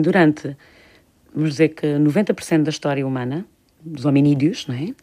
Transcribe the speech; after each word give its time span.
Durante, 0.00 0.56
vamos 1.34 1.50
dizer 1.50 1.68
que 1.70 1.86
90% 1.86 2.62
da 2.62 2.70
história 2.70 3.06
humana, 3.06 3.46
dos 3.84 4.04
hominídeos, 4.04 4.66
não 4.66 4.74
é? 4.74 4.94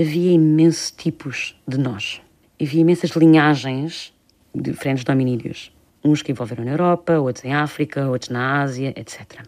havia 0.00 0.32
imensos 0.32 0.90
tipos 0.90 1.56
de 1.66 1.78
nós. 1.78 2.20
Havia 2.60 2.80
imensas 2.80 3.10
linhagens 3.10 4.12
diferentes 4.54 5.04
de 5.04 5.10
hominídeos. 5.10 5.72
Uns 6.04 6.20
que 6.22 6.32
envolveram 6.32 6.64
na 6.64 6.72
Europa, 6.72 7.18
outros 7.18 7.44
em 7.44 7.54
África, 7.54 8.08
outros 8.08 8.30
na 8.30 8.62
Ásia, 8.62 8.92
etc. 8.96 9.42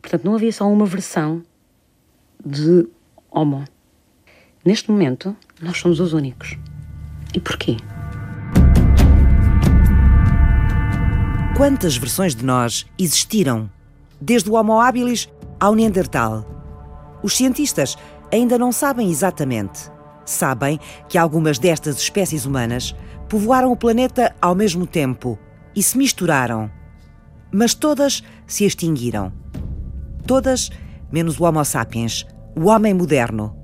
Portanto, 0.00 0.24
não 0.24 0.34
havia 0.34 0.52
só 0.52 0.70
uma 0.70 0.86
versão 0.86 1.42
de 2.44 2.86
Homo. 3.30 3.64
Neste 4.64 4.90
momento, 4.90 5.36
nós 5.60 5.78
somos 5.78 6.00
os 6.00 6.12
únicos. 6.12 6.58
E 7.34 7.40
porquê? 7.40 7.76
Quantas 11.56 11.96
versões 11.96 12.34
de 12.34 12.44
nós 12.44 12.86
existiram? 12.98 13.70
Desde 14.20 14.50
o 14.50 14.54
Homo 14.54 14.80
habilis 14.80 15.28
ao 15.58 15.74
Neandertal. 15.74 16.44
Os 17.22 17.36
cientistas 17.36 17.96
ainda 18.32 18.58
não 18.58 18.72
sabem 18.72 19.10
exatamente. 19.10 19.90
Sabem 20.24 20.78
que 21.08 21.18
algumas 21.18 21.58
destas 21.58 21.96
espécies 21.98 22.46
humanas 22.46 22.94
povoaram 23.28 23.72
o 23.72 23.76
planeta 23.76 24.34
ao 24.40 24.54
mesmo 24.54 24.86
tempo 24.86 25.38
e 25.74 25.82
se 25.82 25.98
misturaram. 25.98 26.70
Mas 27.52 27.74
todas 27.74 28.22
se 28.46 28.64
extinguiram. 28.64 29.32
Todas, 30.26 30.70
menos 31.12 31.38
o 31.38 31.44
Homo 31.44 31.64
sapiens, 31.64 32.26
o 32.56 32.68
homem 32.68 32.94
moderno. 32.94 33.56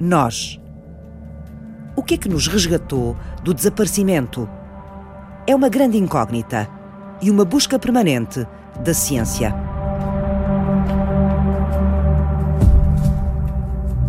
Nós. 0.00 0.60
O 1.96 2.02
que 2.02 2.14
é 2.14 2.18
que 2.18 2.28
nos 2.28 2.48
resgatou 2.48 3.16
do 3.42 3.54
desaparecimento? 3.54 4.48
É 5.46 5.54
uma 5.54 5.68
grande 5.68 5.98
incógnita 5.98 6.68
e 7.20 7.30
uma 7.30 7.44
busca 7.44 7.78
permanente 7.78 8.46
da 8.82 8.92
ciência. 8.92 9.73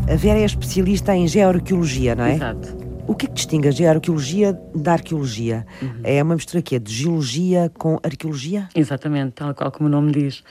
A 0.08 0.16
Vera 0.16 0.38
é 0.38 0.46
especialista 0.46 1.16
em 1.16 1.28
geoarqueologia, 1.28 2.14
não 2.14 2.26
é? 2.26 2.36
Exato. 2.36 2.78
O 3.08 3.16
que 3.16 3.26
é 3.26 3.30
que 3.30 3.34
distingue 3.34 3.70
a 3.70 3.72
geoarqueologia 3.72 4.54
da 4.76 4.94
arqueologia? 4.94 5.66
Uhum. 5.82 6.02
É 6.04 6.22
uma 6.22 6.36
mistura 6.36 6.60
aqui 6.60 6.78
de 6.78 6.94
geologia 6.94 7.72
com 7.76 8.00
arqueologia? 8.04 8.70
Exatamente, 8.76 9.32
tal 9.32 9.56
qual 9.56 9.72
como 9.72 9.88
o 9.88 9.92
nome 9.92 10.12
diz. 10.12 10.44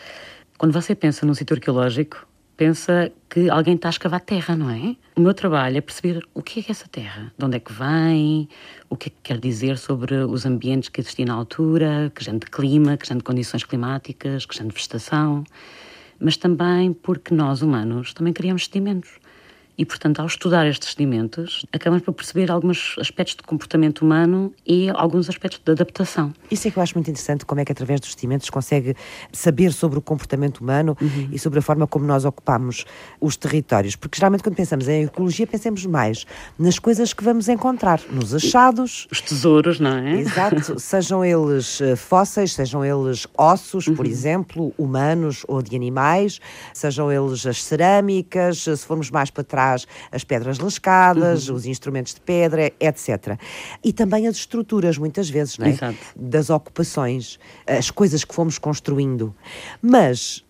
Quando 0.58 0.72
você 0.72 0.92
pensa 0.96 1.24
num 1.24 1.34
sítio 1.34 1.54
arqueológico, 1.54 2.26
pensa 2.56 3.12
que 3.30 3.48
alguém 3.48 3.76
está 3.76 3.88
a 3.88 3.90
escavar 3.90 4.20
terra, 4.22 4.56
não 4.56 4.70
é? 4.70 4.96
O 5.14 5.20
meu 5.20 5.32
trabalho 5.32 5.78
é 5.78 5.80
perceber 5.80 6.26
o 6.34 6.42
que 6.42 6.58
é, 6.58 6.62
que 6.64 6.70
é 6.70 6.72
essa 6.72 6.88
terra, 6.88 7.32
de 7.38 7.44
onde 7.44 7.56
é 7.56 7.60
que 7.60 7.72
vem, 7.72 8.48
o 8.90 8.96
que 8.96 9.08
é 9.08 9.10
que 9.10 9.16
quer 9.22 9.38
dizer 9.38 9.78
sobre 9.78 10.16
os 10.16 10.44
ambientes 10.44 10.88
que 10.88 11.00
existiam 11.00 11.28
na 11.28 11.34
altura, 11.34 12.10
que 12.12 12.24
género 12.24 12.44
de 12.44 12.50
clima, 12.50 12.96
que 12.96 13.06
género 13.06 13.20
de 13.20 13.24
condições 13.24 13.62
climáticas, 13.62 14.46
que 14.46 14.54
género 14.56 14.74
de 14.74 14.80
vegetação, 14.80 15.44
mas 16.18 16.36
também 16.36 16.92
porque 16.92 17.32
nós, 17.32 17.62
humanos, 17.62 18.12
também 18.12 18.32
criamos 18.32 18.64
sedimentos. 18.64 19.10
E, 19.76 19.84
portanto, 19.84 20.20
ao 20.20 20.26
estudar 20.26 20.66
estes 20.66 20.90
sedimentos, 20.90 21.66
acabamos 21.72 22.04
por 22.04 22.12
perceber 22.12 22.50
alguns 22.50 22.94
aspectos 22.98 23.34
de 23.34 23.42
comportamento 23.42 24.02
humano 24.02 24.52
e 24.64 24.88
alguns 24.90 25.28
aspectos 25.28 25.60
de 25.64 25.72
adaptação. 25.72 26.32
Isso 26.48 26.68
é 26.68 26.70
que 26.70 26.78
eu 26.78 26.82
acho 26.82 26.94
muito 26.94 27.10
interessante, 27.10 27.44
como 27.44 27.60
é 27.60 27.64
que 27.64 27.72
através 27.72 28.00
dos 28.00 28.12
sedimentos 28.12 28.48
consegue 28.50 28.94
saber 29.32 29.72
sobre 29.72 29.98
o 29.98 30.02
comportamento 30.02 30.58
humano 30.58 30.96
uhum. 31.00 31.28
e 31.32 31.38
sobre 31.40 31.58
a 31.58 31.62
forma 31.62 31.88
como 31.88 32.06
nós 32.06 32.24
ocupamos 32.24 32.84
os 33.20 33.36
territórios. 33.36 33.96
Porque 33.96 34.16
geralmente 34.16 34.44
quando 34.44 34.54
pensamos 34.54 34.86
em 34.86 35.04
ecologia, 35.04 35.46
pensamos 35.46 35.84
mais 35.86 36.24
nas 36.56 36.78
coisas 36.78 37.12
que 37.12 37.24
vamos 37.24 37.48
encontrar, 37.48 38.00
nos 38.10 38.32
achados. 38.32 39.08
Os 39.10 39.20
tesouros, 39.20 39.80
não 39.80 39.96
é? 39.96 40.20
Exato, 40.20 40.78
sejam 40.78 41.24
eles 41.24 41.80
eh, 41.80 41.96
fósseis, 41.96 42.52
sejam 42.52 42.84
eles 42.84 43.26
ossos, 43.36 43.88
uhum. 43.88 43.96
por 43.96 44.06
exemplo, 44.06 44.72
humanos 44.78 45.44
ou 45.48 45.60
de 45.60 45.74
animais, 45.74 46.40
sejam 46.72 47.10
eles 47.10 47.44
as 47.44 47.64
cerâmicas, 47.64 48.58
se 48.62 48.76
formos 48.78 49.10
mais 49.10 49.30
para 49.30 49.42
trás 49.42 49.63
as 50.12 50.24
pedras 50.24 50.58
lascadas, 50.58 51.48
uhum. 51.48 51.56
os 51.56 51.66
instrumentos 51.66 52.14
de 52.14 52.20
pedra, 52.20 52.72
etc. 52.78 53.38
E 53.82 53.92
também 53.92 54.26
as 54.26 54.36
estruturas, 54.36 54.98
muitas 54.98 55.28
vezes, 55.28 55.58
não 55.58 55.66
é? 55.66 55.70
Exato. 55.70 55.98
Das 56.16 56.50
ocupações, 56.50 57.38
as 57.66 57.90
coisas 57.90 58.24
que 58.24 58.34
fomos 58.34 58.58
construindo. 58.58 59.34
Mas 59.80 60.44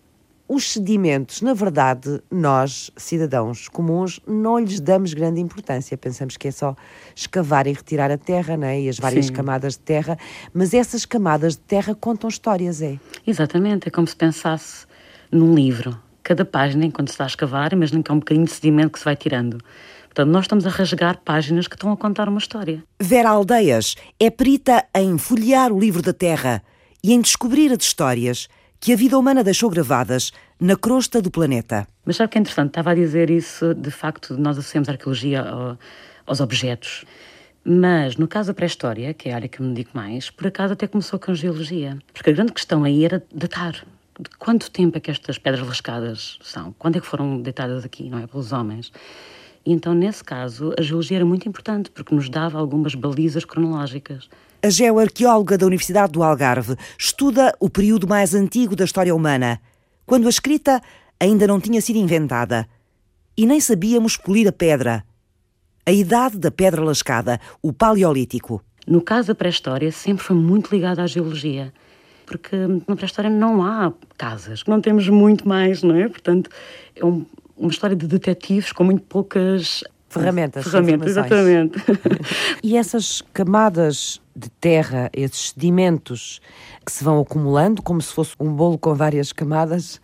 os 0.47 0.73
sedimentos, 0.73 1.41
na 1.41 1.53
verdade, 1.53 2.21
nós, 2.29 2.91
cidadãos 2.95 3.67
comuns, 3.67 4.19
não 4.27 4.59
lhes 4.59 4.79
damos 4.79 5.13
grande 5.13 5.41
importância. 5.41 5.97
Pensamos 5.97 6.37
que 6.37 6.47
é 6.47 6.51
só 6.51 6.75
escavar 7.15 7.65
e 7.65 7.73
retirar 7.73 8.11
a 8.11 8.17
terra, 8.17 8.55
né? 8.55 8.81
e 8.81 8.89
as 8.89 8.97
várias 8.97 9.27
Sim. 9.27 9.33
camadas 9.33 9.73
de 9.73 9.79
terra, 9.79 10.17
mas 10.53 10.73
essas 10.73 11.03
camadas 11.03 11.53
de 11.53 11.61
terra 11.61 11.95
contam 11.95 12.29
histórias, 12.29 12.81
é? 12.81 12.99
Exatamente, 13.25 13.87
é 13.87 13.91
como 13.91 14.07
se 14.07 14.15
pensasse 14.15 14.85
num 15.31 15.55
livro 15.55 16.04
cada 16.25 16.43
página, 16.43 16.85
enquanto 16.85 17.09
se 17.09 17.13
está 17.13 17.23
a 17.23 17.27
escavar, 17.27 17.71
imagina 17.71 18.01
que 18.01 18.11
é 18.11 18.13
um 18.13 18.19
bocadinho 18.19 18.45
de 18.45 18.51
sedimento 18.51 18.89
que 18.89 18.99
se 18.99 19.05
vai 19.05 19.15
tirando. 19.15 19.59
Portanto, 20.05 20.29
nós 20.29 20.45
estamos 20.45 20.65
a 20.65 20.69
rasgar 20.69 21.19
páginas 21.23 21.67
que 21.67 21.75
estão 21.75 21.91
a 21.91 21.97
contar 21.97 22.27
uma 22.27 22.39
história. 22.39 22.83
Vera 22.99 23.29
Aldeias 23.29 23.95
é 24.19 24.31
perita 24.31 24.83
em 24.95 25.17
folhear 25.19 25.71
o 25.71 25.79
livro 25.79 26.01
da 26.01 26.13
Terra 26.13 26.63
e 27.03 27.13
em 27.13 27.21
descobrir 27.21 27.71
as 27.71 27.83
histórias 27.83 28.47
que 28.79 28.91
a 28.91 28.95
vida 28.95 29.17
humana 29.17 29.43
deixou 29.43 29.69
gravadas 29.69 30.31
na 30.59 30.75
crosta 30.75 31.21
do 31.21 31.29
planeta. 31.29 31.87
Mas 32.03 32.15
sabe 32.15 32.27
o 32.27 32.31
que 32.31 32.37
é 32.39 32.41
interessante? 32.41 32.69
Estava 32.69 32.91
a 32.91 32.95
dizer 32.95 33.29
isso, 33.29 33.75
de 33.75 33.91
facto, 33.91 34.35
nós 34.35 34.57
associamos 34.57 34.89
a 34.89 34.93
arqueologia 34.93 35.45
aos 36.25 36.39
objetos. 36.39 37.05
Mas 37.63 38.17
no 38.17 38.27
caso 38.27 38.47
da 38.47 38.53
pré-história, 38.53 39.13
que 39.13 39.29
é 39.29 39.33
a 39.33 39.35
área 39.35 39.47
que 39.47 39.61
me 39.61 39.69
dedico 39.69 39.91
mais, 39.93 40.31
por 40.31 40.47
acaso 40.47 40.73
até 40.73 40.87
começou 40.87 41.19
com 41.19 41.31
a 41.31 41.33
geologia. 41.35 41.99
Porque 42.13 42.31
a 42.31 42.33
grande 42.33 42.53
questão 42.53 42.83
aí 42.83 43.05
era 43.05 43.23
datar 43.33 43.85
de 44.19 44.29
quanto 44.37 44.71
tempo 44.71 44.97
é 44.97 45.01
que 45.01 45.11
estas 45.11 45.37
pedras 45.37 45.65
lascadas 45.67 46.39
são? 46.41 46.73
Quando 46.79 46.97
é 46.97 47.01
que 47.01 47.07
foram 47.07 47.41
deitadas 47.41 47.83
aqui, 47.83 48.09
não 48.09 48.19
é? 48.19 48.27
Pelos 48.27 48.51
homens. 48.51 48.91
E 49.65 49.73
então, 49.73 49.93
nesse 49.93 50.23
caso, 50.23 50.73
a 50.77 50.81
geologia 50.81 51.17
era 51.17 51.25
muito 51.25 51.49
importante, 51.49 51.91
porque 51.91 52.13
nos 52.13 52.29
dava 52.29 52.57
algumas 52.57 52.95
balizas 52.95 53.43
cronológicas. 53.43 54.29
A 54.61 54.69
geoarqueóloga 54.69 55.57
da 55.57 55.65
Universidade 55.65 56.13
do 56.13 56.23
Algarve 56.23 56.75
estuda 56.97 57.53
o 57.59 57.69
período 57.69 58.07
mais 58.07 58.33
antigo 58.33 58.75
da 58.75 58.85
história 58.85 59.13
humana, 59.13 59.59
quando 60.05 60.27
a 60.27 60.29
escrita 60.29 60.81
ainda 61.19 61.47
não 61.47 61.59
tinha 61.59 61.81
sido 61.81 61.97
inventada. 61.97 62.67
E 63.37 63.45
nem 63.45 63.59
sabíamos 63.59 64.15
polir 64.15 64.47
a 64.47 64.51
pedra. 64.51 65.03
A 65.85 65.91
idade 65.91 66.37
da 66.37 66.49
pedra 66.49 66.83
lascada, 66.83 67.39
o 67.61 67.73
Paleolítico. 67.73 68.63
No 68.87 69.01
caso 69.01 69.29
da 69.29 69.35
pré-história, 69.35 69.91
sempre 69.91 70.23
foi 70.23 70.35
muito 70.35 70.73
ligada 70.73 71.03
à 71.03 71.07
geologia 71.07 71.73
porque 72.25 72.55
na 72.87 72.95
pré-história 72.95 73.29
não 73.29 73.63
há 73.63 73.93
casas, 74.17 74.63
não 74.67 74.81
temos 74.81 75.07
muito 75.09 75.47
mais, 75.47 75.83
não 75.83 75.95
é? 75.95 76.07
Portanto, 76.07 76.49
é 76.95 77.05
um, 77.05 77.25
uma 77.57 77.69
história 77.69 77.95
de 77.95 78.07
detetives 78.07 78.71
com 78.71 78.83
muito 78.83 79.03
poucas 79.03 79.83
ferramentas. 80.09 80.63
Ferramentas, 80.65 81.09
exatamente. 81.09 81.77
e 82.63 82.77
essas 82.77 83.21
camadas 83.33 84.21
de 84.35 84.49
terra, 84.49 85.09
esses 85.13 85.49
sedimentos 85.49 86.41
que 86.85 86.91
se 86.91 87.03
vão 87.03 87.19
acumulando, 87.19 87.81
como 87.81 88.01
se 88.01 88.13
fosse 88.13 88.35
um 88.39 88.53
bolo 88.53 88.77
com 88.77 88.93
várias 88.93 89.31
camadas, 89.31 89.99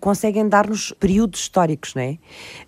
conseguem 0.00 0.48
dar-nos 0.48 0.92
períodos 0.92 1.40
históricos, 1.40 1.94
não 1.94 2.02
é? 2.02 2.18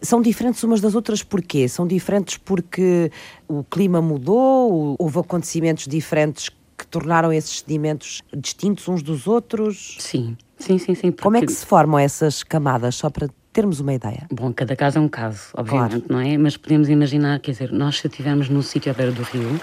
São 0.00 0.20
diferentes 0.20 0.62
umas 0.62 0.80
das 0.80 0.94
outras 0.94 1.22
porquê? 1.22 1.68
São 1.68 1.86
diferentes 1.86 2.36
porque 2.36 3.10
o 3.46 3.62
clima 3.64 4.00
mudou, 4.00 4.96
houve 4.98 5.18
acontecimentos 5.18 5.86
diferentes 5.86 6.50
tornaram 6.90 7.32
esses 7.32 7.60
sedimentos 7.60 8.22
distintos 8.36 8.88
uns 8.88 9.02
dos 9.02 9.26
outros? 9.26 9.96
Sim, 9.98 10.36
sim, 10.58 10.78
sim. 10.78 10.94
sim 10.94 11.10
porque... 11.10 11.22
Como 11.22 11.36
é 11.36 11.40
que 11.40 11.52
se 11.52 11.64
formam 11.64 11.98
essas 11.98 12.42
camadas, 12.42 12.96
só 12.96 13.10
para 13.10 13.28
termos 13.52 13.80
uma 13.80 13.94
ideia? 13.94 14.26
Bom, 14.30 14.52
cada 14.52 14.76
caso 14.76 14.98
é 14.98 15.00
um 15.00 15.08
caso, 15.08 15.48
obviamente, 15.54 16.00
claro. 16.00 16.04
não 16.08 16.20
é? 16.20 16.36
Mas 16.38 16.56
podemos 16.56 16.88
imaginar, 16.88 17.40
quer 17.40 17.52
dizer, 17.52 17.72
nós 17.72 17.98
se 17.98 18.06
estivermos 18.06 18.48
num 18.48 18.62
sítio 18.62 18.90
à 18.90 18.94
beira 18.94 19.12
do 19.12 19.22
rio, 19.22 19.60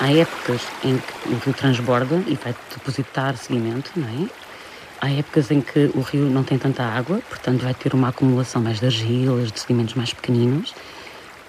há 0.00 0.12
épocas 0.12 0.62
em 0.84 0.98
que 0.98 1.28
o 1.28 1.38
rio 1.38 1.54
transborda 1.54 2.22
e 2.26 2.34
vai 2.34 2.54
depositar 2.74 3.36
sedimento, 3.36 3.92
não 3.96 4.08
é? 4.08 4.28
Há 5.00 5.10
épocas 5.10 5.50
em 5.50 5.60
que 5.60 5.90
o 5.94 6.00
rio 6.00 6.30
não 6.30 6.42
tem 6.42 6.58
tanta 6.58 6.82
água, 6.82 7.20
portanto 7.28 7.62
vai 7.62 7.74
ter 7.74 7.94
uma 7.94 8.08
acumulação 8.08 8.62
mais 8.62 8.80
de 8.80 8.86
argilas, 8.86 9.52
de 9.52 9.60
sedimentos 9.60 9.94
mais 9.94 10.12
pequeninos 10.12 10.74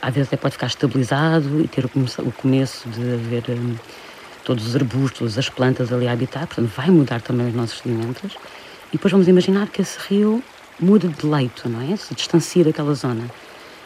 às 0.01 0.13
vezes 0.13 0.27
até 0.27 0.37
pode 0.37 0.53
ficar 0.53 0.67
estabilizado 0.67 1.61
e 1.61 1.67
ter 1.67 1.85
o, 1.85 2.31
começo 2.31 2.87
de 2.89 3.13
haver 3.13 3.43
um, 3.49 3.75
todos 4.43 4.67
os 4.67 4.75
arbustos, 4.75 5.37
as 5.37 5.49
plantas 5.49 5.91
ali 5.91 6.07
a 6.07 6.11
habitar, 6.11 6.47
portanto 6.47 6.71
vai 6.75 6.89
mudar 6.89 7.21
também 7.21 7.47
os 7.47 7.53
nossos 7.53 7.79
sedimentos. 7.79 8.33
E 8.89 8.93
depois 8.93 9.11
vamos 9.11 9.27
imaginar 9.27 9.67
que 9.67 9.81
esse 9.81 9.97
rio 10.07 10.41
muda 10.79 11.07
de 11.07 11.25
leito, 11.25 11.67
não 11.67 11.81
é? 11.81 11.95
Se 11.97 12.13
distancia 12.13 12.63
daquela 12.63 12.93
zona. 12.93 13.29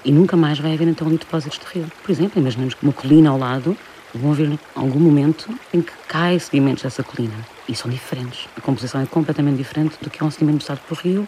E 0.03 0.11
nunca 0.11 0.35
mais 0.35 0.59
vai 0.59 0.73
haver 0.73 0.87
então 0.87 1.07
depósitos 1.09 1.59
de 1.59 1.65
rio. 1.73 1.91
Por 2.03 2.11
exemplo, 2.11 2.39
imaginemos 2.39 2.73
que 2.73 2.83
uma 2.83 2.93
colina 2.93 3.29
ao 3.29 3.37
lado 3.37 3.75
vão 4.13 4.31
haver 4.31 4.59
algum 4.75 4.99
momento 4.99 5.53
em 5.73 5.81
que 5.81 5.91
caem 6.07 6.37
sedimentos 6.37 6.83
dessa 6.83 7.03
colina. 7.03 7.35
E 7.67 7.75
são 7.75 7.89
diferentes. 7.89 8.47
A 8.57 8.61
composição 8.61 9.01
é 9.01 9.05
completamente 9.05 9.57
diferente 9.57 9.97
do 10.01 10.09
que 10.09 10.21
é 10.21 10.25
um 10.25 10.31
sedimento 10.31 10.59
passado 10.59 10.81
por 10.87 10.97
rio, 10.97 11.27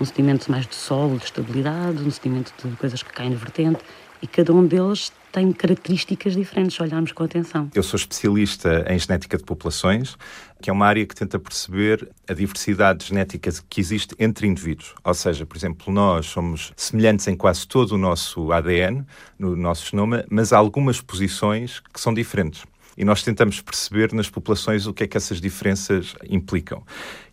um 0.00 0.04
sedimento 0.04 0.50
mais 0.50 0.66
de 0.66 0.74
solo, 0.74 1.18
de 1.18 1.24
estabilidade, 1.24 2.02
um 2.02 2.10
sedimento 2.10 2.52
de 2.64 2.76
coisas 2.76 3.02
que 3.02 3.12
caem 3.12 3.30
na 3.30 3.36
vertente 3.36 3.80
e 4.24 4.26
cada 4.26 4.54
um 4.54 4.66
deles 4.66 5.12
tem 5.30 5.52
características 5.52 6.34
diferentes, 6.34 6.76
se 6.76 6.82
olharmos 6.82 7.12
com 7.12 7.24
atenção. 7.24 7.68
Eu 7.74 7.82
sou 7.82 7.98
especialista 7.98 8.86
em 8.88 8.98
genética 8.98 9.36
de 9.36 9.44
populações, 9.44 10.16
que 10.62 10.70
é 10.70 10.72
uma 10.72 10.86
área 10.86 11.04
que 11.04 11.14
tenta 11.14 11.38
perceber 11.38 12.08
a 12.26 12.32
diversidade 12.32 13.04
genética 13.04 13.50
que 13.68 13.80
existe 13.82 14.14
entre 14.18 14.46
indivíduos. 14.46 14.94
Ou 15.04 15.12
seja, 15.12 15.44
por 15.44 15.58
exemplo, 15.58 15.92
nós 15.92 16.24
somos 16.24 16.72
semelhantes 16.74 17.28
em 17.28 17.36
quase 17.36 17.68
todo 17.68 17.92
o 17.92 17.98
nosso 17.98 18.50
ADN, 18.50 19.04
no 19.38 19.54
nosso 19.54 19.90
genoma, 19.90 20.24
mas 20.30 20.54
há 20.54 20.56
algumas 20.56 21.02
posições 21.02 21.80
que 21.80 22.00
são 22.00 22.14
diferentes 22.14 22.64
e 22.96 23.04
nós 23.04 23.22
tentamos 23.22 23.60
perceber 23.60 24.14
nas 24.14 24.30
populações 24.30 24.86
o 24.86 24.94
que 24.94 25.04
é 25.04 25.06
que 25.06 25.18
essas 25.18 25.38
diferenças 25.38 26.14
implicam. 26.30 26.82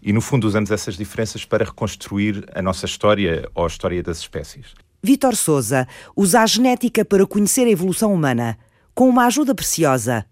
E, 0.02 0.12
no 0.12 0.20
fundo, 0.20 0.46
usamos 0.46 0.72
essas 0.72 0.98
diferenças 0.98 1.46
para 1.46 1.64
reconstruir 1.64 2.44
a 2.54 2.62
nossa 2.62 2.86
história 2.86 3.48
ou 3.56 3.64
a 3.64 3.68
história 3.68 4.04
das 4.04 4.18
espécies. 4.18 4.74
Vítor 5.04 5.36
Souza 5.36 5.88
usa 6.16 6.42
a 6.42 6.46
genética 6.46 7.04
para 7.04 7.26
conhecer 7.26 7.66
a 7.66 7.72
evolução 7.72 8.14
humana, 8.14 8.56
com 8.94 9.10
uma 9.10 9.26
ajuda 9.26 9.56
preciosa, 9.56 10.26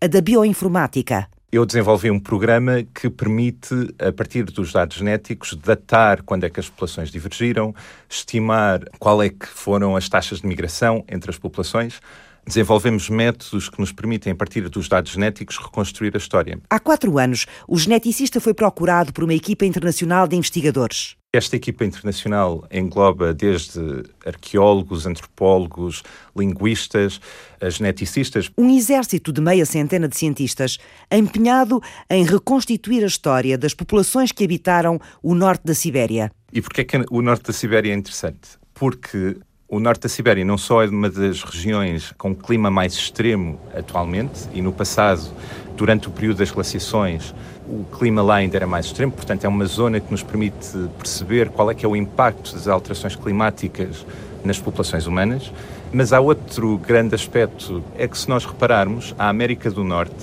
a 0.00 0.06
da 0.06 0.22
bioinformática. 0.22 1.28
Eu 1.52 1.66
desenvolvi 1.66 2.10
um 2.10 2.18
programa 2.18 2.82
que 2.94 3.10
permite, 3.10 3.74
a 3.98 4.10
partir 4.10 4.44
dos 4.44 4.72
dados 4.72 4.96
genéticos, 4.96 5.54
datar 5.54 6.22
quando 6.22 6.44
é 6.44 6.50
que 6.50 6.58
as 6.58 6.68
populações 6.68 7.10
divergiram, 7.10 7.74
estimar 8.08 8.80
qual 8.98 9.22
é 9.22 9.28
que 9.28 9.46
foram 9.46 9.94
as 9.94 10.08
taxas 10.08 10.40
de 10.40 10.46
migração 10.46 11.04
entre 11.08 11.30
as 11.30 11.38
populações, 11.38 12.00
Desenvolvemos 12.46 13.10
métodos 13.10 13.68
que 13.68 13.80
nos 13.80 13.90
permitem, 13.90 14.32
a 14.32 14.36
partir 14.36 14.68
dos 14.68 14.88
dados 14.88 15.10
genéticos, 15.10 15.58
reconstruir 15.58 16.14
a 16.14 16.16
história. 16.16 16.60
Há 16.70 16.78
quatro 16.78 17.18
anos, 17.18 17.44
o 17.66 17.76
geneticista 17.76 18.40
foi 18.40 18.54
procurado 18.54 19.12
por 19.12 19.24
uma 19.24 19.34
equipa 19.34 19.66
internacional 19.66 20.28
de 20.28 20.36
investigadores. 20.36 21.16
Esta 21.36 21.54
equipa 21.54 21.84
internacional 21.84 22.66
engloba 22.70 23.34
desde 23.34 24.04
arqueólogos, 24.24 25.04
antropólogos, 25.04 26.02
linguistas, 26.34 27.20
geneticistas. 27.60 28.50
Um 28.56 28.74
exército 28.74 29.30
de 29.34 29.42
meia 29.42 29.66
centena 29.66 30.08
de 30.08 30.16
cientistas 30.16 30.78
empenhado 31.12 31.82
em 32.08 32.24
reconstituir 32.24 33.04
a 33.04 33.06
história 33.06 33.58
das 33.58 33.74
populações 33.74 34.32
que 34.32 34.44
habitaram 34.44 34.98
o 35.22 35.34
norte 35.34 35.66
da 35.66 35.74
Sibéria. 35.74 36.32
E 36.50 36.62
porquê 36.62 36.80
é 36.80 36.84
que 36.84 37.04
o 37.10 37.20
norte 37.20 37.42
da 37.42 37.52
Sibéria 37.52 37.92
é 37.92 37.94
interessante? 37.94 38.56
Porque 38.72 39.36
o 39.68 39.78
norte 39.78 40.04
da 40.04 40.08
Sibéria 40.08 40.42
não 40.42 40.56
só 40.56 40.84
é 40.84 40.86
uma 40.88 41.10
das 41.10 41.42
regiões 41.42 42.14
com 42.16 42.34
clima 42.34 42.70
mais 42.70 42.94
extremo 42.94 43.60
atualmente, 43.74 44.48
e 44.54 44.62
no 44.62 44.72
passado, 44.72 45.30
durante 45.76 46.08
o 46.08 46.10
período 46.10 46.38
das 46.38 46.50
glaciações, 46.50 47.34
o 47.68 47.84
clima 47.96 48.22
lá 48.22 48.36
ainda 48.36 48.56
era 48.56 48.66
mais 48.66 48.86
extremo, 48.86 49.12
portanto 49.12 49.44
é 49.44 49.48
uma 49.48 49.64
zona 49.66 50.00
que 50.00 50.10
nos 50.10 50.22
permite 50.22 50.76
perceber 50.98 51.48
qual 51.50 51.70
é 51.70 51.74
que 51.74 51.84
é 51.84 51.88
o 51.88 51.96
impacto 51.96 52.52
das 52.54 52.68
alterações 52.68 53.16
climáticas 53.16 54.06
nas 54.44 54.58
populações 54.58 55.06
humanas. 55.06 55.52
Mas 55.92 56.12
há 56.12 56.20
outro 56.20 56.78
grande 56.78 57.14
aspecto, 57.14 57.82
é 57.96 58.06
que 58.06 58.18
se 58.18 58.28
nós 58.28 58.44
repararmos, 58.44 59.14
a 59.18 59.28
América 59.28 59.70
do 59.70 59.84
Norte 59.84 60.14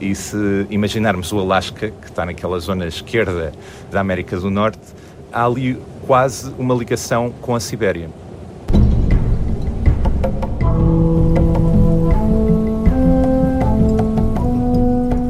e 0.00 0.14
se 0.14 0.66
imaginarmos 0.70 1.32
o 1.32 1.38
Alasca, 1.38 1.90
que 1.90 2.06
está 2.06 2.24
naquela 2.24 2.58
zona 2.60 2.86
esquerda 2.86 3.52
da 3.90 4.00
América 4.00 4.38
do 4.38 4.50
Norte, 4.50 4.80
há 5.32 5.44
ali 5.44 5.80
quase 6.06 6.52
uma 6.58 6.74
ligação 6.74 7.32
com 7.40 7.54
a 7.54 7.60
Sibéria. 7.60 8.08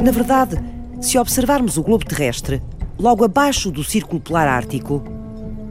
Na 0.02 0.10
verdade, 0.10 0.58
se 1.00 1.16
observarmos 1.18 1.76
o 1.76 1.82
globo 1.82 2.04
terrestre, 2.04 2.60
logo 2.98 3.24
abaixo 3.24 3.70
do 3.70 3.84
Círculo 3.84 4.20
Polar 4.20 4.48
Ártico, 4.48 5.02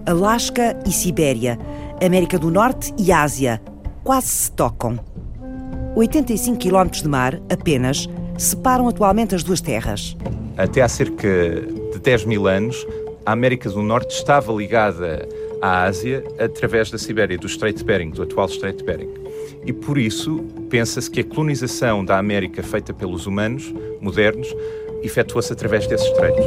Alasca 0.05 0.79
e 0.85 0.91
Sibéria, 0.91 1.59
América 2.03 2.39
do 2.39 2.49
Norte 2.49 2.93
e 2.97 3.11
Ásia 3.11 3.61
quase 4.03 4.27
se 4.27 4.51
tocam. 4.51 4.97
85 5.95 6.57
km 6.57 6.89
de 6.91 7.07
mar, 7.07 7.41
apenas, 7.51 8.07
separam 8.37 8.87
atualmente 8.87 9.35
as 9.35 9.43
duas 9.43 9.59
terras. 9.59 10.15
Até 10.55 10.81
há 10.81 10.87
cerca 10.87 11.27
de 11.91 11.99
10 11.99 12.25
mil 12.25 12.47
anos, 12.47 12.87
a 13.25 13.33
América 13.33 13.69
do 13.69 13.81
Norte 13.81 14.11
estava 14.15 14.53
ligada 14.53 15.27
à 15.61 15.83
Ásia 15.83 16.23
através 16.39 16.89
da 16.89 16.97
Sibéria, 16.97 17.37
do 17.37 17.47
Estreito 17.47 17.79
de 17.79 17.83
Bering, 17.83 18.11
do 18.11 18.23
atual 18.23 18.45
Estreito 18.47 18.77
de 18.77 18.83
Bering. 18.85 19.13
E 19.65 19.73
por 19.73 19.97
isso 19.97 20.39
pensa-se 20.69 21.11
que 21.11 21.19
a 21.19 21.23
colonização 21.23 22.05
da 22.05 22.17
América 22.17 22.63
feita 22.63 22.93
pelos 22.93 23.25
humanos 23.25 23.73
modernos 23.99 24.47
efetuou-se 25.03 25.51
através 25.51 25.87
desses 25.87 26.07
estreitos. 26.07 26.45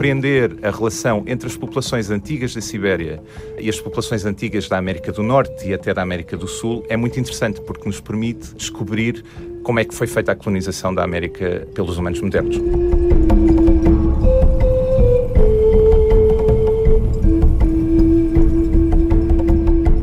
compreender 0.00 0.56
a 0.62 0.70
relação 0.70 1.24
entre 1.26 1.46
as 1.46 1.56
populações 1.56 2.10
antigas 2.10 2.54
da 2.54 2.60
Sibéria 2.62 3.22
e 3.58 3.68
as 3.68 3.78
populações 3.78 4.24
antigas 4.24 4.66
da 4.66 4.78
América 4.78 5.12
do 5.12 5.22
Norte 5.22 5.68
e 5.68 5.74
até 5.74 5.92
da 5.92 6.00
América 6.00 6.38
do 6.38 6.48
Sul 6.48 6.82
é 6.88 6.96
muito 6.96 7.20
interessante 7.20 7.60
porque 7.60 7.86
nos 7.86 8.00
permite 8.00 8.54
descobrir 8.54 9.22
como 9.62 9.78
é 9.78 9.84
que 9.84 9.94
foi 9.94 10.06
feita 10.06 10.32
a 10.32 10.34
colonização 10.34 10.94
da 10.94 11.04
América 11.04 11.66
pelos 11.74 11.98
humanos 11.98 12.20
modernos. 12.20 12.56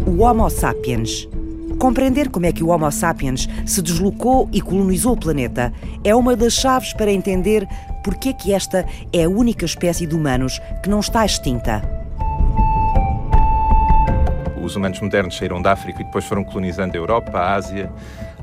O 0.05 0.21
Homo 0.21 0.49
sapiens. 0.49 1.27
Compreender 1.77 2.29
como 2.29 2.47
é 2.47 2.51
que 2.51 2.63
o 2.63 2.69
Homo 2.69 2.91
sapiens 2.91 3.47
se 3.65 3.83
deslocou 3.83 4.49
e 4.51 4.59
colonizou 4.61 5.13
o 5.13 5.17
planeta 5.17 5.71
é 6.03 6.15
uma 6.15 6.35
das 6.35 6.53
chaves 6.53 6.91
para 6.91 7.11
entender 7.11 7.67
porque 8.03 8.29
é 8.29 8.33
que 8.33 8.51
esta 8.51 8.83
é 9.13 9.25
a 9.25 9.29
única 9.29 9.63
espécie 9.63 10.07
de 10.07 10.15
humanos 10.15 10.59
que 10.81 10.89
não 10.89 10.99
está 10.99 11.23
extinta. 11.23 11.83
Os 14.59 14.75
humanos 14.75 14.99
modernos 14.99 15.37
saíram 15.37 15.61
da 15.61 15.71
África 15.71 16.01
e 16.01 16.05
depois 16.05 16.25
foram 16.25 16.43
colonizando 16.43 16.93
a 16.93 16.97
Europa, 16.97 17.37
a 17.37 17.53
Ásia, 17.53 17.91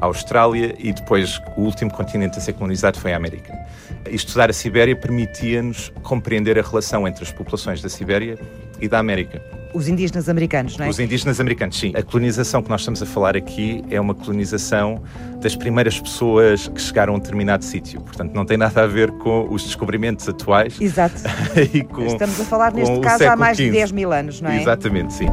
a 0.00 0.06
Austrália 0.06 0.74
e 0.78 0.92
depois 0.92 1.40
o 1.56 1.62
último 1.62 1.90
continente 1.90 2.38
a 2.38 2.40
ser 2.40 2.52
colonizado 2.52 2.98
foi 2.98 3.12
a 3.12 3.16
América. 3.16 3.52
Estudar 4.10 4.48
a 4.48 4.52
Sibéria 4.52 4.94
permitia-nos 4.94 5.92
compreender 6.02 6.58
a 6.58 6.62
relação 6.62 7.06
entre 7.06 7.24
as 7.24 7.32
populações 7.32 7.82
da 7.82 7.88
Sibéria 7.88 8.38
e 8.80 8.88
da 8.88 8.98
América. 8.98 9.42
Os 9.74 9.88
indígenas 9.88 10.28
americanos, 10.28 10.76
não 10.78 10.86
é? 10.86 10.88
Os 10.88 11.00
indígenas 11.00 11.40
americanos, 11.40 11.76
sim. 11.76 11.92
A 11.96 12.02
colonização 12.02 12.62
que 12.62 12.70
nós 12.70 12.82
estamos 12.82 13.02
a 13.02 13.06
falar 13.06 13.36
aqui 13.36 13.84
é 13.90 14.00
uma 14.00 14.14
colonização 14.14 15.02
das 15.40 15.56
primeiras 15.56 16.00
pessoas 16.00 16.68
que 16.68 16.80
chegaram 16.80 17.14
a 17.14 17.16
um 17.16 17.18
determinado 17.18 17.64
sítio. 17.64 18.00
Portanto, 18.00 18.32
não 18.32 18.44
tem 18.44 18.56
nada 18.56 18.84
a 18.84 18.86
ver 18.86 19.10
com 19.10 19.52
os 19.52 19.64
descobrimentos 19.64 20.28
atuais. 20.28 20.80
Exato. 20.80 21.20
com, 21.92 22.06
estamos 22.06 22.40
a 22.40 22.44
falar, 22.44 22.72
neste 22.72 23.00
caso, 23.00 23.24
há 23.24 23.34
mais 23.34 23.56
de 23.56 23.68
10 23.68 23.90
mil 23.90 24.12
anos, 24.12 24.40
não 24.40 24.50
é? 24.50 24.62
Exatamente, 24.62 25.12
sim. 25.12 25.26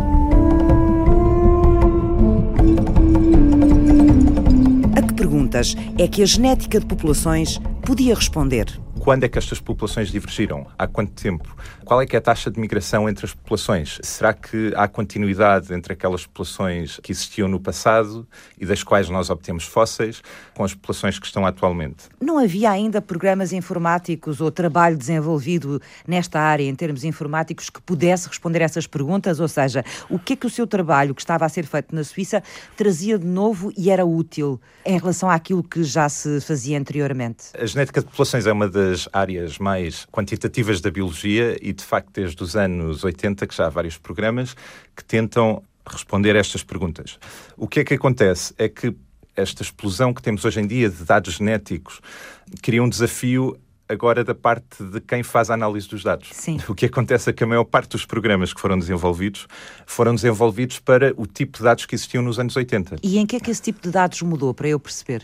A 4.97 5.01
que 5.03 5.13
perguntas 5.13 5.75
é 5.99 6.07
que 6.07 6.23
a 6.23 6.25
genética 6.25 6.79
de 6.79 6.85
populações 6.87 7.61
podia 7.85 8.15
responder? 8.15 8.65
Quando 9.03 9.23
é 9.23 9.27
que 9.27 9.39
estas 9.39 9.59
populações 9.59 10.11
divergiram? 10.11 10.67
Há 10.77 10.85
quanto 10.85 11.11
tempo? 11.13 11.55
Qual 11.83 11.99
é 11.99 12.05
que 12.05 12.15
é 12.15 12.19
a 12.19 12.21
taxa 12.21 12.51
de 12.51 12.59
migração 12.59 13.09
entre 13.09 13.25
as 13.25 13.33
populações? 13.33 13.97
Será 14.03 14.31
que 14.31 14.71
há 14.75 14.87
continuidade 14.87 15.73
entre 15.73 15.93
aquelas 15.93 16.27
populações 16.27 16.99
que 17.01 17.11
existiam 17.11 17.47
no 17.47 17.59
passado 17.59 18.27
e 18.59 18.65
das 18.65 18.83
quais 18.83 19.09
nós 19.09 19.31
obtemos 19.31 19.63
fósseis 19.63 20.21
com 20.53 20.63
as 20.63 20.75
populações 20.75 21.17
que 21.17 21.25
estão 21.25 21.47
atualmente? 21.47 22.03
Não 22.21 22.37
havia 22.37 22.69
ainda 22.69 23.01
programas 23.01 23.51
informáticos 23.51 24.39
ou 24.39 24.51
trabalho 24.51 24.95
desenvolvido 24.95 25.81
nesta 26.07 26.39
área 26.39 26.63
em 26.63 26.75
termos 26.75 27.03
informáticos 27.03 27.71
que 27.71 27.81
pudesse 27.81 28.27
responder 28.27 28.61
a 28.61 28.65
essas 28.65 28.85
perguntas? 28.85 29.39
Ou 29.39 29.47
seja, 29.47 29.83
o 30.11 30.19
que 30.19 30.33
é 30.33 30.35
que 30.35 30.45
o 30.45 30.49
seu 30.49 30.67
trabalho 30.67 31.15
que 31.15 31.21
estava 31.21 31.43
a 31.43 31.49
ser 31.49 31.65
feito 31.65 31.95
na 31.95 32.03
Suíça 32.03 32.43
trazia 32.77 33.17
de 33.17 33.25
novo 33.25 33.73
e 33.75 33.89
era 33.89 34.05
útil 34.05 34.61
em 34.85 34.99
relação 34.99 35.27
àquilo 35.27 35.63
que 35.63 35.83
já 35.83 36.07
se 36.07 36.39
fazia 36.41 36.77
anteriormente? 36.77 37.45
A 37.59 37.65
genética 37.65 37.99
de 37.99 38.05
populações 38.05 38.45
é 38.45 38.51
uma 38.51 38.69
das 38.69 38.90
das 38.91 39.07
áreas 39.13 39.57
mais 39.57 40.05
quantitativas 40.11 40.81
da 40.81 40.91
biologia 40.91 41.57
e, 41.61 41.71
de 41.71 41.83
facto, 41.83 42.11
desde 42.13 42.43
os 42.43 42.55
anos 42.57 43.03
80 43.05 43.47
que 43.47 43.55
já 43.55 43.67
há 43.67 43.69
vários 43.69 43.97
programas 43.97 44.53
que 44.95 45.03
tentam 45.03 45.63
responder 45.87 46.35
a 46.35 46.39
estas 46.39 46.61
perguntas. 46.61 47.17
O 47.55 47.67
que 47.67 47.79
é 47.79 47.83
que 47.85 47.93
acontece? 47.93 48.53
É 48.57 48.67
que 48.67 48.93
esta 49.35 49.63
explosão 49.63 50.13
que 50.13 50.21
temos 50.21 50.43
hoje 50.43 50.59
em 50.59 50.67
dia 50.67 50.89
de 50.89 51.03
dados 51.05 51.35
genéticos 51.35 52.01
cria 52.61 52.83
um 52.83 52.89
desafio 52.89 53.57
agora 53.87 54.23
da 54.23 54.35
parte 54.35 54.83
de 54.83 54.99
quem 54.99 55.23
faz 55.23 55.49
a 55.49 55.53
análise 55.53 55.87
dos 55.87 56.03
dados. 56.03 56.29
Sim. 56.33 56.57
O 56.67 56.75
que 56.75 56.85
acontece 56.85 57.29
é 57.29 57.33
que 57.33 57.43
a 57.43 57.47
maior 57.47 57.63
parte 57.63 57.91
dos 57.91 58.05
programas 58.05 58.53
que 58.53 58.59
foram 58.59 58.77
desenvolvidos 58.77 59.47
foram 59.85 60.13
desenvolvidos 60.15 60.79
para 60.79 61.13
o 61.17 61.25
tipo 61.25 61.57
de 61.57 61.63
dados 61.63 61.85
que 61.85 61.95
existiam 61.95 62.21
nos 62.21 62.39
anos 62.39 62.55
80. 62.55 62.97
E 63.01 63.17
em 63.17 63.25
que 63.25 63.37
é 63.37 63.39
que 63.39 63.51
esse 63.51 63.61
tipo 63.61 63.81
de 63.81 63.91
dados 63.91 64.21
mudou, 64.21 64.53
para 64.53 64.67
eu 64.67 64.79
perceber? 64.79 65.23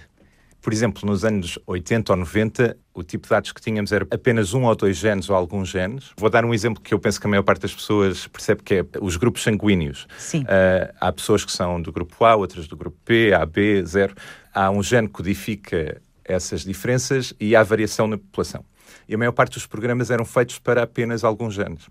Por 0.61 0.73
exemplo, 0.73 1.07
nos 1.09 1.23
anos 1.23 1.57
80 1.65 2.11
ou 2.11 2.17
90, 2.17 2.77
o 2.93 3.03
tipo 3.03 3.23
de 3.23 3.29
dados 3.29 3.51
que 3.51 3.61
tínhamos 3.61 3.91
era 3.91 4.05
apenas 4.11 4.53
um 4.53 4.63
ou 4.63 4.75
dois 4.75 4.97
genes 4.97 5.29
ou 5.29 5.35
alguns 5.35 5.69
genes. 5.69 6.11
Vou 6.17 6.29
dar 6.29 6.43
um 6.43 6.53
exemplo 6.53 6.81
que 6.81 6.93
eu 6.93 6.99
penso 6.99 7.21
que 7.21 7.27
a 7.27 7.29
maior 7.29 7.43
parte 7.43 7.61
das 7.61 7.73
pessoas 7.73 8.27
percebe 8.27 8.63
que 8.63 8.75
é 8.75 8.85
os 8.99 9.15
grupos 9.15 9.43
sanguíneos. 9.43 10.07
Sim. 10.17 10.41
Uh, 10.41 10.93
há 10.99 11.11
pessoas 11.11 11.45
que 11.45 11.51
são 11.51 11.81
do 11.81 11.91
grupo 11.91 12.25
A, 12.25 12.35
outras 12.35 12.67
do 12.67 12.75
grupo 12.75 12.97
P, 13.05 13.33
A, 13.33 13.45
B, 13.45 13.83
zero. 13.85 14.15
Há 14.53 14.69
um 14.71 14.81
gene 14.83 15.07
que 15.07 15.13
codifica 15.13 16.01
essas 16.25 16.63
diferenças 16.63 17.33
e 17.39 17.55
há 17.55 17.63
variação 17.63 18.07
na 18.07 18.17
população. 18.17 18.65
E 19.07 19.15
a 19.15 19.17
maior 19.17 19.31
parte 19.31 19.53
dos 19.53 19.65
programas 19.65 20.11
eram 20.11 20.25
feitos 20.25 20.59
para 20.59 20.83
apenas 20.83 21.23
alguns 21.23 21.53
genes. 21.53 21.87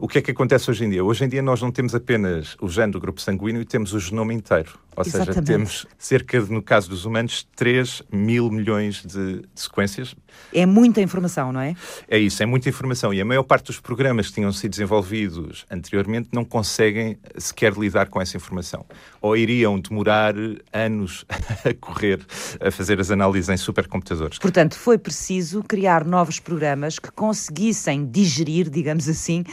O 0.00 0.06
que 0.06 0.18
é 0.18 0.22
que 0.22 0.30
acontece 0.30 0.70
hoje 0.70 0.84
em 0.84 0.90
dia? 0.90 1.04
Hoje 1.04 1.24
em 1.24 1.28
dia 1.28 1.42
nós 1.42 1.60
não 1.60 1.72
temos 1.72 1.92
apenas 1.92 2.56
o 2.60 2.68
gene 2.68 2.92
do 2.92 3.00
grupo 3.00 3.20
sanguíneo, 3.20 3.64
temos 3.64 3.92
o 3.92 3.98
genoma 3.98 4.32
inteiro. 4.32 4.78
Ou 4.96 5.02
Exatamente. 5.04 5.34
seja, 5.34 5.42
temos 5.42 5.86
cerca 5.98 6.40
de, 6.40 6.52
no 6.52 6.62
caso 6.62 6.88
dos 6.88 7.04
humanos, 7.04 7.46
3 7.56 8.02
mil 8.12 8.48
milhões 8.50 9.02
de, 9.04 9.40
de, 9.40 9.42
sequências. 9.54 10.14
É 10.52 10.66
muita 10.66 11.00
informação, 11.00 11.52
não 11.52 11.60
é? 11.60 11.74
É 12.08 12.18
isso, 12.18 12.40
é 12.42 12.46
muita 12.46 12.68
informação. 12.68 13.12
E 13.12 13.20
a 13.20 13.24
maior 13.24 13.42
parte 13.42 13.66
dos 13.66 13.80
programas 13.80 14.28
que 14.28 14.34
tinham 14.34 14.52
sido 14.52 14.70
desenvolvidos 14.70 15.66
anteriormente 15.68 16.28
não 16.32 16.44
conseguem 16.44 17.18
sequer 17.36 17.72
lidar 17.74 18.08
com 18.08 18.20
essa 18.20 18.36
informação. 18.36 18.84
Ou 19.20 19.36
iriam 19.36 19.80
demorar 19.80 20.34
anos 20.72 21.24
a 21.64 21.74
correr, 21.74 22.20
a 22.60 22.70
fazer 22.70 23.00
as 23.00 23.10
análises 23.10 23.48
em 23.48 23.56
supercomputadores. 23.56 24.38
Portanto, 24.38 24.76
foi 24.76 24.96
preciso 24.96 25.62
criar 25.62 26.04
novos 26.04 26.38
programas 26.40 26.98
que 26.98 27.10
conseguissem 27.10 28.04
digerir, 28.04 28.68
digamos 28.68 29.08
assim, 29.08 29.44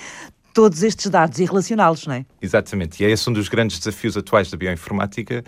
todos 0.56 0.84
estes 0.84 1.12
dados 1.12 1.38
e 1.38 1.46
relacioná-los, 1.46 2.08
não 2.08 2.16
é? 2.16 2.26
Exatamente. 2.42 3.04
E 3.04 3.06
é 3.06 3.12
esse 3.12 3.30
um 3.30 3.34
dos 3.34 3.50
grandes 3.50 3.78
desafios 3.78 4.16
atuais 4.16 4.50
da 4.50 4.56
bioinformática, 4.56 5.44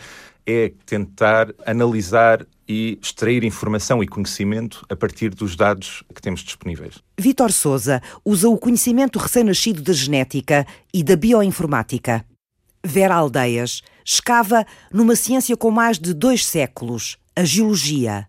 é 0.45 0.73
tentar 0.85 1.47
analisar 1.65 2.45
e 2.67 2.99
extrair 3.01 3.45
informação 3.45 4.03
e 4.03 4.07
conhecimento 4.07 4.85
a 4.89 4.95
partir 4.97 5.29
dos 5.29 5.55
dados 5.55 6.03
que 6.13 6.21
temos 6.21 6.41
disponíveis. 6.41 6.95
Vítor 7.17 7.53
Souza 7.53 8.01
usa 8.23 8.49
o 8.49 8.57
conhecimento 8.57 9.17
recém-nascido 9.17 9.81
da 9.81 9.93
genética 9.93 10.67
e 10.93 11.01
da 11.01 11.15
bioinformática. 11.15 12.25
Vera 12.85 13.15
Aldeias 13.15 13.81
escava 14.03 14.65
numa 14.93 15.15
ciência 15.15 15.55
com 15.55 15.71
mais 15.71 15.97
de 15.97 16.13
dois 16.13 16.45
séculos, 16.45 17.17
a 17.33 17.45
geologia. 17.45 18.27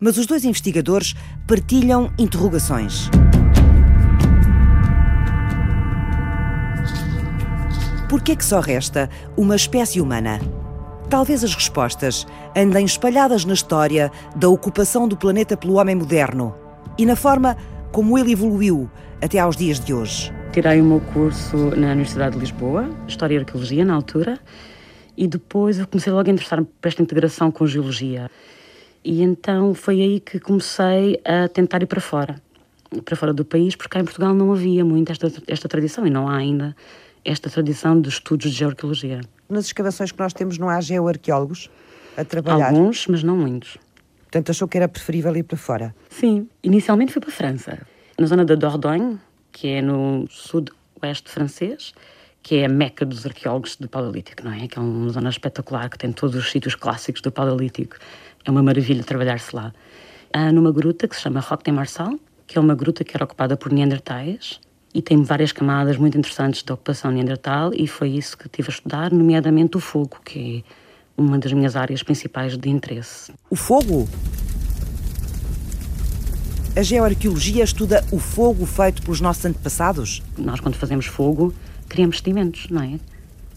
Mas 0.00 0.18
os 0.18 0.26
dois 0.26 0.44
investigadores 0.44 1.14
partilham 1.46 2.12
interrogações. 2.18 3.08
Por 8.08 8.22
que 8.22 8.30
é 8.30 8.36
que 8.36 8.44
só 8.44 8.60
resta 8.60 9.10
uma 9.36 9.56
espécie 9.56 10.00
humana? 10.00 10.38
Talvez 11.10 11.42
as 11.42 11.52
respostas 11.52 12.24
andem 12.56 12.84
espalhadas 12.84 13.44
na 13.44 13.52
história 13.52 14.12
da 14.36 14.48
ocupação 14.48 15.08
do 15.08 15.16
planeta 15.16 15.56
pelo 15.56 15.74
homem 15.74 15.96
moderno 15.96 16.54
e 16.96 17.04
na 17.04 17.16
forma 17.16 17.56
como 17.90 18.16
ele 18.16 18.30
evoluiu 18.30 18.88
até 19.20 19.40
aos 19.40 19.56
dias 19.56 19.80
de 19.80 19.92
hoje. 19.92 20.32
Tirei 20.52 20.80
o 20.80 20.84
meu 20.84 21.00
curso 21.00 21.56
na 21.76 21.90
Universidade 21.90 22.34
de 22.36 22.40
Lisboa, 22.40 22.88
História 23.08 23.34
e 23.34 23.38
Arqueologia, 23.38 23.84
na 23.84 23.94
altura, 23.94 24.38
e 25.16 25.26
depois 25.26 25.80
eu 25.80 25.86
comecei 25.88 26.12
logo 26.12 26.30
a 26.30 26.32
interessar-me 26.32 26.66
por 26.80 26.86
esta 26.86 27.02
integração 27.02 27.50
com 27.50 27.66
Geologia. 27.66 28.30
E 29.04 29.20
então 29.20 29.74
foi 29.74 30.00
aí 30.00 30.20
que 30.20 30.38
comecei 30.38 31.20
a 31.24 31.48
tentar 31.48 31.82
ir 31.82 31.86
para 31.86 32.00
fora, 32.00 32.36
para 33.04 33.16
fora 33.16 33.34
do 33.34 33.44
país, 33.44 33.74
porque 33.74 33.90
cá 33.90 33.98
em 33.98 34.04
Portugal 34.04 34.32
não 34.32 34.52
havia 34.52 34.84
muito 34.84 35.10
esta, 35.10 35.32
esta 35.48 35.68
tradição 35.68 36.06
e 36.06 36.10
não 36.10 36.28
há 36.28 36.36
ainda 36.36 36.76
esta 37.26 37.50
tradição 37.50 38.00
de 38.00 38.08
estudos 38.08 38.50
de 38.50 38.56
geoarqueologia. 38.56 39.20
Nas 39.48 39.66
escavações 39.66 40.12
que 40.12 40.18
nós 40.18 40.32
temos 40.32 40.58
não 40.58 40.68
há 40.68 40.80
geoarqueólogos 40.80 41.68
a 42.16 42.24
trabalhar? 42.24 42.68
Alguns, 42.68 43.06
mas 43.08 43.22
não 43.22 43.36
muitos. 43.36 43.76
Portanto, 44.22 44.50
achou 44.50 44.68
que 44.68 44.76
era 44.76 44.88
preferível 44.88 45.36
ir 45.36 45.42
para 45.42 45.56
fora? 45.56 45.94
Sim. 46.08 46.48
Inicialmente 46.62 47.12
fui 47.12 47.20
para 47.20 47.30
a 47.30 47.32
França, 47.32 47.86
na 48.18 48.26
zona 48.26 48.44
da 48.44 48.54
Dordogne, 48.54 49.18
que 49.50 49.68
é 49.68 49.82
no 49.82 50.26
sudoeste 50.30 51.30
francês, 51.30 51.92
que 52.42 52.56
é 52.56 52.66
a 52.66 52.68
meca 52.68 53.04
dos 53.04 53.26
arqueólogos 53.26 53.76
do 53.76 53.88
Paleolítico, 53.88 54.44
não 54.44 54.52
é? 54.52 54.68
Que 54.68 54.78
é 54.78 54.82
uma 54.82 55.10
zona 55.10 55.28
espetacular, 55.30 55.90
que 55.90 55.98
tem 55.98 56.12
todos 56.12 56.36
os 56.36 56.50
sítios 56.50 56.74
clássicos 56.74 57.20
do 57.20 57.32
Paleolítico. 57.32 57.96
É 58.44 58.50
uma 58.50 58.62
maravilha 58.62 59.02
trabalhar-se 59.02 59.54
lá. 59.54 59.72
Há 60.32 60.52
numa 60.52 60.70
gruta 60.70 61.08
que 61.08 61.16
se 61.16 61.22
chama 61.22 61.40
Roque 61.40 61.64
de 61.64 61.72
Marçal, 61.72 62.18
que 62.46 62.56
é 62.56 62.60
uma 62.60 62.74
gruta 62.74 63.02
que 63.02 63.16
era 63.16 63.24
ocupada 63.24 63.56
por 63.56 63.72
neandertais, 63.72 64.60
e 64.96 65.02
tem 65.02 65.22
várias 65.22 65.52
camadas 65.52 65.98
muito 65.98 66.16
interessantes 66.16 66.62
de 66.62 66.72
ocupação 66.72 67.10
neandertal 67.10 67.70
e 67.74 67.86
foi 67.86 68.08
isso 68.08 68.34
que 68.34 68.48
tive 68.48 68.68
a 68.68 68.72
estudar, 68.72 69.12
nomeadamente 69.12 69.76
o 69.76 69.80
fogo, 69.80 70.16
que 70.24 70.64
é 71.18 71.20
uma 71.20 71.38
das 71.38 71.52
minhas 71.52 71.76
áreas 71.76 72.02
principais 72.02 72.56
de 72.56 72.70
interesse. 72.70 73.30
O 73.50 73.56
fogo? 73.56 74.08
A 76.74 76.82
geoarqueologia 76.82 77.62
estuda 77.62 78.02
o 78.10 78.18
fogo 78.18 78.64
feito 78.64 79.02
pelos 79.02 79.20
nossos 79.20 79.44
antepassados? 79.44 80.22
Nós, 80.38 80.60
quando 80.60 80.76
fazemos 80.76 81.04
fogo, 81.04 81.52
criamos 81.90 82.16
sedimentos, 82.16 82.70
não 82.70 82.82
é? 82.82 82.98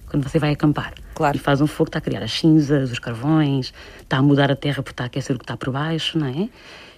Quando 0.10 0.28
você 0.28 0.40
vai 0.40 0.52
acampar 0.52 0.94
claro. 1.16 1.38
e 1.38 1.40
faz 1.40 1.62
um 1.62 1.68
fogo, 1.68 1.88
está 1.88 2.00
a 2.00 2.02
criar 2.02 2.22
as 2.22 2.34
cinzas, 2.34 2.92
os 2.92 3.00
carvões, 3.00 3.74
está 4.02 4.18
a 4.18 4.22
mudar 4.22 4.52
a 4.52 4.58
terra 4.58 4.84
porque 4.84 4.92
está 4.92 5.06
a 5.06 5.08
aquecer 5.08 5.38
o 5.38 5.40
que 5.40 5.46
está 5.46 5.56
por 5.56 5.72
baixo, 5.72 6.20
não 6.20 6.28
é? 6.28 6.50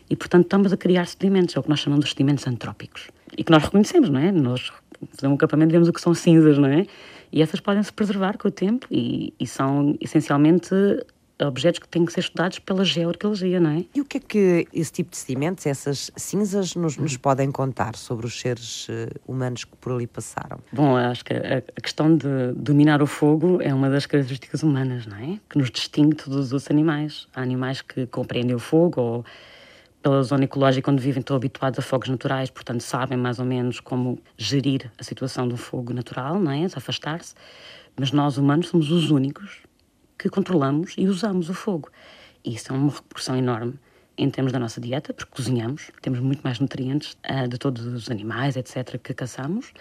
E, 0.09 0.15
portanto, 0.15 0.45
estamos 0.45 0.73
a 0.73 0.77
criar 0.77 1.05
sedimentos, 1.05 1.55
é 1.55 1.59
o 1.59 1.63
que 1.63 1.69
nós 1.69 1.79
chamamos 1.79 2.05
de 2.05 2.11
sedimentos 2.11 2.47
antrópicos. 2.47 3.09
E 3.37 3.43
que 3.43 3.51
nós 3.51 3.63
reconhecemos, 3.63 4.09
não 4.09 4.19
é? 4.19 4.31
Nós 4.31 4.71
fazemos 5.13 5.33
um 5.33 5.33
acampamento 5.33 5.71
vemos 5.71 5.87
o 5.87 5.93
que 5.93 6.01
são 6.01 6.13
cinzas, 6.13 6.57
não 6.57 6.67
é? 6.67 6.85
E 7.31 7.41
essas 7.41 7.59
podem 7.59 7.81
se 7.81 7.93
preservar 7.93 8.37
com 8.37 8.47
o 8.47 8.51
tempo 8.51 8.85
e, 8.91 9.33
e 9.39 9.47
são 9.47 9.95
essencialmente 10.01 10.73
objetos 11.47 11.79
que 11.79 11.87
têm 11.87 12.05
que 12.05 12.13
ser 12.13 12.19
estudados 12.19 12.59
pela 12.59 12.85
geoarqueologia, 12.85 13.59
não 13.59 13.71
é? 13.71 13.85
E 13.95 14.01
o 14.01 14.05
que 14.05 14.17
é 14.17 14.19
que 14.19 14.67
esse 14.73 14.91
tipo 14.91 15.11
de 15.11 15.17
sedimentos, 15.17 15.65
essas 15.65 16.11
cinzas, 16.15 16.75
nos, 16.75 16.97
nos 16.97 17.17
podem 17.17 17.51
contar 17.51 17.95
sobre 17.95 18.25
os 18.25 18.39
seres 18.39 18.87
uh, 18.89 18.91
humanos 19.27 19.63
que 19.63 19.75
por 19.77 19.93
ali 19.93 20.07
passaram? 20.07 20.59
Bom, 20.71 20.95
acho 20.95 21.25
que 21.25 21.33
a, 21.33 21.57
a, 21.57 21.81
questão 21.81 22.15
de 22.15 22.53
dominar 22.55 23.01
o 23.01 23.07
fogo 23.07 23.59
é 23.61 23.73
uma 23.73 23.89
das 23.89 24.05
características 24.05 24.63
humanas, 24.63 25.05
não 25.05 25.17
é? 25.17 25.39
Que 25.49 25.57
nos 25.57 25.71
distingue 25.71 26.15
de 26.15 26.23
todos 26.23 26.37
os 26.37 26.53
outros 26.53 26.69
animais. 26.69 27.27
Há 27.33 27.41
animais 27.41 27.81
que 27.81 28.05
compreendem 28.07 28.55
o 28.55 28.59
fogo 28.59 29.01
ou 29.01 29.25
pela 30.01 30.23
zona 30.23 30.45
ecológica 30.45 30.91
onde 30.91 31.01
vivem, 31.01 31.19
estão 31.19 31.35
habituados 31.35 31.77
a 31.79 31.81
fogos 31.81 32.09
naturais, 32.09 32.49
portanto 32.49 32.81
sabem 32.81 33.17
mais 33.17 33.39
ou 33.39 33.45
menos 33.45 33.79
como 33.79 34.19
gerir 34.35 34.91
a 34.97 35.03
situação 35.03 35.47
do 35.47 35.55
fogo 35.55 35.93
natural, 35.93 36.39
não 36.39 36.51
é? 36.51 36.65
afastar-se. 36.65 37.35
Mas 37.95 38.11
nós, 38.11 38.37
humanos, 38.37 38.69
somos 38.69 38.89
os 38.89 39.11
únicos 39.11 39.59
que 40.17 40.29
controlamos 40.29 40.93
e 40.97 41.07
usamos 41.07 41.49
o 41.49 41.53
fogo. 41.53 41.89
E 42.43 42.55
isso 42.55 42.71
é 42.71 42.75
uma 42.75 42.91
repercussão 42.91 43.35
enorme 43.35 43.79
em 44.17 44.29
termos 44.29 44.51
da 44.51 44.59
nossa 44.59 44.79
dieta, 44.79 45.13
porque 45.13 45.31
cozinhamos, 45.31 45.91
temos 46.01 46.19
muito 46.19 46.41
mais 46.41 46.59
nutrientes 46.59 47.17
uh, 47.29 47.47
de 47.47 47.57
todos 47.57 47.85
os 47.85 48.09
animais, 48.09 48.55
etc., 48.55 48.99
que 49.01 49.13
caçamos. 49.13 49.73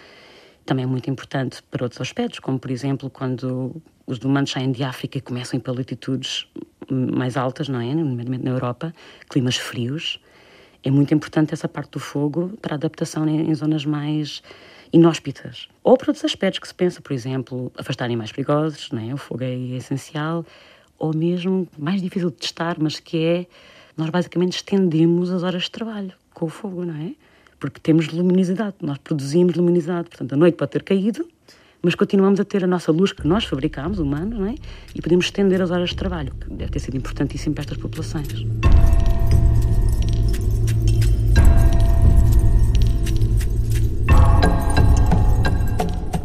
Também 0.65 0.83
é 0.83 0.87
muito 0.87 1.09
importante 1.09 1.61
para 1.63 1.83
outros 1.83 2.01
aspectos, 2.01 2.39
como, 2.39 2.59
por 2.59 2.71
exemplo, 2.71 3.09
quando 3.09 3.81
os 4.05 4.19
humanos 4.19 4.51
saem 4.51 4.71
de 4.71 4.83
África 4.83 5.17
e 5.17 5.21
começam 5.21 5.57
a 5.57 5.59
ir 5.59 5.61
para 5.61 5.73
latitudes 5.73 6.47
mais 6.89 7.37
altas, 7.37 7.67
não 7.69 7.79
é? 7.79 7.93
Nomeadamente 7.93 8.43
na 8.43 8.51
Europa, 8.51 8.93
climas 9.29 9.57
frios. 9.57 10.19
É 10.83 10.89
muito 10.89 11.13
importante 11.13 11.53
essa 11.53 11.67
parte 11.67 11.91
do 11.91 11.99
fogo 11.99 12.57
para 12.61 12.75
adaptação 12.75 13.27
em, 13.27 13.49
em 13.49 13.53
zonas 13.53 13.85
mais 13.85 14.41
inóspitas. 14.91 15.67
Ou 15.83 15.95
para 15.95 16.09
outros 16.09 16.25
aspectos 16.25 16.59
que 16.59 16.67
se 16.67 16.73
pensa, 16.73 17.01
por 17.01 17.13
exemplo, 17.13 17.71
afastar 17.77 18.05
animais 18.05 18.31
perigosos, 18.31 18.89
não 18.91 19.09
é? 19.09 19.13
O 19.13 19.17
fogo 19.17 19.43
é 19.43 19.53
essencial. 19.53 20.45
Ou 20.97 21.15
mesmo, 21.15 21.67
mais 21.77 22.01
difícil 22.01 22.29
de 22.29 22.37
testar, 22.37 22.77
mas 22.79 22.99
que 22.99 23.23
é, 23.23 23.47
nós 23.97 24.09
basicamente 24.09 24.55
estendemos 24.55 25.31
as 25.31 25.43
horas 25.43 25.63
de 25.63 25.71
trabalho 25.71 26.13
com 26.33 26.45
o 26.45 26.49
fogo, 26.49 26.85
não 26.85 26.95
é? 26.95 27.13
Porque 27.59 27.79
temos 27.79 28.07
luminosidade, 28.07 28.75
nós 28.81 28.97
produzimos 28.97 29.55
luminosidade. 29.55 30.09
Portanto, 30.09 30.33
a 30.33 30.37
noite 30.37 30.55
pode 30.55 30.71
ter 30.71 30.83
caído, 30.83 31.27
mas 31.81 31.95
continuamos 31.95 32.39
a 32.39 32.45
ter 32.45 32.63
a 32.63 32.67
nossa 32.67 32.91
luz 32.91 33.11
que 33.11 33.27
nós 33.27 33.45
fabricamos, 33.45 33.99
humanos, 33.99 34.39
não 34.39 34.45
é? 34.45 34.55
e 34.93 35.01
podemos 35.01 35.25
estender 35.25 35.61
as 35.61 35.71
horas 35.71 35.89
de 35.89 35.95
trabalho, 35.95 36.33
que 36.39 36.49
deve 36.53 36.71
ter 36.71 36.79
sido 36.79 36.97
importantíssimo 36.97 37.55
para 37.55 37.63
estas 37.63 37.77
populações. 37.77 38.45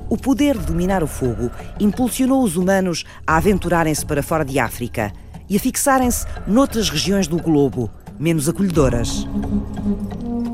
O 0.08 0.18
poder 0.18 0.56
de 0.58 0.66
dominar 0.66 1.02
o 1.02 1.06
fogo 1.06 1.50
impulsionou 1.80 2.42
os 2.42 2.56
humanos 2.56 3.04
a 3.26 3.36
aventurarem-se 3.36 4.04
para 4.04 4.22
fora 4.22 4.44
de 4.44 4.58
África 4.58 5.12
e 5.48 5.56
a 5.56 5.60
fixarem-se 5.60 6.26
noutras 6.46 6.90
regiões 6.90 7.26
do 7.26 7.36
globo, 7.36 7.90
menos 8.18 8.48
acolhedoras 8.48 9.26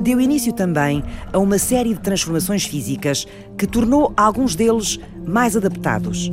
deu 0.02 0.20
início 0.20 0.52
também 0.52 1.02
a 1.32 1.38
uma 1.38 1.58
série 1.58 1.94
de 1.94 2.00
transformações 2.00 2.64
físicas 2.64 3.26
que 3.56 3.66
tornou 3.66 4.12
alguns 4.16 4.56
deles 4.56 4.98
mais 5.26 5.56
adaptados. 5.56 6.30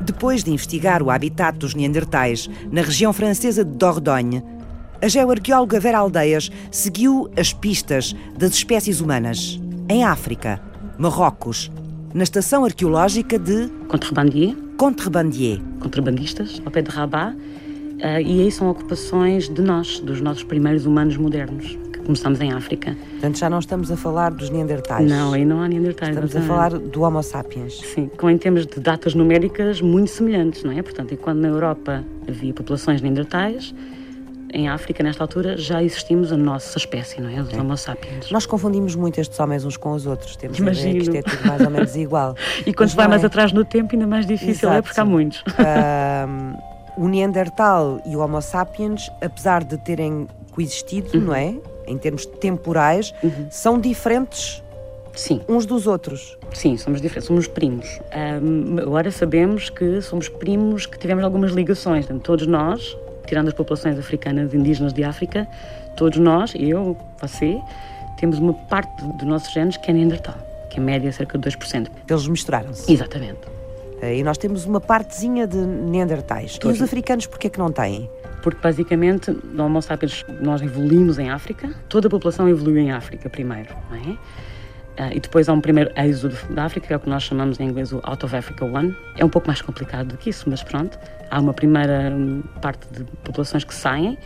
Depois 0.00 0.42
de 0.42 0.50
investigar 0.50 1.02
o 1.02 1.10
habitat 1.10 1.58
dos 1.58 1.74
Neandertais 1.74 2.48
na 2.70 2.80
região 2.80 3.12
francesa 3.12 3.64
de 3.64 3.72
Dordogne, 3.72 4.42
a 5.02 5.08
geoarqueóloga 5.08 5.78
Vera 5.78 5.98
Aldeias 5.98 6.50
seguiu 6.70 7.28
as 7.36 7.52
pistas 7.52 8.14
das 8.36 8.52
espécies 8.52 9.00
humanas 9.00 9.60
em 9.88 10.04
África, 10.04 10.60
Marrocos, 10.96 11.70
na 12.14 12.22
estação 12.22 12.64
arqueológica 12.64 13.38
de 13.38 13.68
Contrebandier. 13.88 14.56
Contrebandier. 14.76 15.60
Contrabandistas, 15.80 16.62
ao 16.64 16.70
pé 16.70 16.82
de 16.82 16.90
Rabat. 16.90 17.36
Uh, 17.36 18.20
e 18.24 18.42
aí 18.42 18.52
são 18.52 18.70
ocupações 18.70 19.48
de 19.48 19.60
nós, 19.60 19.98
dos 19.98 20.20
nossos 20.20 20.44
primeiros 20.44 20.86
humanos 20.86 21.16
modernos 21.16 21.76
começamos 22.08 22.40
em 22.40 22.52
África. 22.52 22.96
Portanto, 23.10 23.36
já 23.36 23.50
não 23.50 23.58
estamos 23.58 23.92
a 23.92 23.96
falar 23.96 24.30
dos 24.30 24.48
Neandertais. 24.48 25.10
Não, 25.10 25.34
aí 25.34 25.44
não 25.44 25.60
há 25.60 25.68
Neandertais. 25.68 26.16
Estamos 26.16 26.34
a 26.34 26.40
falar 26.40 26.70
do 26.70 27.02
Homo 27.02 27.22
sapiens. 27.22 27.80
Sim, 27.80 28.10
com 28.16 28.30
em 28.30 28.38
termos 28.38 28.66
de 28.66 28.80
datas 28.80 29.14
numéricas 29.14 29.82
muito 29.82 30.08
semelhantes, 30.08 30.64
não 30.64 30.72
é? 30.72 30.80
Portanto, 30.80 31.12
enquanto 31.12 31.36
na 31.36 31.48
Europa 31.48 32.02
havia 32.26 32.54
populações 32.54 33.02
Neandertais, 33.02 33.74
em 34.54 34.70
África, 34.70 35.02
nesta 35.02 35.22
altura, 35.22 35.58
já 35.58 35.82
existimos 35.82 36.32
a 36.32 36.36
nossa 36.38 36.78
espécie, 36.78 37.20
não 37.20 37.28
é? 37.28 37.42
Os 37.42 37.52
Homo 37.52 37.76
sapiens. 37.76 38.30
Nós 38.30 38.46
confundimos 38.46 38.94
muito 38.94 39.20
estes 39.20 39.38
homens 39.38 39.66
uns 39.66 39.76
com 39.76 39.92
os 39.92 40.06
outros. 40.06 40.34
Temos 40.34 40.58
Imagino. 40.58 40.92
que 40.92 40.98
isto 41.00 41.14
é 41.14 41.20
tudo 41.20 41.46
mais 41.46 41.60
ou 41.60 41.70
menos 41.70 41.94
igual. 41.94 42.34
e 42.64 42.72
quando 42.72 42.88
se 42.88 42.96
vai 42.96 43.06
mais 43.06 43.22
é. 43.22 43.26
atrás 43.26 43.52
no 43.52 43.66
tempo, 43.66 43.94
ainda 43.94 44.06
mais 44.06 44.24
difícil 44.24 44.70
Exato. 44.70 44.78
é 44.78 44.80
porque 44.80 44.98
há 44.98 45.04
muitos. 45.04 45.44
Um, 45.46 47.04
o 47.04 47.06
Neandertal 47.06 48.00
e 48.06 48.16
o 48.16 48.20
Homo 48.20 48.40
sapiens, 48.40 49.10
apesar 49.20 49.62
de 49.62 49.76
terem 49.76 50.26
coexistido, 50.52 51.18
uhum. 51.18 51.24
não 51.26 51.34
é? 51.34 51.54
Em 51.88 51.98
termos 51.98 52.26
temporais, 52.26 53.14
uhum. 53.22 53.46
são 53.50 53.80
diferentes 53.80 54.62
Sim. 55.14 55.40
uns 55.48 55.66
dos 55.66 55.86
outros. 55.86 56.38
Sim, 56.54 56.76
somos 56.76 57.00
diferentes, 57.00 57.26
somos 57.26 57.48
primos. 57.48 58.00
Um, 58.42 58.78
agora 58.78 59.10
sabemos 59.10 59.68
que 59.68 60.00
somos 60.00 60.28
primos 60.28 60.86
que 60.86 60.98
tivemos 60.98 61.24
algumas 61.24 61.52
ligações. 61.52 62.04
Então, 62.04 62.18
todos 62.18 62.46
nós, 62.46 62.96
tirando 63.26 63.48
as 63.48 63.54
populações 63.54 63.98
africanas 63.98 64.54
indígenas 64.54 64.92
de 64.92 65.02
África, 65.02 65.46
todos 65.96 66.18
nós, 66.18 66.54
eu, 66.56 66.96
você, 67.20 67.58
temos 68.16 68.38
uma 68.38 68.54
parte 68.54 69.04
dos 69.16 69.26
nossos 69.26 69.52
genes 69.52 69.76
que 69.76 69.90
é 69.90 69.94
Neandertal, 69.94 70.36
que 70.70 70.78
em 70.78 70.82
média 70.82 71.08
é 71.08 71.12
cerca 71.12 71.36
de 71.36 71.48
2%. 71.50 71.88
Eles 72.08 72.28
misturaram-se. 72.28 72.92
Exatamente. 72.92 73.57
E 74.02 74.22
nós 74.22 74.38
temos 74.38 74.64
uma 74.64 74.80
partezinha 74.80 75.46
de 75.46 75.56
Neandertais. 75.56 76.58
E 76.62 76.66
os 76.68 76.80
africanos, 76.80 77.26
porquê 77.26 77.50
que 77.50 77.58
não 77.58 77.72
têm? 77.72 78.08
Porque 78.42 78.60
basicamente, 78.62 79.30
no 79.30 79.64
Homo 79.64 79.82
sapiens, 79.82 80.24
nós 80.40 80.62
evoluímos 80.62 81.18
em 81.18 81.30
África, 81.30 81.74
toda 81.88 82.06
a 82.06 82.10
população 82.10 82.48
evoluiu 82.48 82.78
em 82.78 82.92
África 82.92 83.28
primeiro, 83.28 83.74
não 83.90 83.96
é? 83.96 84.18
Uh, 84.98 85.12
e 85.14 85.20
depois 85.20 85.48
há 85.48 85.52
um 85.52 85.60
primeiro 85.60 85.92
êxodo 85.96 86.36
da 86.50 86.64
África, 86.64 86.88
que 86.88 86.92
é 86.92 86.96
o 86.96 87.00
que 87.00 87.08
nós 87.08 87.22
chamamos 87.22 87.60
em 87.60 87.68
inglês 87.68 87.92
o 87.92 88.00
Out 88.02 88.24
of 88.24 88.34
Africa 88.34 88.64
One. 88.64 88.96
É 89.16 89.24
um 89.24 89.28
pouco 89.28 89.46
mais 89.46 89.62
complicado 89.62 90.08
do 90.08 90.16
que 90.16 90.30
isso, 90.30 90.50
mas 90.50 90.62
pronto. 90.62 90.98
Há 91.30 91.40
uma 91.40 91.52
primeira 91.52 92.12
hum, 92.12 92.42
parte 92.60 92.86
de 92.92 93.04
populações 93.22 93.62
que 93.62 93.74
saem 93.74 94.18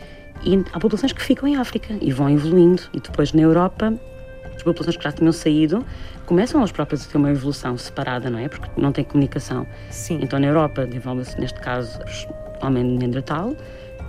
e 0.43 0.63
há 0.73 0.79
populações 0.79 1.13
que 1.13 1.21
ficam 1.21 1.47
em 1.47 1.57
África 1.57 1.95
e 2.01 2.11
vão 2.11 2.29
evoluindo. 2.29 2.81
E 2.91 2.99
depois 2.99 3.33
na 3.33 3.41
Europa, 3.41 3.93
as 4.55 4.63
populações 4.63 4.97
que 4.97 5.03
já 5.03 5.11
tinham 5.11 5.31
saído 5.31 5.85
começam 6.25 6.63
as 6.63 6.71
próprias 6.71 7.05
a 7.05 7.11
ter 7.11 7.17
uma 7.17 7.31
evolução 7.31 7.77
separada, 7.77 8.29
não 8.29 8.39
é? 8.39 8.47
Porque 8.47 8.69
não 8.79 8.91
tem 8.91 9.03
comunicação. 9.03 9.65
Sim. 9.89 10.19
Então 10.21 10.39
na 10.39 10.47
Europa 10.47 10.85
desenvolve-se, 10.85 11.39
neste 11.39 11.59
caso, 11.59 11.99
os 12.03 12.27
homens 12.61 12.99
Neandertal 12.99 13.55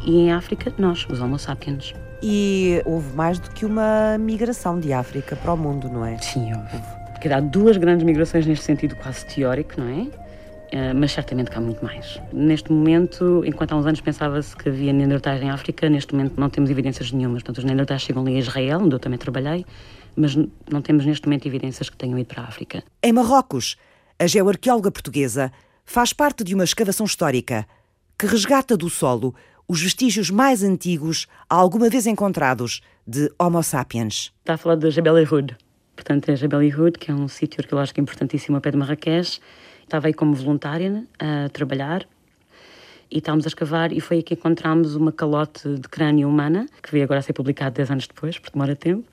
e 0.05 0.19
em 0.19 0.33
África, 0.33 0.73
nós, 0.79 1.07
os 1.09 1.21
Homo 1.21 1.39
sapiens. 1.39 1.95
E 2.23 2.81
houve 2.85 3.15
mais 3.15 3.39
do 3.39 3.51
que 3.51 3.65
uma 3.67 4.17
migração 4.19 4.79
de 4.79 4.93
África 4.93 5.37
para 5.37 5.53
o 5.53 5.57
mundo, 5.57 5.89
não 5.89 6.05
é? 6.05 6.17
Sim, 6.19 6.55
houve. 6.55 6.83
Porque 7.13 7.29
há 7.29 7.41
duas 7.41 7.77
grandes 7.77 8.05
migrações 8.05 8.47
neste 8.47 8.65
sentido 8.65 8.97
quase 8.97 9.27
teórico, 9.27 9.75
não 9.79 9.89
é? 9.89 10.25
Uh, 10.75 10.95
mas 10.95 11.13
certamente 11.13 11.51
que 11.51 11.57
há 11.57 11.61
muito 11.61 11.85
mais. 11.85 12.21
Neste 12.33 12.73
momento, 12.73 13.43
enquanto 13.47 13.73
há 13.73 13.77
uns 13.77 13.87
anos 13.87 14.01
pensava-se 14.01 14.57
que 14.57 14.69
havia 14.69 14.93
Neandertais 14.93 15.41
em 15.43 15.51
África, 15.51 15.89
neste 15.89 16.15
momento 16.15 16.39
não 16.39 16.51
temos 16.51 16.71
evidências 16.71 17.13
nenhumas. 17.13 17.43
Portanto, 17.43 17.59
os 17.59 17.65
Neandertais 17.65 18.03
chegam 18.03 18.23
ali 18.23 18.37
a 18.37 18.39
Israel, 18.39 18.81
onde 18.81 18.95
eu 18.95 18.99
também 18.99 19.19
trabalhei, 19.19 19.65
mas 20.17 20.37
não 20.37 20.83
temos 20.83 21.05
neste 21.05 21.27
momento 21.27 21.47
evidências 21.47 21.89
que 21.89 21.97
tenham 21.97 22.19
ido 22.19 22.27
para 22.27 22.43
a 22.43 22.47
África. 22.47 22.83
Em 23.03 23.13
Marrocos, 23.13 23.77
a 24.19 24.27
geoarqueóloga 24.27 24.91
portuguesa 24.91 25.53
faz 25.85 26.13
parte 26.13 26.45
de 26.45 26.55
uma 26.55 26.65
escavação 26.65 27.05
histórica 27.05 27.67
que 28.19 28.27
resgata 28.27 28.77
do 28.77 28.89
solo 28.89 29.35
os 29.67 29.83
vestígios 29.83 30.31
mais 30.31 30.63
antigos 30.63 31.27
alguma 31.49 31.89
vez 31.89 32.07
encontrados 32.07 32.81
de 33.07 33.33
Homo 33.39 33.63
sapiens. 33.63 34.33
Está 34.41 34.55
a 34.55 34.57
falar 34.57 34.77
de 34.77 34.91
Jebel 34.91 35.19
Irhoud. 35.19 35.57
Portanto, 35.97 36.29
é 36.29 36.37
Jebel 36.37 36.63
Irhoud, 36.63 36.99
que 36.99 37.11
é 37.11 37.15
um 37.15 37.29
sítio 37.29 37.61
arqueológico 37.63 38.01
importantíssimo 38.01 38.57
a 38.57 38.61
pé 38.61 38.71
de 38.71 38.77
Marrakech. 38.77 39.41
Estava 39.83 40.07
aí 40.07 40.15
como 40.15 40.35
voluntária 40.35 41.05
a 41.19 41.49
trabalhar 41.51 42.07
e 43.11 43.19
estávamos 43.19 43.47
a 43.47 43.49
escavar 43.49 43.93
e 43.93 44.01
foi 44.01 44.19
aí 44.19 44.23
que 44.23 44.35
encontramos 44.35 44.97
uma 44.97 45.13
calote 45.13 45.69
de 45.79 45.89
crânio 45.89 46.29
humana, 46.29 46.67
que 46.83 46.91
veio 46.91 47.05
agora 47.05 47.21
a 47.21 47.23
ser 47.23 47.33
publicado 47.33 47.77
10 47.77 47.91
anos 47.91 48.07
depois, 48.07 48.39
porque 48.39 48.53
demora 48.53 48.75
tempo 48.75 49.05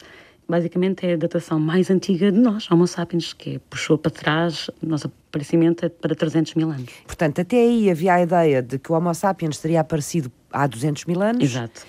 basicamente 0.47 1.05
é 1.05 1.13
a 1.13 1.17
datação 1.17 1.59
mais 1.59 1.89
antiga 1.89 2.31
de 2.31 2.39
nós, 2.39 2.69
Homo 2.69 2.87
sapiens, 2.87 3.33
que 3.33 3.59
puxou 3.69 3.97
para 3.97 4.11
trás, 4.11 4.69
o 4.81 4.85
nosso 4.85 5.07
aparecimento 5.07 5.85
é 5.85 5.89
para 5.89 6.13
300 6.13 6.55
mil 6.55 6.69
anos. 6.69 6.89
Portanto, 7.05 7.41
até 7.41 7.57
aí 7.57 7.89
havia 7.89 8.15
a 8.15 8.21
ideia 8.21 8.61
de 8.61 8.77
que 8.77 8.91
o 8.91 8.95
Homo 8.95 9.13
sapiens 9.13 9.57
teria 9.57 9.81
aparecido 9.81 10.31
há 10.51 10.67
200 10.67 11.05
mil 11.05 11.21
anos. 11.21 11.43
Exato. 11.43 11.81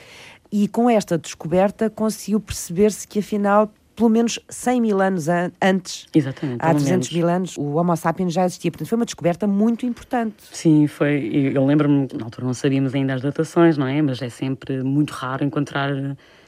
E 0.51 0.69
com 0.69 0.89
esta 0.89 1.17
descoberta 1.17 1.89
conseguiu 1.89 2.39
perceber-se 2.39 3.09
que 3.09 3.19
afinal 3.21 3.73
pelo 3.95 4.09
menos 4.09 4.39
100 4.49 4.81
mil 4.81 5.01
anos 5.01 5.27
antes, 5.61 6.07
Exatamente, 6.15 6.59
há 6.61 6.73
200 6.73 6.91
menos. 6.91 7.13
mil 7.13 7.29
anos, 7.29 7.57
o 7.57 7.75
Homo 7.77 7.97
sapiens 7.97 8.33
já 8.33 8.45
existia. 8.45 8.71
Portanto, 8.71 8.89
foi 8.89 8.97
uma 8.97 9.05
descoberta 9.05 9.47
muito 9.47 9.85
importante. 9.87 10.37
Sim, 10.51 10.87
foi. 10.87 11.53
Eu 11.55 11.65
lembro-me, 11.65 12.09
na 12.15 12.25
altura 12.25 12.47
não 12.47 12.55
sabíamos 12.55 12.95
ainda 12.95 13.15
as 13.15 13.23
datações, 13.23 13.77
não 13.77 13.87
é? 13.87 14.01
Mas 14.01 14.21
é 14.23 14.29
sempre 14.29 14.83
muito 14.83 15.11
raro 15.11 15.45
encontrar 15.45 15.91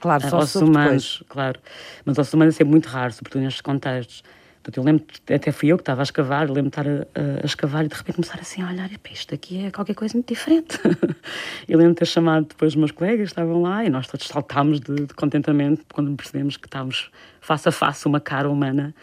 claro, 0.01 0.27
uh, 0.27 0.31
só 0.31 0.38
ossos 0.38 0.62
humanos. 0.62 1.18
Depois. 1.18 1.29
Claro. 1.29 1.61
Mas 2.05 2.18
ossos 2.18 2.33
humanos 2.35 2.55
é 2.55 2.59
sempre 2.59 2.71
muito 2.71 2.87
raro, 2.87 3.12
sobretudo 3.12 3.42
nestes 3.42 3.61
contextos. 3.61 4.23
Portanto, 4.64 4.79
eu 4.79 4.83
lembro, 4.83 5.05
até 5.31 5.53
fui 5.53 5.68
eu 5.68 5.77
que 5.77 5.83
estava 5.83 6.00
a 6.00 6.05
escavar, 6.05 6.50
lembro 6.50 6.62
de 6.62 6.68
estar 6.68 6.88
a, 6.88 7.42
a, 7.42 7.44
escavar 7.44 7.85
e 7.85 7.88
de 7.88 7.94
repente 7.94 8.14
começar 8.16 8.40
assim 8.40 8.62
a 8.62 8.68
olhar, 8.68 8.90
e 8.90 8.98
isto 9.12 9.35
aqui 9.35 9.66
é 9.66 9.70
qualquer 9.70 9.92
coisa 9.92 10.14
muito 10.14 10.33
diferente. 10.33 10.81
eu 11.68 11.77
lembro 11.77 11.92
de 11.92 11.98
ter 11.98 12.07
chamado 12.07 12.46
depois 12.46 12.72
os 12.72 12.77
meus 12.77 12.90
colegas, 12.90 13.29
estavam 13.29 13.61
lá, 13.61 13.85
e 13.85 13.90
nós 13.90 14.07
todos 14.07 14.27
saltámos 14.27 14.81
de, 14.81 14.94
de 14.94 15.12
contentamento 15.12 15.85
quando 15.92 16.16
percebemos 16.16 16.57
que 16.57 16.66
estávamos 16.66 17.11
face 17.42 17.68
a 17.68 17.72
face 17.72 18.07
uma 18.07 18.20
cara 18.20 18.48
humana 18.48 18.94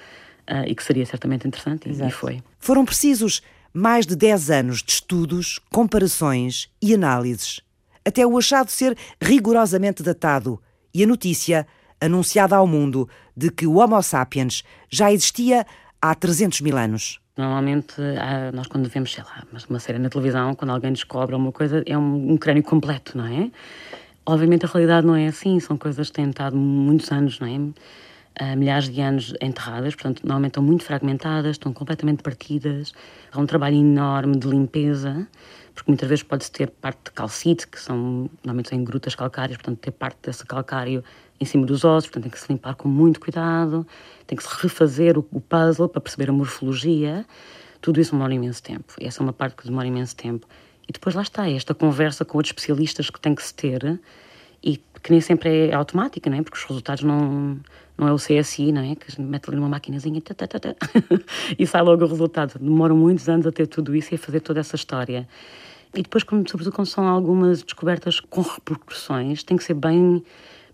uh, 0.50 0.65
e 0.65 0.74
que 0.74 0.84
seria 0.84 1.06
certamente 1.06 1.47
interessante, 1.47 1.88
e, 1.88 1.91
e 1.91 2.10
foi. 2.10 2.41
Foram 2.58 2.84
precisos 2.84 3.43
mais 3.71 4.08
de 4.08 4.15
10 4.15 4.50
anos 4.50 4.82
de 4.82 4.93
estudos, 4.93 5.60
comparações 5.71 6.71
e 6.82 6.95
análises, 6.95 7.62
até 8.04 8.26
o 8.26 8.36
achado 8.36 8.71
ser 8.71 8.97
rigorosamente 9.21 10.02
datado 10.02 10.60
e 10.91 11.04
a 11.04 11.08
notícia 11.08 11.67
anunciada 12.02 12.56
ao 12.56 12.66
mundo 12.66 13.08
de 13.38 13.52
que 13.52 13.68
o 13.68 13.76
Homo 13.78 14.02
sapiens 14.02 14.64
já 14.90 15.12
existia 15.12 15.66
há 16.02 16.16
300 16.16 16.62
mil 16.62 16.78
anos. 16.78 17.22
Normalmente, 17.38 17.96
nós 18.54 18.68
quando 18.68 18.90
vemos, 18.90 19.14
sei 19.14 19.24
lá, 19.24 19.44
uma 19.70 19.80
série 19.80 20.00
na 20.00 20.10
televisão, 20.10 20.54
quando 20.54 20.72
alguém 20.72 20.92
descobre 20.92 21.34
alguma 21.34 21.52
coisa, 21.52 21.82
é 21.86 21.98
um, 21.98 22.34
um 22.34 22.38
crânio 22.38 22.64
completo, 22.64 23.18
não 23.18 23.26
é? 23.26 23.50
Obviamente 24.26 24.66
a 24.66 24.70
realidade 24.70 25.08
não 25.08 25.16
é 25.16 25.28
assim, 25.28 25.60
são 25.60 25.78
coisas 25.78 26.08
que 26.08 26.14
têm 26.14 26.30
estado 26.30 26.56
muitos 26.56 27.12
anos, 27.12 27.40
não 27.40 27.48
é? 27.48 27.58
Uh, 28.44 28.58
milhares 28.58 28.90
de 28.90 29.02
anos 29.02 29.34
enterradas, 29.42 29.94
portanto, 29.94 30.22
normalmente 30.24 30.52
estão 30.52 30.64
muito 30.64 30.84
fragmentadas, 30.84 31.52
estão 31.52 31.74
completamente 31.74 32.22
partidas. 32.22 32.94
Há 33.32 33.40
um 33.40 33.46
trabalho 33.46 33.76
enorme 33.76 34.38
de 34.38 34.48
limpeza, 34.48 35.28
porque 35.74 35.90
muitas 35.90 36.08
vezes 36.08 36.24
pode-se 36.24 36.52
ter 36.52 36.70
parte 36.70 37.06
de 37.06 37.12
calcite, 37.12 37.68
que 37.68 37.80
são, 37.80 38.30
normalmente 38.44 38.70
são 38.70 38.78
em 38.78 38.84
grutas 38.84 39.16
calcárias, 39.16 39.58
portanto, 39.58 39.80
ter 39.80 39.92
parte 39.92 40.18
desse 40.24 40.46
calcário 40.46 41.04
em 41.40 41.46
cima 41.46 41.66
dos 41.66 41.84
ossos, 41.84 42.10
portanto 42.10 42.24
tem 42.24 42.32
que 42.32 42.40
se 42.40 42.52
limpar 42.52 42.76
com 42.76 42.88
muito 42.88 43.20
cuidado, 43.20 43.86
tem 44.28 44.38
que 44.38 44.44
se 44.44 44.50
refazer 44.62 45.18
o, 45.18 45.28
o 45.32 45.42
puzzle 45.42 45.90
para 45.90 46.02
perceber 46.02 46.30
a 46.30 46.34
morfologia. 46.34 47.26
Tudo 47.82 48.00
isso 48.00 48.12
demora 48.12 48.34
imenso 48.34 48.62
tempo. 48.62 48.94
Essa 49.00 49.22
é 49.22 49.24
uma 49.24 49.34
parte 49.34 49.56
que 49.56 49.66
demora 49.66 49.88
imenso 49.88 50.16
tempo. 50.16 50.48
E 50.88 50.94
depois 50.94 51.16
lá 51.16 51.24
está, 51.24 51.50
esta 51.50 51.74
conversa 51.74 52.24
com 52.24 52.38
outros 52.38 52.52
especialistas 52.52 53.10
que 53.10 53.20
tem 53.20 53.34
que 53.34 53.42
se 53.42 53.54
ter 53.54 54.00
que 55.02 55.12
nem 55.12 55.22
sempre 55.22 55.70
é 55.70 55.74
automática, 55.74 56.30
não 56.30 56.38
é? 56.38 56.42
Porque 56.42 56.58
os 56.58 56.64
resultados 56.64 57.04
não, 57.04 57.60
não 57.98 58.08
é 58.08 58.14
o 58.14 58.18
CSI, 58.18 58.72
não 58.72 58.82
é? 58.82 58.96
Que 58.96 59.22
mete 59.22 59.50
ali 59.50 59.58
numa 59.58 59.70
maquinazinha 59.70 60.22
tá, 60.22 60.34
tá, 60.34 60.48
tá, 60.48 60.76
e 61.58 61.66
sai 61.66 61.82
logo 61.82 62.04
o 62.04 62.08
resultado. 62.08 62.60
Demoram 62.60 62.96
muitos 62.96 63.28
anos 63.30 63.48
a 63.48 63.52
ter 63.52 63.68
tudo 63.68 63.96
isso 63.96 64.14
e 64.14 64.16
a 64.16 64.20
fazer 64.20 64.40
toda 64.42 64.60
essa 64.60 64.76
história. 64.76 65.28
E 65.94 66.02
depois, 66.02 66.24
sobretudo 66.24 66.72
quando 66.72 66.88
são 66.88 67.08
algumas 67.08 67.64
descobertas 67.64 68.20
com 68.20 68.42
repercussões, 68.42 69.44
tem 69.44 69.58
que 69.58 69.64
ser 69.64 69.74
bem 69.74 70.24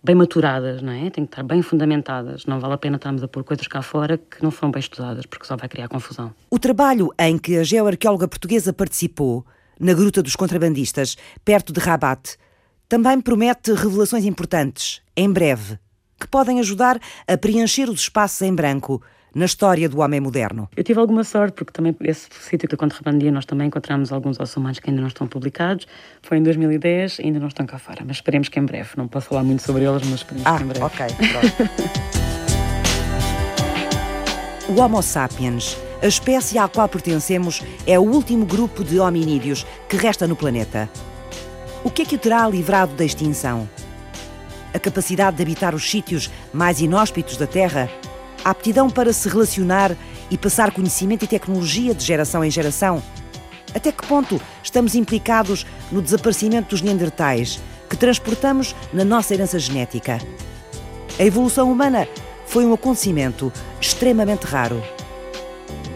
bem 0.03 0.15
maturadas, 0.15 0.81
não 0.81 0.93
é? 0.93 1.09
Tem 1.09 1.25
que 1.25 1.31
estar 1.31 1.43
bem 1.43 1.61
fundamentadas. 1.61 2.45
Não 2.45 2.59
vale 2.59 2.75
a 2.75 2.77
pena 2.77 2.95
estarmos 2.95 3.23
a 3.23 3.27
pôr 3.27 3.43
coisas 3.43 3.67
cá 3.67 3.81
fora 3.81 4.17
que 4.17 4.41
não 4.41 4.51
foram 4.51 4.71
bem 4.71 4.79
estudadas, 4.79 5.25
porque 5.25 5.45
só 5.45 5.57
vai 5.57 5.67
criar 5.67 5.87
confusão. 5.87 6.33
O 6.49 6.59
trabalho 6.59 7.11
em 7.19 7.37
que 7.37 7.57
a 7.57 7.63
geoarqueóloga 7.63 8.27
portuguesa 8.27 8.71
participou, 8.71 9.45
na 9.79 9.93
Gruta 9.93 10.23
dos 10.23 10.35
Contrabandistas, 10.35 11.17
perto 11.43 11.73
de 11.73 11.79
Rabat, 11.79 12.37
também 12.89 13.19
promete 13.19 13.73
revelações 13.73 14.23
importantes, 14.23 15.01
em 15.15 15.31
breve, 15.31 15.77
que 16.19 16.27
podem 16.27 16.59
ajudar 16.59 16.99
a 17.27 17.37
preencher 17.37 17.89
os 17.89 18.01
espaços 18.01 18.41
em 18.41 18.53
branco 18.53 19.01
na 19.35 19.45
história 19.45 19.89
do 19.89 19.99
homem 19.99 20.21
moderno? 20.21 20.69
Eu 20.75 20.83
tive 20.83 20.99
alguma 20.99 21.23
sorte, 21.23 21.53
porque 21.55 21.71
também 21.71 21.95
esse 22.01 22.29
sítio 22.31 22.67
que 22.67 22.73
eu 22.75 22.79
contrabandia, 22.79 23.31
nós 23.31 23.45
também 23.45 23.67
encontramos 23.67 24.11
alguns 24.11 24.39
ossos 24.39 24.55
humanos 24.55 24.79
que 24.79 24.89
ainda 24.89 25.01
não 25.01 25.09
estão 25.09 25.27
publicados. 25.27 25.85
Foi 26.21 26.37
em 26.37 26.43
2010, 26.43 27.19
ainda 27.19 27.39
não 27.39 27.47
estão 27.47 27.65
cá 27.65 27.77
fora, 27.77 28.03
mas 28.05 28.17
esperemos 28.17 28.47
que 28.47 28.57
em 28.57 28.65
breve. 28.65 28.89
Não 28.95 29.07
posso 29.07 29.27
falar 29.27 29.43
muito 29.43 29.63
sobre 29.63 29.83
eles, 29.83 30.07
mas 30.07 30.21
esperemos 30.21 30.47
ah, 30.47 30.57
que 30.57 30.63
em 30.63 30.67
breve. 30.67 30.85
ok, 30.85 31.05
o 34.75 34.79
Homo 34.79 35.03
sapiens, 35.03 35.77
a 36.01 36.07
espécie 36.07 36.57
à 36.57 36.67
qual 36.69 36.87
pertencemos, 36.87 37.61
é 37.85 37.99
o 37.99 38.03
último 38.03 38.45
grupo 38.45 38.81
de 38.83 38.97
hominídeos 38.97 39.65
que 39.89 39.97
resta 39.97 40.25
no 40.25 40.37
planeta. 40.37 40.89
O 41.87 41.89
que 41.89 42.01
é 42.01 42.05
que 42.05 42.15
o 42.15 42.19
terá 42.19 42.45
livrado 42.49 42.93
da 42.95 43.05
extinção? 43.05 43.67
A 44.73 44.77
capacidade 44.77 45.37
de 45.37 45.41
habitar 45.41 45.73
os 45.73 45.89
sítios 45.89 46.29
mais 46.51 46.81
inóspitos 46.81 47.37
da 47.37 47.47
Terra 47.47 47.89
a 48.43 48.49
aptidão 48.49 48.89
para 48.89 49.13
se 49.13 49.29
relacionar 49.29 49.95
e 50.29 50.37
passar 50.37 50.71
conhecimento 50.71 51.23
e 51.23 51.27
tecnologia 51.29 51.95
de 51.95 52.03
geração 52.03 52.43
em 52.43 52.51
geração? 52.51 53.01
Até 53.73 53.93
que 53.93 54.05
ponto 54.05 54.39
estamos 54.61 54.95
implicados 54.95 55.65
no 55.89 56.01
desaparecimento 56.01 56.71
dos 56.71 56.81
Neandertais, 56.81 57.57
que 57.89 57.95
transportamos 57.95 58.75
na 58.91 59.05
nossa 59.05 59.33
herança 59.33 59.57
genética. 59.57 60.19
A 61.17 61.23
evolução 61.23 61.71
humana 61.71 62.05
foi 62.47 62.65
um 62.65 62.73
acontecimento 62.73 63.49
extremamente 63.79 64.43
raro. 64.43 64.83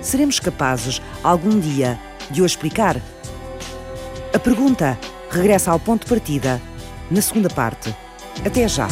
Seremos 0.01 0.39
capazes, 0.39 1.01
algum 1.21 1.59
dia, 1.59 1.99
de 2.29 2.41
o 2.41 2.45
explicar? 2.45 2.95
A 4.33 4.39
pergunta 4.39 4.97
regressa 5.31 5.71
ao 5.71 5.79
ponto 5.79 6.03
de 6.03 6.09
partida, 6.09 6.61
na 7.09 7.21
segunda 7.21 7.49
parte. 7.49 7.95
Até 8.45 8.67
já! 8.67 8.87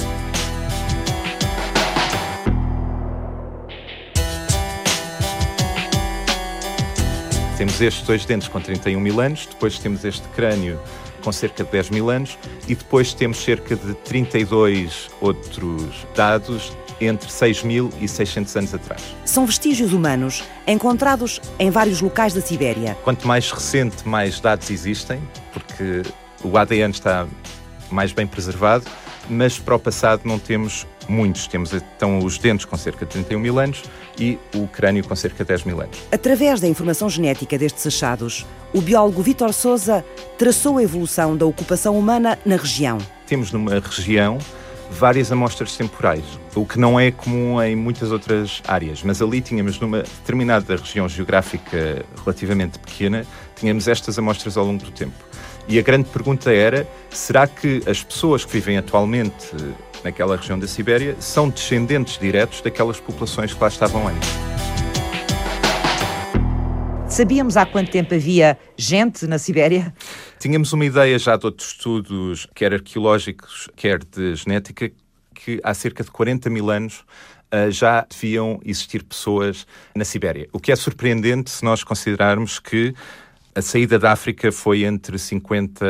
Temos 7.57 7.81
estes 7.81 8.07
dois 8.07 8.23
dentes 8.23 8.47
com 8.47 8.61
31 8.61 9.01
mil 9.01 9.19
anos, 9.19 9.45
depois 9.45 9.77
temos 9.77 10.05
este 10.05 10.25
crânio 10.29 10.79
com 11.21 11.31
cerca 11.31 11.63
de 11.65 11.71
10 11.71 11.89
mil 11.89 12.09
anos 12.09 12.37
e 12.67 12.75
depois 12.75 13.13
temos 13.13 13.43
cerca 13.43 13.75
de 13.75 13.93
32 13.93 15.09
outros 15.19 16.07
dados 16.15 16.71
entre 17.01 17.29
6 17.29 17.63
mil 17.63 17.89
e 17.99 18.07
600 18.07 18.55
anos 18.55 18.73
atrás. 18.73 19.01
São 19.25 19.45
vestígios 19.45 19.93
humanos 19.93 20.43
encontrados 20.67 21.41
em 21.57 21.69
vários 21.69 22.01
locais 22.01 22.33
da 22.33 22.41
Sibéria. 22.41 22.97
Quanto 23.03 23.27
mais 23.27 23.51
recente, 23.51 24.07
mais 24.07 24.39
dados 24.39 24.69
existem, 24.69 25.21
porque 25.53 26.03
o 26.43 26.57
ADN 26.57 26.91
está 26.91 27.27
mais 27.89 28.11
bem 28.11 28.27
preservado, 28.27 28.85
mas 29.29 29.59
para 29.59 29.75
o 29.75 29.79
passado 29.79 30.21
não 30.25 30.39
temos 30.39 30.87
muitos. 31.07 31.47
Temos 31.47 31.73
então 31.73 32.19
os 32.19 32.37
dentes 32.37 32.65
com 32.65 32.77
cerca 32.77 33.05
de 33.05 33.11
31 33.11 33.39
mil 33.39 33.59
anos 33.59 33.83
e 34.17 34.37
o 34.55 34.67
crânio 34.67 35.03
com 35.03 35.15
cerca 35.15 35.43
de 35.43 35.47
10 35.47 35.63
mil 35.63 35.81
anos. 35.81 35.97
Através 36.11 36.59
da 36.59 36.67
informação 36.67 37.09
genética 37.09 37.57
destes 37.57 37.85
achados, 37.87 38.45
o 38.73 38.81
biólogo 38.81 39.21
Vítor 39.21 39.53
Souza 39.53 40.05
traçou 40.37 40.77
a 40.77 40.83
evolução 40.83 41.35
da 41.35 41.45
ocupação 41.45 41.97
humana 41.97 42.37
na 42.45 42.55
região. 42.55 42.97
Temos 43.25 43.51
numa 43.51 43.79
região 43.79 44.37
várias 44.91 45.31
amostras 45.31 45.77
temporais, 45.77 46.23
o 46.55 46.65
que 46.65 46.79
não 46.79 46.99
é 46.99 47.11
comum 47.11 47.61
em 47.61 47.75
muitas 47.75 48.11
outras 48.11 48.61
áreas, 48.67 49.03
mas 49.03 49.21
ali 49.21 49.39
tínhamos 49.39 49.79
numa 49.79 49.99
determinada 50.01 50.75
região 50.75 51.07
geográfica 51.07 52.03
relativamente 52.23 52.79
pequena, 52.79 53.23
tínhamos 53.55 53.87
estas 53.87 54.17
amostras 54.17 54.57
ao 54.57 54.65
longo 54.65 54.83
do 54.83 54.91
tempo. 54.91 55.28
E 55.69 55.77
a 55.77 55.83
grande 55.83 56.09
pergunta 56.09 56.51
era: 56.51 56.89
será 57.11 57.45
que 57.45 57.83
as 57.85 58.03
pessoas 58.03 58.43
que 58.43 58.51
vivem 58.51 58.79
atualmente 58.79 59.55
naquela 60.03 60.35
região 60.35 60.57
da 60.57 60.67
Sibéria 60.67 61.15
são 61.19 61.47
descendentes 61.47 62.17
diretos 62.17 62.61
daquelas 62.61 62.99
populações 62.99 63.53
que 63.53 63.61
lá 63.61 63.67
estavam 63.67 64.07
antes? 64.07 64.29
Sabíamos 67.07 67.55
há 67.55 67.67
quanto 67.67 67.91
tempo 67.91 68.15
havia 68.15 68.57
gente 68.75 69.27
na 69.27 69.37
Sibéria? 69.37 69.93
Tínhamos 70.39 70.73
uma 70.73 70.85
ideia 70.85 71.19
já 71.19 71.37
de 71.37 71.45
outros 71.45 71.69
estudos, 71.69 72.47
quer 72.55 72.73
arqueológicos, 72.73 73.69
quer 73.75 74.03
de 74.03 74.35
genética, 74.35 74.91
que 75.35 75.59
há 75.63 75.73
cerca 75.75 76.03
de 76.03 76.09
40 76.09 76.49
mil 76.49 76.71
anos 76.71 77.03
uh, 77.53 77.69
já 77.69 78.07
deviam 78.09 78.59
existir 78.65 79.03
pessoas 79.03 79.67
na 79.95 80.03
Sibéria. 80.03 80.47
O 80.51 80.59
que 80.59 80.71
é 80.71 80.75
surpreendente 80.75 81.51
se 81.51 81.63
nós 81.63 81.83
considerarmos 81.83 82.57
que 82.57 82.95
a 83.55 83.61
saída 83.61 83.97
da 83.97 84.11
África 84.11 84.51
foi 84.51 84.83
entre 84.83 85.17
50 85.17 85.85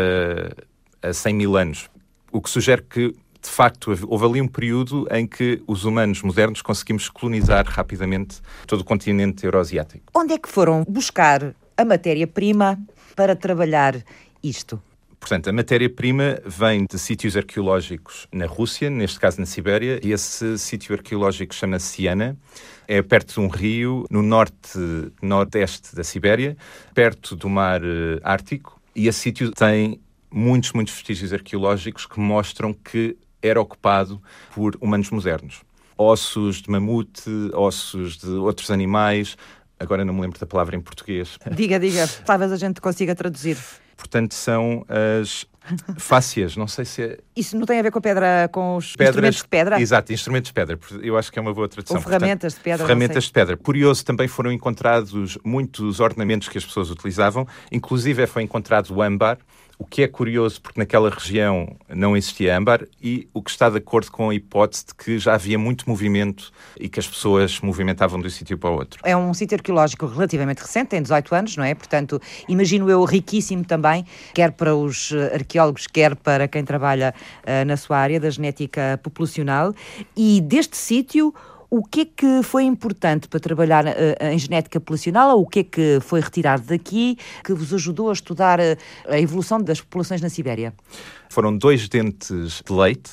a 1.02 1.13
100 1.13 1.34
mil 1.34 1.58
anos, 1.58 1.89
o 2.32 2.41
que 2.41 2.50
sugere 2.50 2.82
que 2.84 3.13
de 3.41 3.50
facto, 3.50 3.98
houve 4.08 4.26
ali 4.26 4.41
um 4.41 4.48
período 4.48 5.08
em 5.10 5.26
que 5.26 5.62
os 5.65 5.86
humanos 5.86 6.22
modernos 6.22 6.62
conseguimos 6.62 7.10
colonizar 7.10 7.65
rapidamente 7.65 8.41
todo 8.67 8.82
o 8.82 8.84
continente 8.84 9.45
euroasiático. 9.45 10.04
Onde 10.13 10.34
é 10.34 10.38
que 10.38 10.50
foram 10.50 10.84
buscar 10.88 11.56
a 11.78 11.86
matéria-prima 11.86 12.78
para 13.15 13.36
trabalhar 13.36 13.95
isto? 14.43 14.82
Portanto, 15.20 15.50
a 15.50 15.54
matéria-prima 15.54 16.40
vem 16.46 16.86
de 16.90 16.98
sítios 16.98 17.36
arqueológicos 17.36 18.26
na 18.32 18.46
Rússia, 18.46 18.90
neste 18.90 19.20
caso 19.20 19.40
na 19.40 19.46
Sibéria, 19.46 20.00
e 20.02 20.12
esse 20.12 20.58
sítio 20.58 20.96
arqueológico 20.96 21.54
chama-se 21.54 21.88
Siena. 21.88 22.38
É 22.88 23.02
perto 23.02 23.34
de 23.34 23.40
um 23.40 23.48
rio, 23.48 24.06
no 24.10 24.24
norte-nordeste 24.24 25.96
da 25.96 26.04
Sibéria, 26.04 26.58
perto 26.94 27.36
do 27.36 27.50
mar 27.50 27.82
eh, 27.84 28.20
Ártico, 28.24 28.80
e 28.96 29.08
esse 29.08 29.20
sítio 29.20 29.52
tem 29.52 30.00
muitos, 30.32 30.72
muitos 30.74 30.94
vestígios 30.94 31.34
arqueológicos 31.34 32.06
que 32.06 32.20
mostram 32.20 32.74
que 32.74 33.18
era 33.42 33.60
ocupado 33.60 34.22
por 34.54 34.78
humanos 34.82 35.10
modernos. 35.10 35.62
Ossos 35.98 36.62
de 36.62 36.72
mamute, 36.72 37.30
ossos 37.54 38.18
de 38.18 38.30
outros 38.30 38.72
animais. 38.72 39.38
Agora 39.80 40.04
não 40.04 40.14
me 40.14 40.22
lembro 40.22 40.40
da 40.40 40.46
palavra 40.46 40.76
em 40.76 40.82
português. 40.82 41.38
Diga, 41.52 41.80
diga. 41.80 42.08
Talvez 42.26 42.52
a 42.52 42.58
gente 42.58 42.82
consiga 42.82 43.16
traduzir. 43.16 43.58
Portanto, 44.00 44.34
são 44.34 44.86
as 45.22 45.46
fácias, 45.98 46.56
não 46.56 46.68
sei 46.68 46.86
se 46.86 47.04
é... 47.04 47.18
Isso 47.36 47.58
não 47.58 47.66
tem 47.66 47.80
a 47.80 47.84
ver 47.84 47.92
com 47.92 48.00
a 48.00 48.02
pedra, 48.02 48.50
com 48.50 48.78
os 48.78 48.96
Pedras, 48.96 49.10
instrumentos 49.10 49.42
de 49.42 49.48
pedra? 49.50 49.82
Exato, 49.82 50.14
instrumentos 50.14 50.48
de 50.48 50.54
pedra. 50.54 50.80
Eu 51.04 51.18
acho 51.18 51.30
que 51.30 51.38
é 51.38 51.42
uma 51.42 51.54
boa 51.54 51.68
tradução. 51.68 51.98
Ou 51.98 52.02
ferramentas 52.02 52.54
Portanto, 52.54 52.58
de 52.58 52.64
pedra. 52.64 52.88
Ferramentas 52.88 53.24
de 53.26 53.32
pedra. 53.32 53.58
Curioso, 53.58 54.06
também 54.06 54.30
foram 54.30 54.54
encontrados 54.54 55.38
muitos 55.44 56.00
ornamentos 56.00 56.48
que 56.48 56.58
as 56.58 56.66
pessoas 56.66 56.90
utilizavam. 56.90 57.46
Inclusive 57.72 58.26
foi 58.26 58.42
encontrado 58.42 58.90
o 58.92 59.02
âmbar, 59.02 59.38
o 59.80 59.86
que 59.86 60.04
é 60.04 60.08
curioso, 60.10 60.62
porque 60.62 60.78
naquela 60.78 61.10
região 61.10 61.78
não 61.88 62.18
existia 62.18 62.56
âmbar 62.56 62.86
e 63.02 63.30
o 63.34 63.42
que 63.42 63.50
está 63.50 63.70
de 63.70 63.78
acordo 63.78 64.12
com 64.12 64.30
a 64.30 64.36
hipótese 64.36 64.88
de 64.88 64.94
que 64.94 65.18
já 65.18 65.36
havia 65.36 65.58
muito 65.58 65.89
movimento 65.89 66.52
e 66.78 66.89
que 66.89 67.00
as 67.00 67.08
pessoas 67.08 67.62
movimentavam 67.62 68.20
de 68.20 68.28
um 68.28 68.30
sítio 68.30 68.58
para 68.58 68.70
o 68.70 68.74
outro. 68.74 69.00
É 69.06 69.15
um 69.15 69.34
sítio 69.34 69.56
arqueológico 69.56 70.06
relativamente 70.06 70.60
recente, 70.60 70.89
tem 70.89 71.02
18 71.02 71.34
anos, 71.34 71.56
não 71.56 71.63
é? 71.63 71.74
Portanto, 71.74 72.22
imagino 72.50 72.89
eu 72.89 73.02
riquíssimo 73.06 73.63
também, 73.63 74.06
quer 74.34 74.52
para 74.52 74.76
os 74.76 75.13
eh, 75.13 75.36
arqueólogos, 75.36 75.88
quer 75.88 76.13
para 76.13 76.46
quem 76.50 76.65
trabalha 76.65 77.13
uh, 77.44 77.65
na 77.65 77.78
sua 77.78 78.00
área 78.00 78.20
da 78.20 78.30
genética 78.30 79.00
populacional. 79.02 79.74
E 80.13 80.42
deste 80.42 80.76
sítio, 80.76 81.34
o 81.70 81.84
que 81.84 82.02
é 82.02 82.06
que 82.06 82.44
foi 82.44 82.64
importante 82.64 83.28
para 83.28 83.40
trabalhar 83.40 83.86
uh, 83.86 83.90
em 84.32 84.38
genética 84.40 84.80
populacional 84.80 85.38
ou 85.38 85.44
o 85.44 85.48
que 85.48 85.60
é 85.60 85.64
que 85.64 86.00
foi 86.02 86.20
retirado 86.20 86.64
daqui 86.64 87.18
que 87.44 87.54
vos 87.54 87.74
ajudou 87.74 88.10
a 88.10 88.14
estudar 88.14 88.60
uh, 88.60 88.78
a 89.08 89.20
evolução 89.20 89.62
das 89.62 89.80
populações 89.80 90.22
na 90.22 90.30
Sibéria? 90.30 90.74
Foram 91.30 91.56
dois 91.56 91.88
dentes 91.88 92.62
de 92.66 92.74
leite 92.74 93.12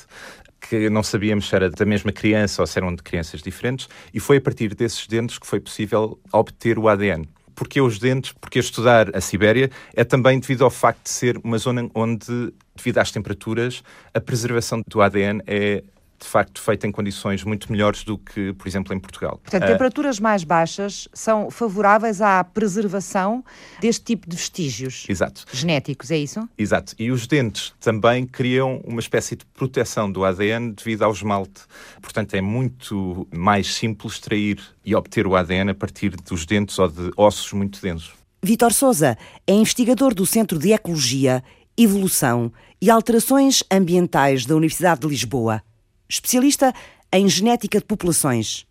que 0.69 0.89
não 0.89 1.03
sabíamos 1.03 1.47
se 1.47 1.55
era 1.55 1.69
da 1.69 1.85
mesma 1.85 2.11
criança 2.11 2.61
ou 2.61 2.67
se 2.67 2.77
eram 2.77 2.93
de 2.93 3.01
crianças 3.01 3.41
diferentes, 3.41 3.87
e 4.13 4.19
foi 4.19 4.37
a 4.37 4.41
partir 4.41 4.75
desses 4.75 5.07
dentes 5.07 5.37
que 5.37 5.47
foi 5.47 5.59
possível 5.59 6.19
obter 6.33 6.77
o 6.77 6.89
ADN. 6.89 7.27
Porque 7.55 7.79
os 7.81 7.97
dentes? 7.97 8.33
Porque 8.33 8.59
estudar 8.59 9.15
a 9.15 9.21
Sibéria 9.21 9.71
é 9.95 10.03
também 10.03 10.39
devido 10.39 10.63
ao 10.63 10.69
facto 10.69 11.03
de 11.03 11.09
ser 11.09 11.39
uma 11.43 11.57
zona 11.57 11.89
onde, 11.95 12.53
devido 12.75 12.97
às 12.99 13.11
temperaturas, 13.11 13.81
a 14.13 14.19
preservação 14.19 14.81
do 14.87 15.01
ADN 15.01 15.41
é 15.47 15.83
de 16.19 16.27
facto 16.27 16.59
feita 16.59 16.87
em 16.87 16.91
condições 16.91 17.43
muito 17.43 17.71
melhores 17.71 18.03
do 18.03 18.17
que, 18.17 18.53
por 18.53 18.67
exemplo, 18.67 18.93
em 18.93 18.99
Portugal. 18.99 19.39
Portanto, 19.43 19.63
uh, 19.63 19.67
temperaturas 19.67 20.19
mais 20.19 20.43
baixas 20.43 21.07
são 21.13 21.51
favoráveis 21.51 22.21
à 22.21 22.43
preservação 22.43 23.43
deste 23.79 24.03
tipo 24.03 24.29
de 24.29 24.35
vestígios 24.35 25.05
exato. 25.07 25.45
genéticos, 25.51 26.09
é 26.11 26.17
isso? 26.17 26.47
Exato. 26.57 26.95
E 26.97 27.11
os 27.11 27.27
dentes 27.27 27.73
também 27.79 28.25
criam 28.25 28.81
uma 28.85 28.99
espécie 28.99 29.35
de 29.35 29.45
proteção 29.45 30.11
do 30.11 30.25
ADN 30.25 30.73
devido 30.73 31.03
ao 31.03 31.11
esmalte. 31.11 31.61
Portanto, 32.01 32.33
é 32.33 32.41
muito 32.41 33.27
mais 33.31 33.75
simples 33.75 34.13
extrair 34.13 34.59
e 34.83 34.95
obter 34.95 35.27
o 35.27 35.35
ADN 35.35 35.71
a 35.71 35.75
partir 35.75 36.15
dos 36.15 36.45
dentes 36.45 36.79
ou 36.79 36.87
de 36.87 37.11
ossos 37.15 37.53
muito 37.53 37.81
densos. 37.81 38.13
Vítor 38.41 38.73
Souza 38.73 39.17
é 39.45 39.53
investigador 39.53 40.13
do 40.13 40.25
Centro 40.25 40.57
de 40.57 40.71
Ecologia, 40.71 41.43
Evolução 41.77 42.51
e 42.81 42.89
Alterações 42.89 43.63
Ambientais 43.71 44.45
da 44.45 44.55
Universidade 44.55 45.01
de 45.01 45.07
Lisboa 45.07 45.61
especialista 46.09 46.73
em 47.11 47.27
genética 47.27 47.79
de 47.79 47.85
populações. 47.85 48.65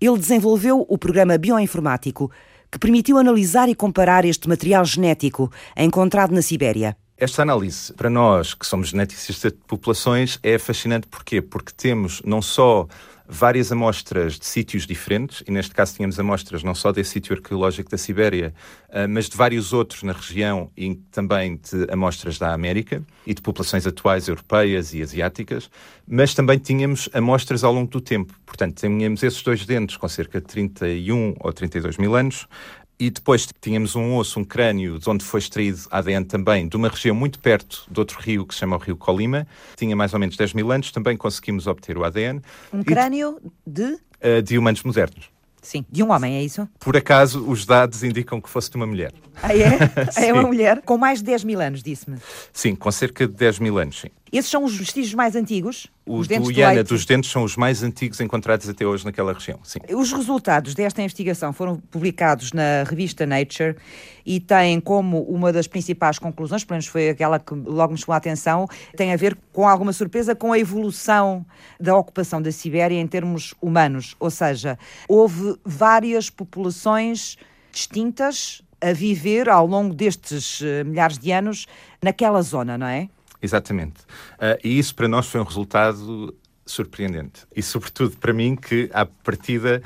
Ele 0.00 0.18
desenvolveu 0.18 0.84
o 0.88 0.98
programa 0.98 1.36
bioinformático 1.36 2.30
que 2.70 2.78
permitiu 2.78 3.18
analisar 3.18 3.68
e 3.68 3.74
comparar 3.74 4.24
este 4.24 4.48
material 4.48 4.84
genético 4.84 5.50
encontrado 5.76 6.34
na 6.34 6.42
Sibéria. 6.42 6.96
Esta 7.16 7.42
análise, 7.42 7.92
para 7.94 8.08
nós 8.08 8.54
que 8.54 8.64
somos 8.64 8.90
geneticistas 8.90 9.50
de 9.50 9.58
populações, 9.66 10.38
é 10.42 10.56
fascinante 10.56 11.08
porquê? 11.08 11.42
Porque 11.42 11.72
temos 11.76 12.22
não 12.24 12.40
só 12.40 12.86
várias 13.28 13.70
amostras 13.70 14.38
de 14.38 14.46
sítios 14.46 14.86
diferentes, 14.86 15.42
e 15.46 15.50
neste 15.50 15.74
caso 15.74 15.94
tínhamos 15.94 16.18
amostras 16.18 16.62
não 16.62 16.74
só 16.74 16.90
desse 16.90 17.10
sítio 17.10 17.36
arqueológico 17.36 17.90
da 17.90 17.98
Sibéria, 17.98 18.54
ah, 18.90 19.06
mas 19.06 19.28
de 19.28 19.36
vários 19.36 19.74
outros 19.74 20.02
na 20.02 20.12
região 20.12 20.70
e 20.74 20.94
também 21.10 21.56
de 21.56 21.92
amostras 21.92 22.38
da 22.38 22.54
América 22.54 23.02
e 23.26 23.34
de 23.34 23.42
populações 23.42 23.86
atuais 23.86 24.28
europeias 24.28 24.94
e 24.94 25.02
asiáticas, 25.02 25.70
mas 26.06 26.32
também 26.32 26.58
tínhamos 26.58 27.10
amostras 27.12 27.62
ao 27.62 27.72
longo 27.72 27.90
do 27.90 28.00
tempo. 28.00 28.32
Portanto, 28.46 28.80
tínhamos 28.80 29.22
esses 29.22 29.42
dois 29.42 29.66
dentes 29.66 29.98
com 29.98 30.08
cerca 30.08 30.40
de 30.40 30.46
31 30.46 31.34
ou 31.38 31.52
32 31.52 31.98
mil 31.98 32.16
anos, 32.16 32.48
e 32.98 33.10
depois 33.10 33.48
tínhamos 33.60 33.94
um 33.94 34.16
osso, 34.16 34.40
um 34.40 34.44
crânio, 34.44 34.98
de 34.98 35.08
onde 35.08 35.24
foi 35.24 35.38
extraído 35.38 35.78
ADN 35.90 36.24
também, 36.24 36.68
de 36.68 36.76
uma 36.76 36.88
região 36.88 37.14
muito 37.14 37.38
perto 37.38 37.86
de 37.90 38.00
outro 38.00 38.18
rio 38.20 38.44
que 38.44 38.54
se 38.54 38.60
chama 38.60 38.76
o 38.76 38.78
Rio 38.78 38.96
Colima. 38.96 39.46
Tinha 39.76 39.94
mais 39.94 40.12
ou 40.12 40.20
menos 40.20 40.36
10 40.36 40.54
mil 40.54 40.72
anos, 40.72 40.90
também 40.90 41.16
conseguimos 41.16 41.66
obter 41.66 41.96
o 41.96 42.04
ADN. 42.04 42.42
Um 42.72 42.82
crânio 42.82 43.40
de? 43.66 43.84
Uh, 43.84 44.42
de 44.42 44.58
humanos 44.58 44.82
modernos. 44.82 45.30
Sim, 45.62 45.84
de 45.90 46.02
um 46.02 46.12
homem, 46.12 46.36
é 46.36 46.42
isso? 46.42 46.68
Por 46.78 46.96
acaso, 46.96 47.44
os 47.46 47.66
dados 47.66 48.02
indicam 48.02 48.40
que 48.40 48.48
fosse 48.48 48.70
de 48.70 48.76
uma 48.76 48.86
mulher. 48.86 49.12
Ah, 49.42 49.54
é? 49.54 49.78
é 50.28 50.32
uma 50.32 50.44
mulher 50.44 50.82
com 50.82 50.96
mais 50.96 51.18
de 51.18 51.26
10 51.26 51.44
mil 51.44 51.60
anos, 51.60 51.82
disse-me. 51.82 52.16
Sim, 52.52 52.74
com 52.74 52.90
cerca 52.90 53.26
de 53.26 53.34
10 53.34 53.58
mil 53.58 53.78
anos, 53.78 54.00
sim. 54.00 54.08
Esses 54.32 54.50
são 54.50 54.64
os 54.64 54.76
vestígios 54.76 55.14
mais 55.14 55.34
antigos? 55.34 55.86
Os, 56.06 56.20
os 56.20 56.28
do 56.28 56.52
Iana 56.52 56.82
dos 56.82 57.04
dentes 57.04 57.30
são 57.30 57.44
os 57.44 57.56
mais 57.56 57.82
antigos 57.82 58.20
encontrados 58.20 58.68
até 58.68 58.86
hoje 58.86 59.04
naquela 59.04 59.32
região, 59.32 59.58
sim. 59.62 59.78
Os 59.94 60.12
resultados 60.12 60.74
desta 60.74 61.02
investigação 61.02 61.52
foram 61.52 61.76
publicados 61.76 62.52
na 62.52 62.84
revista 62.88 63.26
Nature 63.26 63.76
e 64.24 64.40
têm 64.40 64.80
como 64.80 65.22
uma 65.22 65.52
das 65.52 65.66
principais 65.66 66.18
conclusões, 66.18 66.64
pelo 66.64 66.76
menos 66.76 66.86
foi 66.86 67.10
aquela 67.10 67.38
que 67.38 67.54
logo 67.54 67.92
me 67.92 67.98
chamou 67.98 68.14
a 68.14 68.18
atenção, 68.18 68.66
tem 68.96 69.12
a 69.12 69.16
ver 69.16 69.36
com 69.52 69.66
alguma 69.68 69.92
surpresa 69.92 70.34
com 70.34 70.52
a 70.52 70.58
evolução 70.58 71.44
da 71.78 71.96
ocupação 71.96 72.40
da 72.40 72.52
Sibéria 72.52 72.98
em 72.98 73.06
termos 73.06 73.54
humanos. 73.60 74.16
Ou 74.18 74.30
seja, 74.30 74.78
houve 75.08 75.56
várias 75.64 76.30
populações 76.30 77.36
distintas 77.72 78.62
a 78.80 78.92
viver 78.92 79.48
ao 79.48 79.66
longo 79.66 79.94
destes 79.94 80.60
uh, 80.60 80.84
milhares 80.84 81.18
de 81.18 81.32
anos 81.32 81.66
naquela 82.02 82.40
zona, 82.42 82.78
não 82.78 82.86
é? 82.86 83.08
Exatamente. 83.40 84.00
Uh, 84.34 84.58
e 84.64 84.78
isso 84.78 84.94
para 84.94 85.08
nós 85.08 85.26
foi 85.28 85.40
um 85.40 85.44
resultado 85.44 86.34
surpreendente. 86.66 87.46
E 87.54 87.62
sobretudo 87.62 88.16
para 88.16 88.32
mim, 88.32 88.56
que 88.56 88.90
à 88.92 89.06
partida 89.06 89.82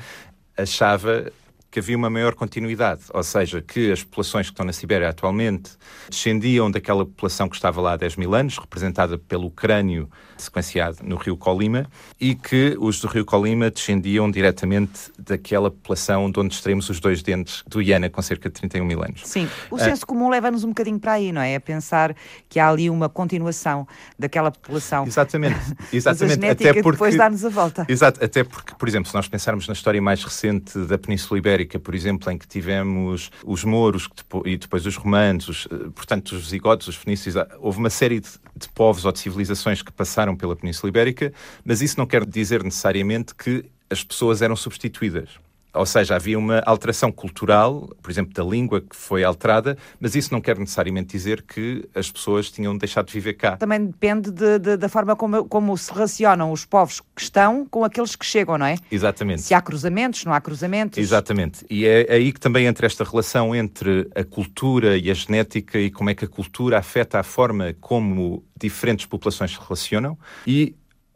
achava 0.57 1.31
que 1.73 1.79
havia 1.79 1.97
uma 1.97 2.07
maior 2.07 2.35
continuidade, 2.35 3.01
ou 3.11 3.23
seja, 3.23 3.59
que 3.59 3.91
as 3.91 4.03
populações 4.03 4.45
que 4.45 4.53
estão 4.53 4.63
na 4.63 4.71
Sibéria 4.71 5.09
atualmente 5.09 5.71
descendiam 6.07 6.69
daquela 6.69 7.03
população 7.03 7.49
que 7.49 7.55
estava 7.55 7.81
lá 7.81 7.93
há 7.93 7.97
10 7.97 8.15
mil 8.15 8.35
anos, 8.35 8.59
representada 8.59 9.17
pelo 9.17 9.49
crânio 9.49 10.07
sequenciado 10.37 10.97
no 11.03 11.15
rio 11.15 11.35
Colima, 11.35 11.87
e 12.19 12.35
que 12.35 12.75
os 12.79 12.99
do 12.99 13.07
rio 13.07 13.25
Colima 13.25 13.71
descendiam 13.71 14.29
diretamente 14.29 15.11
daquela 15.17 15.71
população 15.71 16.29
de 16.29 16.39
onde 16.39 16.53
extraímos 16.53 16.89
os 16.89 16.99
dois 16.99 17.23
dentes 17.23 17.63
do 17.67 17.81
Iana, 17.81 18.09
com 18.09 18.21
cerca 18.21 18.49
de 18.49 18.53
31 18.53 18.85
mil 18.85 19.03
anos. 19.03 19.21
Sim, 19.25 19.49
o 19.71 19.79
senso 19.79 20.05
comum 20.05 20.29
leva-nos 20.29 20.63
um 20.63 20.69
bocadinho 20.69 20.99
para 20.99 21.13
aí, 21.13 21.31
não 21.31 21.41
é? 21.41 21.55
A 21.55 21.61
pensar 21.61 22.15
que 22.47 22.59
há 22.59 22.69
ali 22.69 22.87
uma 22.89 23.09
continuação 23.09 23.87
daquela 24.17 24.51
população. 24.51 25.05
Exatamente, 25.07 25.59
exatamente. 25.91 26.45
até 26.45 26.73
porque 26.73 26.91
depois 26.91 27.15
dá-nos 27.15 27.43
a 27.43 27.49
volta. 27.49 27.85
Exato, 27.89 28.23
até 28.23 28.43
porque, 28.43 28.75
por 28.75 28.87
exemplo, 28.87 29.09
se 29.09 29.15
nós 29.15 29.27
pensarmos 29.27 29.67
na 29.67 29.73
história 29.73 30.01
mais 30.01 30.23
recente 30.23 30.77
da 30.79 30.97
Península 30.97 31.39
Ibérica, 31.39 31.62
por 31.65 31.95
exemplo, 31.95 32.31
em 32.31 32.37
que 32.37 32.47
tivemos 32.47 33.31
os 33.45 33.63
mouros 33.63 34.09
e 34.45 34.57
depois 34.57 34.85
os 34.85 34.95
romanos, 34.95 35.47
os, 35.47 35.67
eh, 35.71 35.89
portanto, 35.95 36.33
os 36.33 36.49
zigotos, 36.49 36.87
os 36.87 36.95
fenícios, 36.95 37.35
houve 37.59 37.79
uma 37.79 37.89
série 37.89 38.19
de, 38.19 38.29
de 38.55 38.69
povos 38.69 39.05
ou 39.05 39.11
de 39.11 39.19
civilizações 39.19 39.81
que 39.81 39.91
passaram 39.91 40.35
pela 40.35 40.55
Península 40.55 40.89
Ibérica, 40.89 41.33
mas 41.63 41.81
isso 41.81 41.97
não 41.97 42.05
quer 42.05 42.25
dizer 42.25 42.63
necessariamente 42.63 43.33
que 43.35 43.65
as 43.89 44.03
pessoas 44.03 44.41
eram 44.41 44.55
substituídas. 44.55 45.29
Ou 45.73 45.85
seja, 45.85 46.15
havia 46.15 46.37
uma 46.37 46.61
alteração 46.65 47.11
cultural, 47.11 47.89
por 48.01 48.11
exemplo, 48.11 48.33
da 48.33 48.43
língua 48.43 48.81
que 48.81 48.95
foi 48.95 49.23
alterada, 49.23 49.77
mas 49.99 50.15
isso 50.15 50.31
não 50.31 50.39
quer 50.39 50.57
necessariamente 50.57 51.11
dizer 51.11 51.41
que 51.41 51.87
as 51.95 52.11
pessoas 52.11 52.51
tinham 52.51 52.77
deixado 52.77 53.07
de 53.07 53.13
viver 53.13 53.33
cá. 53.33 53.57
Também 53.57 53.85
depende 53.85 54.31
de, 54.31 54.59
de, 54.59 54.77
da 54.77 54.87
forma 54.87 55.15
como, 55.15 55.45
como, 55.45 55.75
se 55.77 55.91
relacionam 55.91 56.51
os 56.51 56.63
povos 56.65 57.01
que 57.15 57.21
estão 57.21 57.65
com 57.65 57.83
aqueles 57.83 58.15
que 58.15 58.25
chegam, 58.25 58.57
não 58.57 58.65
é? 58.65 58.75
Exatamente. 58.91 59.41
Se 59.41 59.53
há 59.53 59.61
cruzamentos, 59.61 60.23
não 60.25 60.33
há 60.33 60.39
cruzamentos. 60.39 60.99
Exatamente. 60.99 61.65
E 61.69 61.85
é 61.85 62.05
aí 62.13 62.31
que 62.31 62.39
também 62.39 62.67
entra 62.67 62.85
esta 62.85 63.03
relação 63.03 63.55
entre 63.55 64.07
a 64.15 64.23
cultura 64.23 64.97
e 64.97 65.09
a 65.09 65.13
genética 65.13 65.79
e 65.79 65.89
como 65.89 66.09
é 66.09 66.15
que 66.15 66.25
a 66.25 66.27
cultura 66.27 66.77
afeta 66.77 67.19
a 67.19 67.23
forma 67.23 67.75
como 67.81 68.43
diferentes 68.59 69.05
populações 69.05 69.51
se 69.51 69.59
relacionam. 69.59 70.17
E 70.45 70.75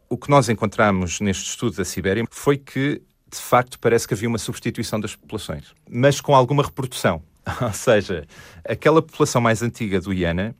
o 0.09 0.17
que 0.17 0.29
nós 0.29 0.49
encontramos 0.49 1.19
neste 1.19 1.49
estudo 1.49 1.77
da 1.77 1.85
Sibéria 1.85 2.23
foi 2.29 2.57
que 2.57 3.01
de 3.31 3.39
facto 3.39 3.79
parece 3.79 4.07
que 4.07 4.13
havia 4.13 4.27
uma 4.27 4.37
substituição 4.37 4.99
das 4.99 5.15
populações, 5.15 5.73
mas 5.89 6.21
com 6.21 6.35
alguma 6.35 6.63
reprodução. 6.63 7.21
Ou 7.61 7.73
seja, 7.73 8.25
aquela 8.65 9.01
população 9.01 9.41
mais 9.41 9.61
antiga 9.61 10.01
do 10.01 10.13
Iana, 10.13 10.55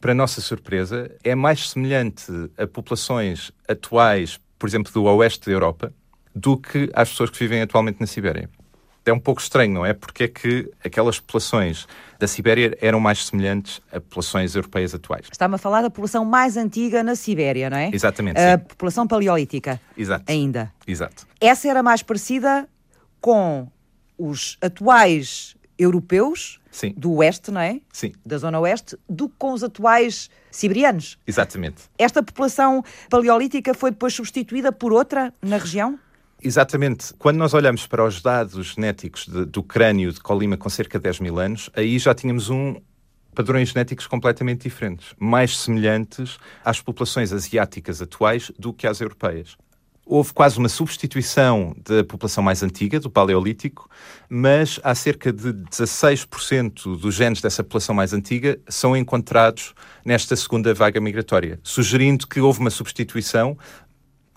para 0.00 0.14
nossa 0.14 0.40
surpresa, 0.40 1.14
é 1.22 1.34
mais 1.34 1.70
semelhante 1.70 2.32
a 2.56 2.66
populações 2.66 3.52
atuais, 3.68 4.40
por 4.58 4.68
exemplo, 4.68 4.92
do 4.92 5.04
oeste 5.04 5.46
da 5.46 5.52
Europa, 5.52 5.92
do 6.34 6.56
que 6.56 6.90
às 6.94 7.10
pessoas 7.10 7.30
que 7.30 7.38
vivem 7.38 7.60
atualmente 7.60 8.00
na 8.00 8.06
Sibéria 8.06 8.48
é 9.10 9.14
um 9.14 9.18
pouco 9.20 9.40
estranho, 9.40 9.72
não 9.72 9.86
é? 9.86 9.92
Porque 9.92 10.24
é 10.24 10.28
que 10.28 10.70
aquelas 10.84 11.18
populações 11.18 11.86
da 12.18 12.26
Sibéria 12.26 12.76
eram 12.80 13.00
mais 13.00 13.26
semelhantes 13.26 13.80
a 13.92 14.00
populações 14.00 14.54
europeias 14.54 14.94
atuais. 14.94 15.26
Está-me 15.30 15.54
a 15.54 15.58
falar 15.58 15.82
da 15.82 15.90
população 15.90 16.24
mais 16.24 16.56
antiga 16.56 17.02
na 17.02 17.14
Sibéria, 17.14 17.70
não 17.70 17.76
é? 17.76 17.90
Exatamente. 17.92 18.38
A 18.38 18.58
sim. 18.58 18.64
população 18.64 19.06
paleolítica. 19.06 19.80
Exato. 19.96 20.24
Ainda. 20.28 20.72
Exato. 20.86 21.26
Essa 21.40 21.68
era 21.68 21.82
mais 21.82 22.02
parecida 22.02 22.68
com 23.20 23.68
os 24.18 24.58
atuais 24.60 25.56
europeus 25.78 26.60
Sim. 26.70 26.94
do 26.96 27.14
oeste, 27.14 27.50
não 27.50 27.60
é? 27.60 27.80
Sim. 27.90 28.12
Da 28.24 28.36
zona 28.36 28.60
oeste, 28.60 28.96
do 29.08 29.28
que 29.28 29.34
com 29.38 29.52
os 29.52 29.64
atuais 29.64 30.28
siberianos. 30.50 31.18
Exatamente. 31.26 31.82
Esta 31.98 32.22
população 32.22 32.84
paleolítica 33.08 33.72
foi 33.72 33.90
depois 33.90 34.12
substituída 34.14 34.70
por 34.70 34.92
outra 34.92 35.32
na 35.42 35.56
região? 35.56 35.98
Exatamente. 36.42 37.12
Quando 37.18 37.36
nós 37.36 37.52
olhamos 37.54 37.86
para 37.86 38.04
os 38.04 38.22
dados 38.22 38.74
genéticos 38.74 39.26
de, 39.26 39.44
do 39.44 39.62
crânio 39.62 40.12
de 40.12 40.20
Colima 40.20 40.56
com 40.56 40.68
cerca 40.68 40.98
de 40.98 41.02
10 41.04 41.20
mil 41.20 41.38
anos, 41.38 41.70
aí 41.74 41.98
já 41.98 42.14
tínhamos 42.14 42.48
um 42.48 42.76
padrões 43.34 43.68
genéticos 43.68 44.06
completamente 44.06 44.62
diferentes, 44.62 45.14
mais 45.18 45.56
semelhantes 45.56 46.38
às 46.64 46.80
populações 46.80 47.32
asiáticas 47.32 48.02
atuais 48.02 48.50
do 48.58 48.72
que 48.72 48.86
às 48.86 49.00
europeias. 49.00 49.56
Houve 50.04 50.32
quase 50.32 50.58
uma 50.58 50.68
substituição 50.68 51.76
da 51.86 52.02
população 52.02 52.42
mais 52.42 52.64
antiga, 52.64 52.98
do 52.98 53.08
Paleolítico, 53.08 53.88
mas 54.28 54.80
há 54.82 54.92
cerca 54.92 55.32
de 55.32 55.52
16% 55.52 56.98
dos 56.98 57.14
genes 57.14 57.40
dessa 57.40 57.62
população 57.62 57.94
mais 57.94 58.12
antiga 58.12 58.58
são 58.68 58.96
encontrados 58.96 59.72
nesta 60.04 60.34
segunda 60.34 60.74
vaga 60.74 61.00
migratória, 61.00 61.60
sugerindo 61.62 62.26
que 62.26 62.40
houve 62.40 62.58
uma 62.58 62.70
substituição 62.70 63.56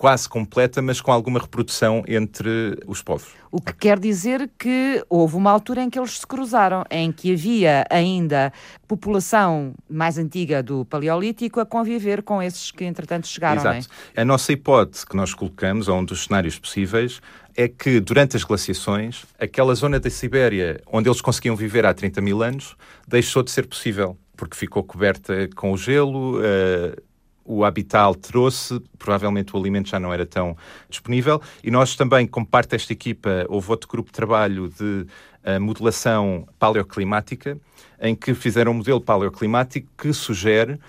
quase 0.03 0.27
completa, 0.27 0.81
mas 0.81 0.99
com 0.99 1.13
alguma 1.13 1.39
reprodução 1.39 2.03
entre 2.05 2.77
os 2.85 3.01
povos. 3.01 3.29
O 3.49 3.61
que 3.61 3.71
quer 3.71 3.97
dizer 3.97 4.51
que 4.59 5.01
houve 5.09 5.37
uma 5.37 5.49
altura 5.49 5.81
em 5.81 5.89
que 5.89 5.97
eles 5.97 6.19
se 6.19 6.27
cruzaram, 6.27 6.83
em 6.91 7.09
que 7.09 7.31
havia 7.31 7.85
ainda 7.89 8.51
população 8.85 9.73
mais 9.89 10.17
antiga 10.17 10.61
do 10.61 10.83
Paleolítico 10.83 11.61
a 11.61 11.65
conviver 11.65 12.21
com 12.21 12.43
esses 12.43 12.69
que 12.69 12.83
entretanto 12.83 13.27
chegaram. 13.27 13.61
Exato. 13.61 13.87
É? 14.13 14.21
A 14.23 14.25
nossa 14.25 14.51
hipótese 14.51 15.05
que 15.05 15.15
nós 15.15 15.33
colocamos, 15.33 15.87
ou 15.87 15.97
um 15.97 16.03
dos 16.03 16.25
cenários 16.25 16.59
possíveis, 16.59 17.21
é 17.55 17.69
que 17.69 18.01
durante 18.01 18.35
as 18.35 18.43
glaciações, 18.43 19.23
aquela 19.39 19.73
zona 19.73 20.01
da 20.01 20.09
Sibéria 20.09 20.81
onde 20.91 21.07
eles 21.07 21.21
conseguiam 21.21 21.55
viver 21.55 21.85
há 21.85 21.93
30 21.93 22.19
mil 22.19 22.43
anos 22.43 22.75
deixou 23.07 23.41
de 23.41 23.51
ser 23.51 23.67
possível 23.67 24.17
porque 24.35 24.57
ficou 24.57 24.83
coberta 24.83 25.47
com 25.55 25.71
o 25.71 25.77
gelo, 25.77 26.39
uh, 26.39 27.01
o 27.45 27.63
habitat 27.63 28.03
alterou-se, 28.03 28.79
provavelmente 28.97 29.55
o 29.55 29.59
alimento 29.59 29.89
já 29.89 29.99
não 29.99 30.13
era 30.13 30.25
tão 30.25 30.55
disponível. 30.89 31.41
E 31.63 31.69
nós 31.69 31.95
também, 31.95 32.25
como 32.25 32.45
parte 32.45 32.69
desta 32.69 32.93
equipa, 32.93 33.45
houve 33.49 33.69
outro 33.69 33.89
grupo 33.89 34.09
de 34.09 34.13
trabalho 34.13 34.69
de 34.69 35.05
uh, 35.45 35.59
modelação 35.59 36.47
paleoclimática, 36.57 37.57
em 38.01 38.15
que 38.15 38.33
fizeram 38.33 38.71
um 38.71 38.75
modelo 38.75 39.01
paleoclimático 39.01 39.87
que 39.97 40.13
sugere 40.13 40.79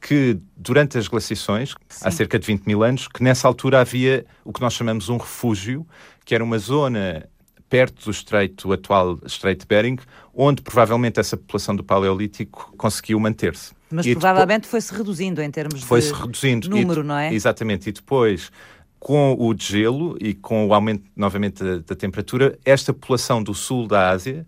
que 0.00 0.38
durante 0.56 0.98
as 0.98 1.08
glaciações, 1.08 1.74
Sim. 1.88 2.06
há 2.06 2.10
cerca 2.10 2.38
de 2.38 2.46
20 2.46 2.64
mil 2.64 2.84
anos, 2.84 3.08
que 3.08 3.24
nessa 3.24 3.48
altura 3.48 3.80
havia 3.80 4.24
o 4.44 4.52
que 4.52 4.60
nós 4.60 4.72
chamamos 4.72 5.08
um 5.08 5.16
refúgio, 5.16 5.84
que 6.24 6.34
era 6.34 6.44
uma 6.44 6.58
zona 6.58 7.28
perto 7.68 8.04
do 8.04 8.10
estreito, 8.10 8.72
atual 8.72 9.18
Estreito 9.24 9.60
de 9.62 9.66
Bering, 9.66 9.98
onde 10.32 10.62
provavelmente 10.62 11.18
essa 11.18 11.36
população 11.36 11.74
do 11.74 11.82
Paleolítico 11.82 12.72
conseguiu 12.76 13.18
manter-se. 13.18 13.75
Mas 13.96 14.06
e 14.06 14.12
provavelmente 14.12 14.64
depois... 14.64 14.84
foi-se 14.84 14.94
reduzindo 14.94 15.42
em 15.42 15.50
termos 15.50 15.82
foi-se 15.82 16.12
de 16.12 16.20
reduzindo. 16.20 16.68
número, 16.68 17.02
não 17.02 17.16
é? 17.16 17.32
Exatamente. 17.32 17.88
E 17.88 17.92
depois, 17.92 18.52
com 19.00 19.34
o 19.38 19.54
gelo 19.56 20.16
e 20.20 20.34
com 20.34 20.66
o 20.68 20.74
aumento 20.74 21.04
novamente 21.16 21.64
da, 21.64 21.78
da 21.78 21.94
temperatura, 21.94 22.58
esta 22.64 22.92
população 22.92 23.42
do 23.42 23.54
sul 23.54 23.86
da 23.86 24.10
Ásia 24.10 24.46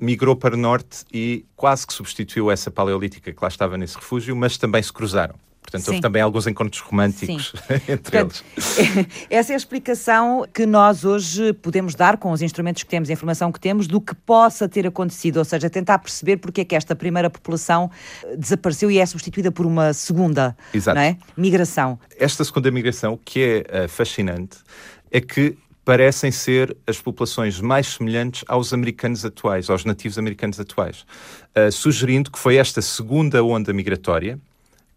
migrou 0.00 0.34
para 0.34 0.54
o 0.54 0.58
norte 0.58 1.04
e 1.12 1.44
quase 1.54 1.86
que 1.86 1.92
substituiu 1.92 2.50
essa 2.50 2.70
paleolítica 2.70 3.32
que 3.32 3.38
lá 3.40 3.48
estava 3.48 3.76
nesse 3.76 3.96
refúgio, 3.96 4.34
mas 4.34 4.56
também 4.56 4.82
se 4.82 4.92
cruzaram. 4.92 5.34
Portanto, 5.64 5.86
Sim. 5.86 5.90
houve 5.92 6.02
também 6.02 6.22
alguns 6.22 6.46
encontros 6.46 6.80
românticos 6.82 7.52
entre 7.88 7.96
Portanto, 7.96 8.44
eles. 8.56 9.08
Essa 9.30 9.52
é 9.52 9.54
a 9.54 9.56
explicação 9.56 10.46
que 10.52 10.66
nós 10.66 11.04
hoje 11.04 11.52
podemos 11.54 11.94
dar 11.94 12.18
com 12.18 12.30
os 12.30 12.42
instrumentos 12.42 12.82
que 12.82 12.88
temos, 12.88 13.08
a 13.08 13.12
informação 13.12 13.50
que 13.50 13.58
temos, 13.58 13.86
do 13.86 14.00
que 14.00 14.14
possa 14.14 14.68
ter 14.68 14.86
acontecido, 14.86 15.38
ou 15.38 15.44
seja, 15.44 15.70
tentar 15.70 15.98
perceber 15.98 16.36
porque 16.36 16.60
é 16.60 16.64
que 16.64 16.76
esta 16.76 16.94
primeira 16.94 17.30
população 17.30 17.90
desapareceu 18.36 18.90
e 18.90 18.98
é 18.98 19.06
substituída 19.06 19.50
por 19.50 19.66
uma 19.66 19.92
segunda 19.92 20.56
é? 20.96 21.16
migração. 21.36 21.98
Esta 22.18 22.44
segunda 22.44 22.70
migração, 22.70 23.14
o 23.14 23.18
que 23.18 23.64
é 23.66 23.84
uh, 23.84 23.88
fascinante, 23.88 24.58
é 25.10 25.20
que 25.20 25.56
parecem 25.84 26.30
ser 26.30 26.76
as 26.86 27.00
populações 27.00 27.60
mais 27.60 27.86
semelhantes 27.88 28.44
aos 28.48 28.72
americanos 28.72 29.24
atuais, 29.24 29.68
aos 29.68 29.84
nativos 29.84 30.18
americanos 30.18 30.58
atuais, 30.60 31.04
uh, 31.56 31.70
sugerindo 31.72 32.30
que 32.30 32.38
foi 32.38 32.56
esta 32.56 32.80
segunda 32.80 33.42
onda 33.42 33.72
migratória 33.72 34.38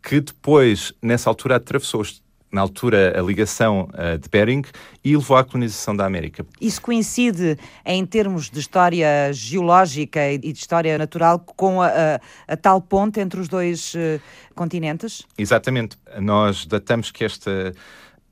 que 0.01 0.19
depois, 0.19 0.93
nessa 1.01 1.29
altura, 1.29 1.57
atravessou 1.57 2.03
na 2.51 2.62
altura, 2.62 3.13
a 3.17 3.21
ligação 3.21 3.89
uh, 3.93 4.17
de 4.17 4.29
Bering 4.29 4.63
e 5.03 5.15
levou 5.15 5.36
à 5.36 5.43
colonização 5.43 5.95
da 5.95 6.05
América. 6.05 6.45
Isso 6.62 6.81
coincide, 6.81 7.57
em 7.86 8.05
termos 8.05 8.49
de 8.49 8.60
história 8.60 9.31
geológica 9.33 10.31
e 10.31 10.38
de 10.38 10.51
história 10.51 10.97
natural, 10.97 11.39
com 11.39 11.81
a, 11.81 11.88
a, 11.88 12.19
a 12.47 12.57
tal 12.57 12.81
ponte 12.81 13.19
entre 13.19 13.39
os 13.39 13.49
dois 13.49 13.93
uh, 13.95 14.21
continentes? 14.55 15.23
Exatamente. 15.38 15.97
Nós 16.19 16.65
datamos 16.65 17.12
que 17.12 17.25
esta 17.25 17.73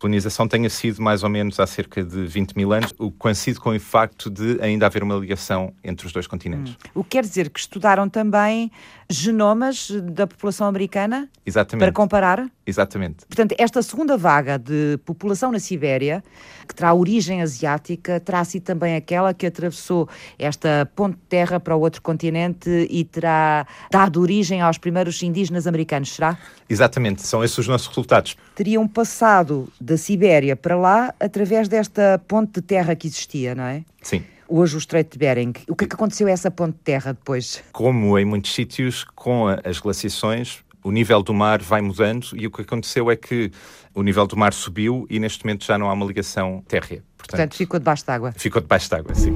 colonização 0.06 0.48
tenha 0.48 0.70
sido 0.70 1.02
mais 1.02 1.24
ou 1.24 1.30
menos 1.30 1.60
há 1.60 1.66
cerca 1.66 2.04
de 2.04 2.28
20 2.28 2.54
mil 2.54 2.72
anos, 2.72 2.94
o 3.00 3.10
que 3.10 3.18
coincide 3.18 3.60
com 3.60 3.76
o 3.76 3.80
facto 3.80 4.30
de 4.30 4.62
ainda 4.62 4.86
haver 4.86 5.02
uma 5.02 5.16
ligação 5.16 5.74
entre 5.84 6.06
os 6.06 6.14
dois 6.14 6.28
continentes. 6.28 6.74
Hum. 6.74 6.90
O 6.94 7.04
que 7.04 7.12
quer 7.12 7.24
dizer 7.24 7.50
que 7.50 7.60
estudaram 7.60 8.08
também 8.08 8.72
genomas 9.10 9.90
da 9.90 10.28
população 10.28 10.68
americana? 10.68 11.28
Exatamente. 11.44 11.86
Para 11.86 11.92
comparar? 11.92 12.48
Exatamente. 12.68 13.26
Portanto, 13.28 13.56
esta 13.58 13.82
segunda 13.82 14.18
vaga 14.18 14.58
de 14.58 15.00
população 15.06 15.52
na 15.52 15.60
Sibéria, 15.60 16.24
que 16.68 16.74
terá 16.74 16.94
origem 16.94 17.42
asiática, 17.42 18.20
terá 18.20 18.44
sido 18.44 18.64
também 18.64 18.96
aquela 18.96 19.34
que 19.34 19.46
atravessou 19.46 20.10
esta 20.38 20.90
ponte 20.96 21.16
de 21.16 21.24
terra 21.30 21.60
para 21.60 21.76
o 21.76 21.80
outro 21.80 22.02
continente 22.02 22.88
e 22.90 23.04
terá 23.04 23.68
dado 23.92 24.20
origem 24.20 24.62
aos 24.62 24.78
primeiros 24.78 25.22
indígenas 25.22 25.68
americanos, 25.68 26.14
será? 26.14 26.38
Exatamente, 26.68 27.22
são 27.22 27.44
esses 27.44 27.58
os 27.58 27.68
nossos 27.68 27.88
resultados. 27.88 28.36
Teriam 28.56 28.88
passado 28.88 29.68
da 29.96 29.98
Sibéria 29.98 30.56
para 30.56 30.76
lá 30.76 31.14
através 31.20 31.68
desta 31.68 32.22
ponte 32.28 32.56
de 32.56 32.62
terra 32.62 32.96
que 32.96 33.08
existia, 33.08 33.56
não 33.56 33.64
é? 33.64 33.84
Sim 34.02 34.24
hoje 34.48 34.76
o 34.76 34.78
Estreito 34.78 35.14
de 35.14 35.18
Bering. 35.18 35.54
O 35.68 35.76
que 35.76 35.86
é 35.86 35.88
que 35.88 35.96
aconteceu 35.96 36.28
a 36.28 36.30
essa 36.30 36.52
ponte 36.52 36.74
de 36.74 36.84
terra 36.84 37.14
depois? 37.14 37.64
Como 37.72 38.16
em 38.20 38.24
muitos 38.26 38.54
sítios, 38.54 39.04
com 39.16 39.48
as 39.48 39.80
glaciações, 39.80 40.60
o 40.84 40.92
nível 40.92 41.24
do 41.24 41.34
mar 41.34 41.64
vai 41.64 41.82
mudando 41.82 42.28
e 42.34 42.46
o 42.46 42.52
que 42.52 42.62
aconteceu 42.62 43.10
é 43.10 43.16
que 43.16 43.52
o 43.96 44.04
nível 44.04 44.28
do 44.28 44.38
mar 44.38 44.54
subiu 44.54 45.08
e 45.10 45.20
neste 45.20 45.44
momento 45.44 45.66
já 45.66 45.80
não 45.80 45.90
há 45.90 45.94
uma 45.94 46.06
ligação 46.06 46.64
térrea. 46.68 47.04
Portanto, 47.18 47.32
Portanto 47.32 47.56
ficou 47.56 47.80
debaixo 47.80 48.06
d'água. 48.06 48.34
Ficou 48.38 48.62
debaixo 48.62 48.88
d'água, 48.88 49.16
sim. 49.16 49.34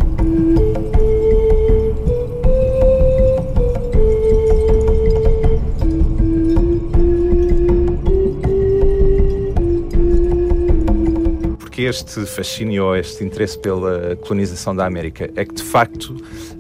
Porque 11.80 11.88
este 11.88 12.26
fascínio 12.26 12.88
ou 12.88 12.96
este 12.98 13.24
interesse 13.24 13.58
pela 13.58 14.14
colonização 14.18 14.76
da 14.76 14.86
América 14.86 15.32
é 15.34 15.46
que 15.46 15.54
de 15.54 15.64
facto 15.64 16.14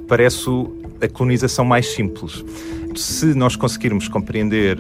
parece 0.07 0.49
a 1.01 1.09
colonização 1.09 1.65
mais 1.65 1.87
simples 1.87 2.41
se 2.95 3.33
nós 3.33 3.57
conseguirmos 3.57 4.07
compreender 4.07 4.77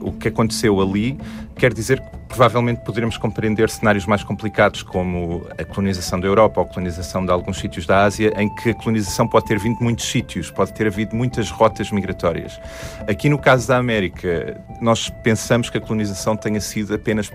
o 0.00 0.10
que 0.10 0.28
aconteceu 0.28 0.80
ali, 0.80 1.18
quer 1.56 1.74
dizer 1.74 2.00
que 2.00 2.16
provavelmente 2.28 2.82
poderemos 2.86 3.18
compreender 3.18 3.68
cenários 3.68 4.06
mais 4.06 4.24
complicados, 4.24 4.82
como 4.82 5.46
a 5.58 5.64
colonização 5.64 6.18
da 6.18 6.26
Europa 6.26 6.60
ou 6.60 6.66
a 6.66 6.68
colonização 6.68 7.24
de 7.24 7.30
alguns 7.30 7.58
sítios 7.58 7.84
da 7.84 8.02
Ásia, 8.02 8.32
em 8.38 8.52
que 8.54 8.70
a 8.70 8.74
colonização 8.74 9.28
pode 9.28 9.44
ter 9.44 9.58
vindo 9.58 9.76
de 9.76 9.84
muitos 9.84 10.10
sítios, 10.10 10.50
pode 10.50 10.72
ter 10.72 10.86
havido 10.86 11.14
muitas 11.14 11.50
rotas 11.50 11.90
migratórias. 11.90 12.58
Aqui 13.06 13.28
no 13.28 13.38
caso 13.38 13.68
da 13.68 13.76
América, 13.76 14.58
nós 14.80 15.10
pensamos 15.22 15.68
que 15.68 15.76
a 15.76 15.80
colonização 15.80 16.34
tenha 16.34 16.60
sido 16.60 16.94
apenas 16.94 17.30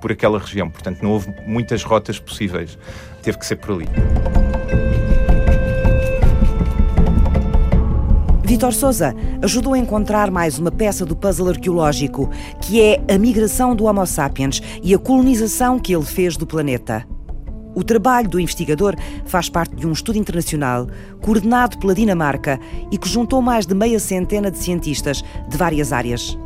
por 0.00 0.12
aquela 0.12 0.38
região, 0.38 0.70
portanto 0.70 1.02
não 1.02 1.12
houve 1.12 1.32
muitas 1.46 1.82
rotas 1.82 2.18
possíveis, 2.18 2.78
teve 3.22 3.38
que 3.38 3.46
ser 3.46 3.56
por 3.56 3.72
ali. 3.72 3.88
Vitor 8.50 8.74
Souza 8.74 9.14
ajudou 9.42 9.74
a 9.74 9.78
encontrar 9.78 10.28
mais 10.28 10.58
uma 10.58 10.72
peça 10.72 11.06
do 11.06 11.14
puzzle 11.14 11.50
arqueológico, 11.50 12.28
que 12.60 12.80
é 12.82 13.00
a 13.08 13.16
migração 13.16 13.76
do 13.76 13.84
Homo 13.84 14.04
sapiens 14.04 14.60
e 14.82 14.92
a 14.92 14.98
colonização 14.98 15.78
que 15.78 15.94
ele 15.94 16.04
fez 16.04 16.36
do 16.36 16.44
planeta. 16.44 17.06
O 17.76 17.84
trabalho 17.84 18.28
do 18.28 18.40
investigador 18.40 18.96
faz 19.24 19.48
parte 19.48 19.76
de 19.76 19.86
um 19.86 19.92
estudo 19.92 20.18
internacional 20.18 20.88
coordenado 21.22 21.78
pela 21.78 21.94
Dinamarca 21.94 22.58
e 22.90 22.98
que 22.98 23.08
juntou 23.08 23.40
mais 23.40 23.66
de 23.66 23.74
meia 23.74 24.00
centena 24.00 24.50
de 24.50 24.58
cientistas 24.58 25.22
de 25.48 25.56
várias 25.56 25.92
áreas. 25.92 26.36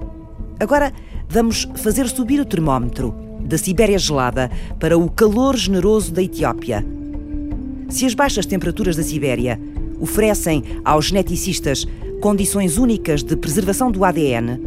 Agora 0.60 0.92
vamos 1.26 1.66
fazer 1.76 2.06
subir 2.08 2.38
o 2.38 2.44
termómetro 2.44 3.23
da 3.44 3.58
Sibéria 3.58 3.98
gelada 3.98 4.50
para 4.80 4.96
o 4.96 5.10
calor 5.10 5.56
generoso 5.56 6.12
da 6.12 6.22
Etiópia. 6.22 6.84
Se 7.88 8.06
as 8.06 8.14
baixas 8.14 8.46
temperaturas 8.46 8.96
da 8.96 9.02
Sibéria 9.02 9.60
oferecem 10.00 10.64
aos 10.84 11.06
geneticistas 11.06 11.86
condições 12.20 12.78
únicas 12.78 13.22
de 13.22 13.36
preservação 13.36 13.90
do 13.90 14.04
ADN, 14.04 14.58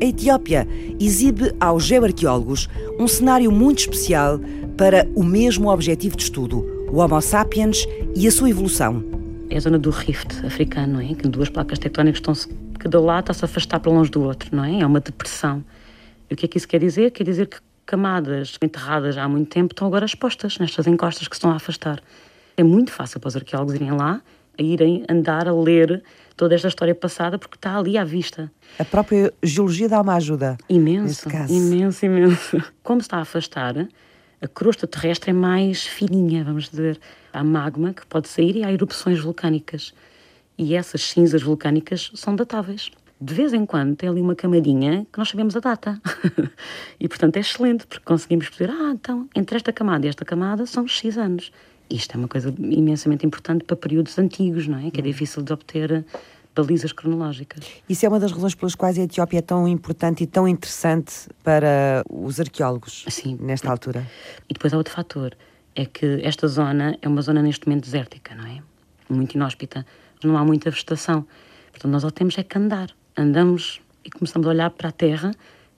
a 0.00 0.04
Etiópia 0.04 0.66
exibe 1.00 1.52
aos 1.58 1.84
geoarqueólogos 1.84 2.68
um 2.98 3.08
cenário 3.08 3.50
muito 3.50 3.80
especial 3.80 4.40
para 4.76 5.08
o 5.14 5.24
mesmo 5.24 5.70
objetivo 5.70 6.16
de 6.16 6.22
estudo, 6.24 6.64
o 6.92 6.98
Homo 6.98 7.20
sapiens 7.20 7.84
e 8.14 8.26
a 8.26 8.30
sua 8.30 8.50
evolução. 8.50 9.04
É 9.50 9.56
a 9.56 9.60
zona 9.60 9.78
do 9.78 9.90
Rift 9.90 10.44
africano, 10.46 10.94
não 10.94 11.00
é? 11.00 11.14
Que 11.14 11.26
duas 11.26 11.48
placas 11.48 11.78
tectónicas 11.78 12.18
estão-se, 12.18 12.48
cada 12.78 13.00
lado 13.00 13.24
está-se 13.24 13.44
afastar 13.44 13.80
para 13.80 13.90
longe 13.90 14.10
do 14.10 14.22
outro, 14.22 14.54
não 14.54 14.64
é? 14.64 14.80
É 14.80 14.86
uma 14.86 15.00
depressão. 15.00 15.64
E 16.30 16.34
o 16.34 16.36
que 16.36 16.44
é 16.44 16.48
que 16.48 16.58
isso 16.58 16.68
quer 16.68 16.78
dizer? 16.78 17.10
Quer 17.10 17.24
dizer 17.24 17.46
que 17.46 17.56
camadas 17.88 18.58
enterradas 18.62 19.16
há 19.16 19.26
muito 19.26 19.48
tempo 19.48 19.72
estão 19.72 19.86
agora 19.86 20.04
expostas 20.04 20.58
nestas 20.58 20.86
encostas 20.86 21.26
que 21.26 21.34
se 21.34 21.38
estão 21.38 21.50
a 21.50 21.56
afastar. 21.56 22.02
É 22.54 22.62
muito 22.62 22.92
fácil 22.92 23.18
para 23.18 23.28
os 23.28 23.36
arqueólogos 23.36 23.74
irem 23.74 23.92
lá 23.92 24.20
a 24.58 24.62
irem 24.62 25.04
andar 25.08 25.48
a 25.48 25.54
ler 25.54 26.02
toda 26.36 26.54
esta 26.54 26.68
história 26.68 26.94
passada 26.94 27.38
porque 27.38 27.56
está 27.56 27.78
ali 27.78 27.96
à 27.96 28.04
vista. 28.04 28.52
A 28.78 28.84
própria 28.84 29.32
geologia 29.42 29.88
dá 29.88 30.02
uma 30.02 30.16
ajuda. 30.16 30.58
Imenso, 30.68 31.30
imenso, 31.48 32.04
imenso. 32.04 32.62
Como 32.84 33.00
está 33.00 33.16
a 33.16 33.22
afastar, 33.22 33.88
a 34.42 34.46
crosta 34.46 34.86
terrestre 34.86 35.30
é 35.30 35.32
mais 35.32 35.86
fininha, 35.86 36.44
vamos 36.44 36.68
dizer. 36.68 37.00
Há 37.32 37.42
magma 37.42 37.94
que 37.94 38.06
pode 38.06 38.28
sair 38.28 38.56
e 38.56 38.64
há 38.64 38.70
erupções 38.70 39.18
vulcânicas. 39.18 39.94
E 40.58 40.74
essas 40.74 41.02
cinzas 41.04 41.42
vulcânicas 41.42 42.10
são 42.14 42.36
datáveis. 42.36 42.90
De 43.20 43.34
vez 43.34 43.52
em 43.52 43.66
quando 43.66 43.96
tem 43.96 44.08
ali 44.08 44.20
uma 44.20 44.34
camadinha 44.34 45.06
que 45.12 45.18
nós 45.18 45.28
sabemos 45.28 45.56
a 45.56 45.60
data. 45.60 46.00
e 47.00 47.08
portanto 47.08 47.36
é 47.36 47.40
excelente, 47.40 47.86
porque 47.86 48.04
conseguimos 48.04 48.48
perceber, 48.48 48.72
ah, 48.72 48.92
então, 48.92 49.28
entre 49.34 49.56
esta 49.56 49.72
camada 49.72 50.06
e 50.06 50.08
esta 50.08 50.24
camada 50.24 50.64
são 50.66 50.86
X 50.86 51.18
anos. 51.18 51.50
Isto 51.90 52.14
é 52.14 52.18
uma 52.18 52.28
coisa 52.28 52.54
imensamente 52.58 53.26
importante 53.26 53.64
para 53.64 53.76
períodos 53.76 54.18
antigos, 54.18 54.68
não 54.68 54.78
é? 54.78 54.90
Que 54.90 55.00
é 55.00 55.02
difícil 55.02 55.42
de 55.42 55.52
obter 55.52 56.04
balizas 56.54 56.92
cronológicas. 56.92 57.64
Isso 57.88 58.04
é 58.04 58.08
uma 58.08 58.20
das 58.20 58.32
razões 58.32 58.54
pelas 58.54 58.74
quais 58.74 58.98
a 58.98 59.02
Etiópia 59.02 59.38
é 59.38 59.42
tão 59.42 59.66
importante 59.66 60.24
e 60.24 60.26
tão 60.26 60.46
interessante 60.46 61.28
para 61.42 62.04
os 62.10 62.40
arqueólogos 62.40 63.04
Sim. 63.08 63.38
nesta 63.40 63.70
altura. 63.70 64.06
E 64.48 64.54
depois 64.54 64.72
há 64.72 64.76
outro 64.76 64.92
fator, 64.92 65.36
é 65.74 65.86
que 65.86 66.20
esta 66.22 66.48
zona 66.48 66.98
é 67.00 67.08
uma 67.08 67.22
zona 67.22 67.40
neste 67.42 67.66
momento 67.68 67.84
desértica, 67.84 68.34
não 68.34 68.46
é? 68.46 68.60
Muito 69.08 69.34
inóspita, 69.34 69.86
não 70.22 70.36
há 70.36 70.44
muita 70.44 70.70
vegetação. 70.70 71.26
Portanto, 71.70 71.92
nós 71.92 72.02
só 72.02 72.10
temos 72.10 72.36
é 72.36 72.42
que 72.42 72.58
andar. 72.58 72.90
Andamos 73.18 73.80
e 74.04 74.10
começamos 74.10 74.46
a 74.46 74.50
olhar 74.50 74.70
para 74.70 74.90
a 74.90 74.92
terra 74.92 75.32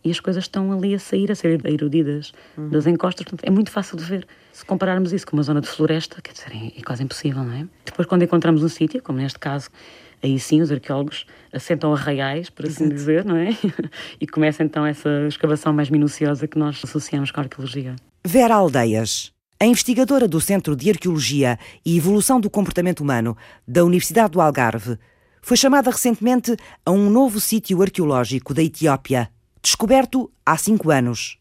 e 0.05 0.11
as 0.11 0.21
coisas 0.21 0.45
estão 0.45 0.71
ali 0.73 0.95
a 0.95 0.99
sair, 0.99 1.33
a 1.33 1.35
ser 1.35 1.59
erudidas 1.67 2.33
uhum. 2.57 2.69
das 2.69 2.87
encostas. 2.87 3.25
Portanto, 3.25 3.47
é 3.47 3.51
muito 3.51 3.71
fácil 3.71 3.97
de 3.97 4.05
ver. 4.05 4.27
Se 4.53 4.63
compararmos 4.63 5.11
isso 5.11 5.27
com 5.27 5.39
uma 5.39 5.43
zona 5.43 5.63
de 5.63 5.67
floresta, 5.67 6.21
quer 6.21 6.33
dizer, 6.33 6.53
é, 6.53 6.79
é 6.79 6.83
quase 6.83 7.03
impossível, 7.03 7.43
não 7.43 7.55
é? 7.55 7.67
Depois, 7.85 8.07
quando 8.07 8.25
encontramos 8.25 8.63
um 8.63 8.69
sítio, 8.69 9.03
como 9.03 9.19
neste 9.19 9.39
caso, 9.39 9.71
aí 10.23 10.39
sim 10.39 10.61
os 10.61 10.71
arqueólogos 10.71 11.25
assentam 11.51 11.95
arraiais, 11.95 12.51
por 12.51 12.67
assim 12.67 12.85
Exato. 12.85 12.95
dizer, 12.95 13.25
não 13.25 13.37
é? 13.37 13.57
e 14.21 14.27
começa 14.27 14.63
então 14.63 14.85
essa 14.85 15.09
escavação 15.27 15.73
mais 15.73 15.89
minuciosa 15.89 16.47
que 16.47 16.59
nós 16.59 16.79
associamos 16.85 17.31
com 17.31 17.41
a 17.41 17.45
arqueologia. 17.45 17.97
Vera 18.23 18.57
Aldeias. 18.57 19.33
A 19.59 19.67
investigadora 19.67 20.29
do 20.29 20.41
Centro 20.41 20.77
de 20.77 20.91
Arqueologia 20.91 21.59
e 21.85 21.97
Evolução 21.97 22.39
do 22.39 22.49
Comportamento 22.51 23.01
Humano 23.01 23.37
da 23.67 23.83
Universidade 23.83 24.33
do 24.33 24.41
Algarve 24.41 24.99
foi 25.43 25.57
chamada 25.57 25.91
recentemente 25.91 26.57
a 26.85 26.91
um 26.91 27.11
novo 27.11 27.41
sítio 27.41 27.83
arqueológico 27.83 28.55
da 28.55 28.63
Etiópia, 28.63 29.31
descoberto 29.63 30.31
há 30.45 30.57
cinco 30.57 30.91
anos, 30.91 31.39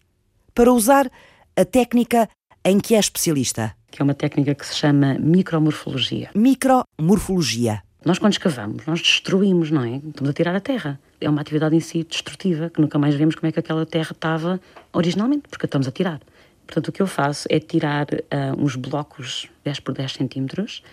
para 0.54 0.72
usar 0.72 1.10
a 1.56 1.66
técnica 1.66 2.30
em 2.64 2.80
que 2.80 2.96
é 2.96 3.00
especialista. 3.00 3.76
Que 3.92 4.02
é 4.02 4.04
uma 4.04 4.14
técnica 4.14 4.54
que 4.54 4.66
se 4.66 4.76
chama 4.76 5.18
micromorfologia. 5.20 6.30
Micromorfologia. 6.36 7.82
Nós, 8.06 8.18
quando 8.18 8.34
escavamos, 8.34 8.86
nós 8.86 9.02
destruímos, 9.02 9.72
não 9.72 9.84
é? 9.84 9.98
Estamos 9.98 10.30
a 10.30 10.34
tirar 10.34 10.56
a 10.56 10.60
terra. 10.60 11.00
É 11.20 11.30
uma 11.30 11.42
atividade 11.42 11.76
em 11.76 11.82
si 11.82 12.04
destrutiva, 12.04 12.70
que 12.70 12.80
nunca 12.80 12.98
mais 12.98 13.16
vemos 13.16 13.36
como 13.36 13.48
é 13.48 13.52
que 13.52 13.60
aquela 13.60 13.86
terra 13.86 14.12
estava 14.12 14.60
originalmente, 14.94 15.50
porque 15.50 15.66
a 15.66 15.68
estamos 15.68 15.88
a 15.88 15.92
tirar. 15.92 16.22
Portanto, 16.66 16.90
o 16.90 16.92
que 16.92 17.02
eu 17.02 17.08
faço 17.08 17.48
é 17.50 17.60
tirar 17.60 18.06
uh, 18.06 18.64
uns 18.64 18.76
blocos 18.76 19.50
10 19.64 19.80
por 19.82 19.94
10 19.94 20.14
centímetros 20.14 20.84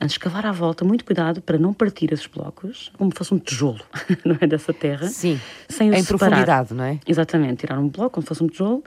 antes 0.00 0.12
de 0.14 0.18
escavar 0.18 0.44
à 0.46 0.52
volta, 0.52 0.84
muito 0.84 1.04
cuidado 1.04 1.40
para 1.40 1.58
não 1.58 1.72
partir 1.72 2.12
esses 2.12 2.26
blocos, 2.26 2.92
como 2.98 3.10
fosse 3.14 3.32
um 3.32 3.38
tijolo, 3.38 3.80
não 4.24 4.36
é? 4.40 4.46
Dessa 4.46 4.72
terra. 4.72 5.06
Sim, 5.08 5.40
sem 5.68 5.88
em 5.88 6.02
separar. 6.02 6.18
profundidade, 6.18 6.74
não 6.74 6.84
é? 6.84 7.00
Exatamente, 7.06 7.60
tirar 7.60 7.78
um 7.78 7.88
bloco, 7.88 8.10
como 8.10 8.26
fosse 8.26 8.42
um 8.42 8.48
tijolo, 8.48 8.82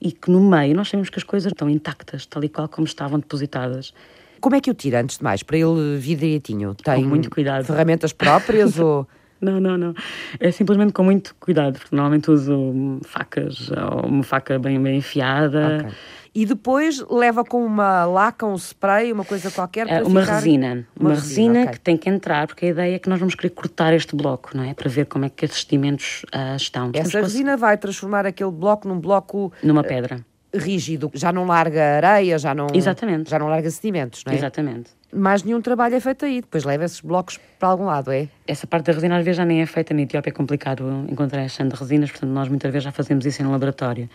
e 0.00 0.10
que 0.12 0.30
no 0.30 0.40
meio 0.40 0.74
nós 0.74 0.88
sabemos 0.88 1.08
que 1.10 1.18
as 1.18 1.24
coisas 1.24 1.52
estão 1.52 1.68
intactas, 1.68 2.26
tal 2.26 2.42
e 2.44 2.48
qual 2.48 2.68
como 2.68 2.86
estavam 2.86 3.18
depositadas. 3.18 3.92
Como 4.40 4.54
é 4.56 4.60
que 4.60 4.70
o 4.70 4.74
tira, 4.74 5.00
antes 5.00 5.18
de 5.18 5.24
mais, 5.24 5.42
para 5.42 5.56
ele 5.56 5.96
vir 5.98 6.16
direitinho? 6.16 6.74
Tem 6.74 7.02
Com 7.02 7.08
muito 7.08 7.30
cuidado. 7.30 7.64
ferramentas 7.64 8.12
próprias 8.12 8.76
ou... 8.80 9.06
Não, 9.44 9.60
não, 9.60 9.76
não. 9.76 9.94
É 10.40 10.50
simplesmente 10.50 10.92
com 10.92 11.02
muito 11.04 11.34
cuidado, 11.38 11.78
porque 11.78 11.94
normalmente 11.94 12.30
uso 12.30 12.98
facas 13.04 13.70
ou 13.70 14.06
uma 14.06 14.22
faca 14.22 14.58
bem, 14.58 14.82
bem 14.82 14.98
afiada. 14.98 15.78
Ok. 15.84 15.92
E 16.36 16.44
depois 16.44 16.98
leva 17.08 17.44
com 17.44 17.64
uma 17.64 18.04
laca, 18.04 18.44
um 18.44 18.56
spray, 18.56 19.12
uma 19.12 19.24
coisa 19.24 19.52
qualquer 19.52 19.86
para 19.86 19.98
É, 19.98 20.02
uma 20.02 20.20
ficar- 20.22 20.34
resina. 20.34 20.84
Uma, 20.98 21.10
resina, 21.10 21.60
ok. 21.60 21.72
que 21.74 21.80
tem 21.80 21.96
que 21.96 22.08
entrar, 22.10 22.48
porque 22.48 22.66
a 22.66 22.68
ideia 22.70 22.96
é 22.96 22.98
que 22.98 23.08
nós 23.08 23.20
vamos 23.20 23.36
querer 23.36 23.50
cortar 23.50 23.94
este 23.94 24.16
bloco, 24.16 24.50
não 24.56 24.64
é? 24.64 24.74
Para 24.74 24.90
ver 24.90 25.06
como 25.06 25.26
é 25.26 25.28
que 25.28 25.44
esses 25.44 25.60
sedimentos 25.60 26.26
ah, 26.32 26.56
estão. 26.56 26.90
Essa 26.92 27.20
resina 27.20 27.56
vai 27.56 27.76
transformar 27.78 28.26
aquele 28.26 28.50
bloco 28.50 28.88
num 28.88 28.98
bloco 28.98 29.52
Numa 29.62 29.84
pedra. 29.84 30.24
Rígido, 30.54 31.10
já 31.14 31.32
não 31.32 31.44
larga 31.44 31.96
areia, 31.96 32.38
já 32.38 32.54
não, 32.54 32.68
Exatamente. 32.72 33.30
já 33.30 33.38
não 33.38 33.48
larga 33.48 33.70
sedimentos, 33.70 34.22
não 34.24 34.32
é? 34.32 34.36
Exatamente. 34.36 34.90
Mais 35.12 35.42
nenhum 35.42 35.60
trabalho 35.60 35.94
é 35.94 36.00
feito 36.00 36.24
aí, 36.24 36.40
depois 36.40 36.64
leva 36.64 36.84
esses 36.84 37.00
blocos 37.00 37.38
para 37.58 37.68
algum 37.68 37.84
lado, 37.84 38.10
é? 38.10 38.28
Essa 38.46 38.66
parte 38.66 38.86
da 38.86 38.92
resina 38.92 39.16
às 39.16 39.24
vezes 39.24 39.36
já 39.36 39.44
nem 39.44 39.62
é 39.62 39.66
feita. 39.66 39.94
Na 39.94 40.02
Etiópia 40.02 40.30
é 40.30 40.32
complicado 40.32 41.06
encontrar 41.08 41.42
esta 41.42 41.64
de 41.64 41.74
resinas, 41.74 42.10
portanto 42.10 42.30
nós 42.30 42.48
muitas 42.48 42.72
vezes 42.72 42.84
já 42.84 42.92
fazemos 42.92 43.24
isso 43.24 43.42
em 43.42 43.46
laboratório. 43.46 44.08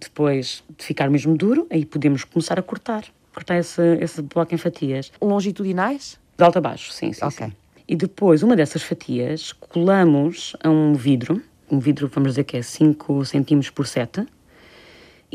Depois 0.00 0.62
de 0.76 0.84
ficar 0.84 1.08
mesmo 1.10 1.36
duro, 1.36 1.66
aí 1.70 1.84
podemos 1.84 2.24
começar 2.24 2.58
a 2.58 2.62
cortar. 2.62 3.04
Cortar 3.32 3.58
esse, 3.58 3.82
esse 4.00 4.22
bloco 4.22 4.54
em 4.54 4.58
fatias. 4.58 5.10
Longitudinais? 5.20 6.18
De 6.36 6.44
alto 6.44 6.58
a 6.58 6.60
baixo, 6.60 6.92
sim, 6.92 7.12
sim. 7.12 7.24
Ok. 7.24 7.46
sim. 7.46 7.52
E 7.86 7.96
depois, 7.96 8.42
uma 8.42 8.56
dessas 8.56 8.82
fatias, 8.82 9.52
colamos 9.52 10.56
a 10.62 10.70
um 10.70 10.94
vidro, 10.94 11.42
um 11.70 11.78
vidro, 11.78 12.08
vamos 12.08 12.30
dizer 12.30 12.44
que 12.44 12.56
é 12.56 12.62
5 12.62 13.24
centímetros 13.24 13.70
por 13.70 13.86
7, 13.86 14.26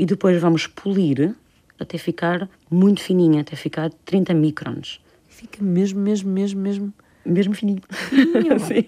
e 0.02 0.06
depois 0.06 0.40
vamos 0.42 0.66
polir 0.68 1.36
até 1.80 1.98
ficar 1.98 2.50
muito 2.70 3.02
fininha, 3.02 3.42
até 3.42 3.56
ficar 3.56 3.90
30 4.06 4.34
microns. 4.34 5.00
Fica 5.28 5.64
mesmo, 5.64 6.00
mesmo, 6.00 6.30
mesmo, 6.32 6.62
mesmo. 6.62 6.94
Mesmo 7.26 7.54
fininho. 7.54 7.82
Sim. 8.60 8.86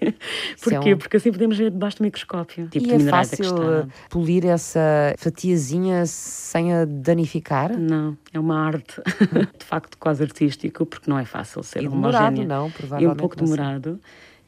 Porquê? 0.63 0.93
um- 0.93 0.97
Porque 0.97 1.17
assim 1.17 1.31
podemos 1.31 1.57
ver 1.57 1.69
debaixo 1.69 1.97
do 1.97 2.03
microscópio. 2.03 2.67
Tipo 2.69 2.87
e 2.87 2.91
é 2.91 2.95
é 2.95 2.99
fácil 2.99 3.45
está. 3.45 3.87
polir 4.09 4.45
essa 4.45 5.13
fatiazinha 5.17 6.05
sem 6.05 6.73
a 6.73 6.85
danificar? 6.85 7.77
Não, 7.77 8.17
é 8.33 8.39
uma 8.39 8.57
arte, 8.59 8.95
de 9.59 9.65
facto, 9.65 9.97
quase 9.97 10.23
artístico, 10.23 10.85
porque 10.85 11.09
não 11.09 11.19
é 11.19 11.25
fácil 11.25 11.61
ser 11.61 11.83
E 11.83 11.87
demorado, 11.89 12.27
homogénea. 12.27 12.47
não? 12.47 12.65
E 12.65 12.67
um 12.67 12.71
Provavelmente 12.71 13.17
pouco 13.17 13.35
não 13.39 13.45
sei. 13.47 13.55
demorado. 13.57 13.99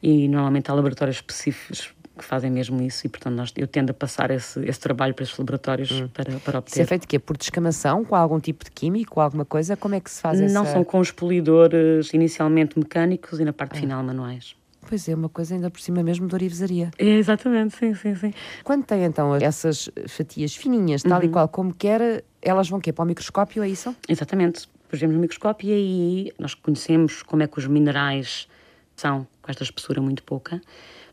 E 0.02 0.28
normalmente 0.28 0.70
há 0.70 0.74
laboratórios 0.74 1.16
específicos 1.16 1.94
que 2.16 2.24
fazem 2.24 2.50
mesmo 2.50 2.80
isso 2.82 3.06
e, 3.06 3.08
portanto, 3.08 3.34
nós, 3.34 3.52
eu 3.56 3.66
tendo 3.66 3.90
a 3.90 3.94
passar 3.94 4.30
esse, 4.30 4.60
esse 4.64 4.78
trabalho 4.80 5.12
para 5.14 5.24
esses 5.24 5.36
laboratórios 5.36 5.90
para, 6.12 6.24
para 6.24 6.32
Isso 6.38 6.50
é 6.54 6.58
obter. 6.58 6.86
feito 6.86 7.04
o 7.04 7.08
quê? 7.08 7.18
Por 7.18 7.36
descamação, 7.36 8.04
com 8.04 8.14
algum 8.14 8.38
tipo 8.38 8.64
de 8.64 8.70
químico, 8.70 9.20
alguma 9.20 9.44
coisa? 9.44 9.76
Como 9.76 9.94
é 9.94 10.00
que 10.00 10.10
se 10.10 10.20
faz 10.20 10.40
essa... 10.40 10.54
Não 10.54 10.64
são 10.64 10.84
com 10.84 11.00
os 11.00 11.10
polidores 11.10 12.12
inicialmente 12.14 12.78
mecânicos 12.78 13.40
e 13.40 13.44
na 13.44 13.50
Ah. 13.50 13.54
parte 13.54 13.80
final 13.80 14.02
manuais. 14.02 14.54
Pois 14.86 15.08
é, 15.08 15.14
uma 15.14 15.30
coisa 15.30 15.54
ainda 15.54 15.70
por 15.70 15.80
cima 15.80 16.02
mesmo 16.02 16.28
de 16.28 16.34
orivesaria. 16.34 16.90
É, 16.98 17.04
exatamente, 17.06 17.74
sim, 17.76 17.94
sim, 17.94 18.14
sim. 18.14 18.32
Quando 18.62 18.84
tem 18.84 19.02
então 19.04 19.34
essas 19.34 19.88
fatias 20.06 20.54
fininhas, 20.54 21.02
tal 21.02 21.18
Uhum. 21.20 21.24
e 21.26 21.28
qual 21.30 21.48
como 21.48 21.74
quer, 21.74 22.22
elas 22.42 22.68
vão 22.68 22.78
quê? 22.80 22.92
Para 22.92 23.02
o 23.02 23.06
microscópio, 23.06 23.62
é 23.62 23.68
isso? 23.68 23.96
Exatamente. 24.08 24.68
Depois 24.82 25.00
vemos 25.00 25.16
no 25.16 25.22
microscópio 25.22 25.70
e 25.70 25.72
aí 25.72 26.32
nós 26.38 26.54
conhecemos 26.54 27.22
como 27.22 27.42
é 27.42 27.46
que 27.46 27.58
os 27.58 27.66
minerais 27.66 28.46
são 28.94 29.26
com 29.40 29.50
esta 29.50 29.62
espessura 29.64 30.02
muito 30.02 30.22
pouca. 30.22 30.60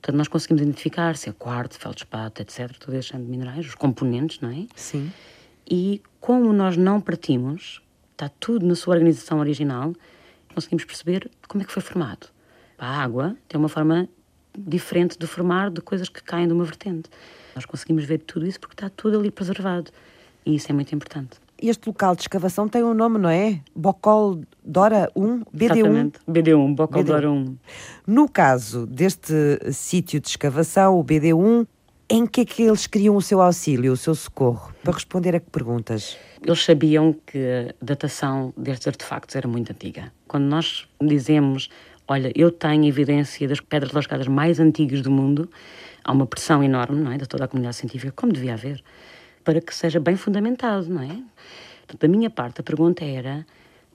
Portanto, 0.01 0.17
nós 0.17 0.27
conseguimos 0.27 0.63
identificar 0.63 1.15
se 1.15 1.29
é 1.29 1.31
quartzo, 1.33 1.79
feldspato, 1.79 2.41
etc., 2.41 2.75
todo 2.79 2.95
este 2.95 3.11
género 3.11 3.29
de 3.29 3.37
minerais, 3.37 3.67
os 3.67 3.75
componentes, 3.75 4.39
não 4.39 4.49
é? 4.49 4.65
Sim. 4.75 5.11
E 5.69 6.01
como 6.19 6.51
nós 6.51 6.75
não 6.75 6.99
partimos, 6.99 7.81
está 8.11 8.27
tudo 8.39 8.65
na 8.65 8.73
sua 8.73 8.95
organização 8.95 9.39
original, 9.39 9.93
conseguimos 10.53 10.85
perceber 10.85 11.29
como 11.47 11.61
é 11.61 11.65
que 11.65 11.71
foi 11.71 11.83
formado. 11.83 12.27
A 12.79 13.03
água 13.03 13.37
tem 13.47 13.59
uma 13.59 13.69
forma 13.69 14.09
diferente 14.57 15.19
de 15.19 15.27
formar 15.27 15.69
de 15.69 15.81
coisas 15.81 16.09
que 16.09 16.21
caem 16.23 16.47
de 16.47 16.53
uma 16.53 16.63
vertente. 16.63 17.07
Nós 17.55 17.65
conseguimos 17.65 18.03
ver 18.03 18.19
tudo 18.19 18.47
isso 18.47 18.59
porque 18.59 18.73
está 18.73 18.89
tudo 18.89 19.19
ali 19.19 19.29
preservado. 19.29 19.91
E 20.43 20.55
isso 20.55 20.71
é 20.71 20.73
muito 20.73 20.93
importante. 20.95 21.37
Este 21.61 21.87
local 21.87 22.15
de 22.15 22.23
escavação 22.23 22.67
tem 22.67 22.83
um 22.83 22.93
nome, 22.93 23.19
não 23.19 23.29
é? 23.29 23.59
Bocol 23.75 24.41
Dora 24.65 25.11
1, 25.15 25.41
BD1. 25.55 25.75
Exatamente. 25.75 26.19
BD1, 26.27 26.75
Bocaldora 26.75 27.27
BD1. 27.27 27.47
1. 27.47 27.57
No 28.07 28.27
caso 28.27 28.87
deste 28.87 29.59
sítio 29.71 30.19
de 30.19 30.27
escavação, 30.27 30.99
o 30.99 31.03
BD1, 31.03 31.67
em 32.09 32.25
que 32.25 32.41
é 32.41 32.45
que 32.45 32.63
eles 32.63 32.87
queriam 32.87 33.15
o 33.15 33.21
seu 33.21 33.39
auxílio, 33.39 33.93
o 33.93 33.97
seu 33.97 34.15
socorro? 34.15 34.73
Para 34.83 34.93
responder 34.93 35.35
a 35.35 35.39
que 35.39 35.51
perguntas? 35.51 36.17
Eles 36.43 36.63
sabiam 36.63 37.15
que 37.25 37.37
a 37.37 37.73
datação 37.85 38.51
destes 38.57 38.87
artefactos 38.87 39.35
era 39.35 39.47
muito 39.47 39.71
antiga. 39.71 40.11
Quando 40.27 40.45
nós 40.45 40.87
dizemos, 40.99 41.69
olha, 42.07 42.31
eu 42.35 42.51
tenho 42.51 42.85
evidência 42.85 43.47
das 43.47 43.59
pedras 43.59 43.91
lascadas 43.93 44.27
mais 44.27 44.59
antigas 44.59 45.01
do 45.01 45.11
mundo, 45.11 45.47
há 46.03 46.11
uma 46.11 46.25
pressão 46.25 46.63
enorme, 46.63 46.99
não 46.99 47.11
é, 47.11 47.17
de 47.17 47.27
toda 47.27 47.45
a 47.45 47.47
comunidade 47.47 47.75
científica, 47.75 48.11
como 48.15 48.33
devia 48.33 48.55
haver, 48.55 48.83
para 49.43 49.61
que 49.61 49.73
seja 49.73 49.99
bem 49.99 50.15
fundamentado, 50.15 50.89
não 50.89 51.01
é? 51.01 51.07
Portanto, 51.87 51.99
da 51.99 52.07
minha 52.07 52.29
parte, 52.29 52.61
a 52.61 52.63
pergunta 52.63 53.03
era 53.03 53.45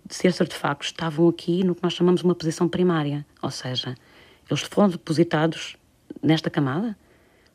se 0.08 0.26
estes 0.26 0.40
artefactos 0.40 0.88
estavam 0.88 1.28
aqui 1.28 1.64
no 1.64 1.74
que 1.74 1.82
nós 1.82 1.92
chamamos 1.92 2.22
uma 2.22 2.34
posição 2.34 2.68
primária, 2.68 3.26
ou 3.42 3.50
seja, 3.50 3.94
eles 4.48 4.62
foram 4.62 4.90
depositados 4.90 5.76
nesta 6.22 6.48
camada? 6.48 6.96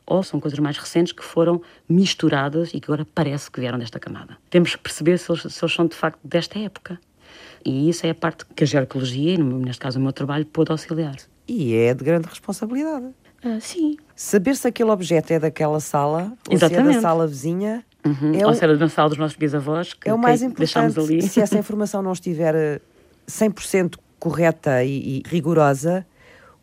ou 0.06 0.24
são 0.24 0.40
coisas 0.42 0.60
mais 0.60 0.78
recentes 0.78 1.14
que 1.14 1.24
foram 1.24 1.62
misturadas 1.88 2.74
e 2.74 2.82
que 2.82 2.86
agora 2.86 3.08
parece 3.16 3.50
que 3.50 3.62
vieram 3.62 3.80
desta 3.80 3.98
camada. 4.00 4.38
Temos 4.50 4.76
que 4.76 4.82
perceber 4.82 5.18
se 5.18 5.32
eles, 5.32 5.42
se 5.42 5.64
eles 5.64 5.74
são 5.74 5.88
de 5.88 5.96
facto 5.96 6.20
desta 6.24 6.60
época. 6.60 7.00
E 7.64 7.88
isso 7.88 8.06
é 8.06 8.10
a 8.10 8.16
parte 8.16 8.46
que 8.46 8.64
a 8.64 8.68
geoecologia, 8.68 9.36
e 9.36 9.38
neste 9.38 9.80
caso 9.80 10.00
o 10.00 10.02
meu 10.02 10.12
trabalho, 10.12 10.46
pôde 10.46 10.72
auxiliar. 10.72 11.16
E 11.48 11.74
é 11.76 11.94
de 11.94 12.04
grande 12.04 12.28
responsabilidade. 12.28 13.08
Ah, 13.44 13.60
sim. 13.60 13.98
Saber 14.16 14.56
se 14.56 14.68
aquele 14.68 14.92
objeto 14.92 15.32
é 15.34 15.40
daquela 15.40 15.80
sala 15.80 16.34
ou 16.50 16.58
se 16.58 16.66
é 16.66 16.68
da 16.70 16.76
Exatamente. 16.76 17.02
sala 17.02 17.28
vizinha 17.28 17.84
Uhum. 18.04 18.34
é, 18.34 18.44
Ou 18.46 18.52
o, 18.52 18.56
se 18.56 18.64
era 18.64 18.76
na 18.76 18.90
sala 18.90 19.10
dos 19.10 19.18
nossos 19.20 19.38
bisavós, 19.38 19.94
que, 19.94 20.10
é 20.10 20.14
o 20.14 20.18
mais 20.18 20.40
que 20.40 20.48
importante. 20.48 21.00
ali. 21.00 21.22
Se 21.22 21.40
essa 21.40 21.56
informação 21.60 22.02
não 22.02 22.14
estiver 22.14 22.56
eh, 22.56 22.82
100% 23.30 23.96
correta 24.20 24.84
e, 24.84 25.20
e 25.20 25.24
rigorosa, 25.28 26.04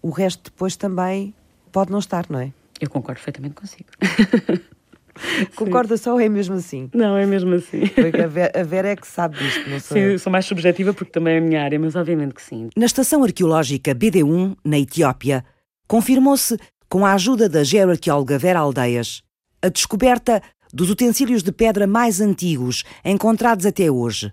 o 0.03 0.11
resto 0.11 0.51
depois 0.51 0.75
também 0.75 1.33
pode 1.71 1.93
não 1.93 2.01
estar, 2.01 2.27
não 2.29 2.41
é? 2.41 2.53
Eu 2.81 2.91
concordo 2.91 3.19
perfeitamente 3.21 3.55
consigo. 3.55 3.89
Concorda 5.57 5.97
só 5.97 6.13
ou 6.13 6.21
é 6.21 6.29
mesmo 6.29 6.55
assim? 6.55 6.89
Não, 6.95 7.17
é 7.17 7.27
mesmo 7.27 7.53
assim. 7.55 7.87
Porque 7.89 8.21
a 8.21 8.27
Vera, 8.29 8.61
a 8.61 8.63
Vera 8.63 8.89
é 8.91 8.97
que 8.97 9.07
sabe 9.07 9.37
disto, 9.37 9.69
não 9.69 9.81
sou 9.81 9.97
Sim, 9.97 10.03
eu. 10.05 10.11
eu 10.13 10.19
sou 10.19 10.31
mais 10.31 10.47
subjetiva 10.47 10.95
porque 10.95 11.11
também 11.11 11.35
é 11.35 11.39
a 11.39 11.41
minha 11.41 11.63
área, 11.63 11.79
mas 11.79 11.97
obviamente 11.97 12.35
que 12.35 12.43
sim. 12.43 12.69
Na 12.77 12.87
estação 12.87 13.25
arqueológica 13.25 13.93
BD1, 13.95 14.57
na 14.65 14.79
Etiópia, 14.79 15.45
confirmou-se, 15.89 16.59
com 16.89 17.05
a 17.05 17.15
ajuda 17.15 17.49
da 17.49 17.65
geoarqueóloga 17.65 18.39
Vera 18.39 18.61
Aldeias, 18.61 19.23
a 19.63 19.69
descoberta 19.69 20.43
dos 20.73 20.91
utensílios 20.91 21.43
de 21.43 21.51
pedra 21.51 21.87
mais 21.87 22.21
antigos 22.21 22.85
encontrados 23.05 23.65
até 23.65 23.91
hoje. 23.91 24.33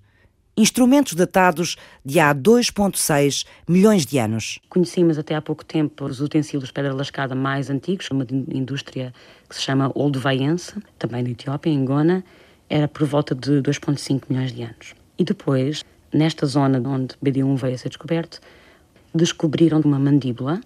Instrumentos 0.57 1.15
datados 1.15 1.75
de 2.03 2.19
há 2.19 2.33
2,6 2.33 3.45
milhões 3.67 4.05
de 4.05 4.17
anos. 4.17 4.59
Conhecíamos 4.69 5.17
até 5.17 5.35
há 5.35 5.41
pouco 5.41 5.65
tempo 5.65 6.05
os 6.05 6.21
utensílios 6.21 6.67
de 6.67 6.73
pedra 6.73 6.93
lascada 6.93 7.35
mais 7.35 7.69
antigos, 7.69 8.09
uma 8.09 8.25
indústria 8.29 9.13
que 9.49 9.55
se 9.55 9.61
chama 9.61 9.91
Olduvaiense, 9.95 10.75
também 10.97 11.23
da 11.23 11.29
Etiópia, 11.29 11.69
em 11.69 11.83
Gona, 11.83 12.23
era 12.69 12.87
por 12.87 13.05
volta 13.05 13.35
de 13.35 13.61
2,5 13.61 14.23
milhões 14.29 14.53
de 14.53 14.63
anos. 14.63 14.95
E 15.17 15.25
depois, 15.25 15.83
nesta 16.13 16.45
zona 16.45 16.79
onde 16.87 17.15
BD1 17.23 17.57
veio 17.57 17.75
a 17.75 17.77
ser 17.77 17.89
descoberto, 17.89 18.39
descobriram 19.13 19.81
uma 19.81 19.99
mandíbula 19.99 20.61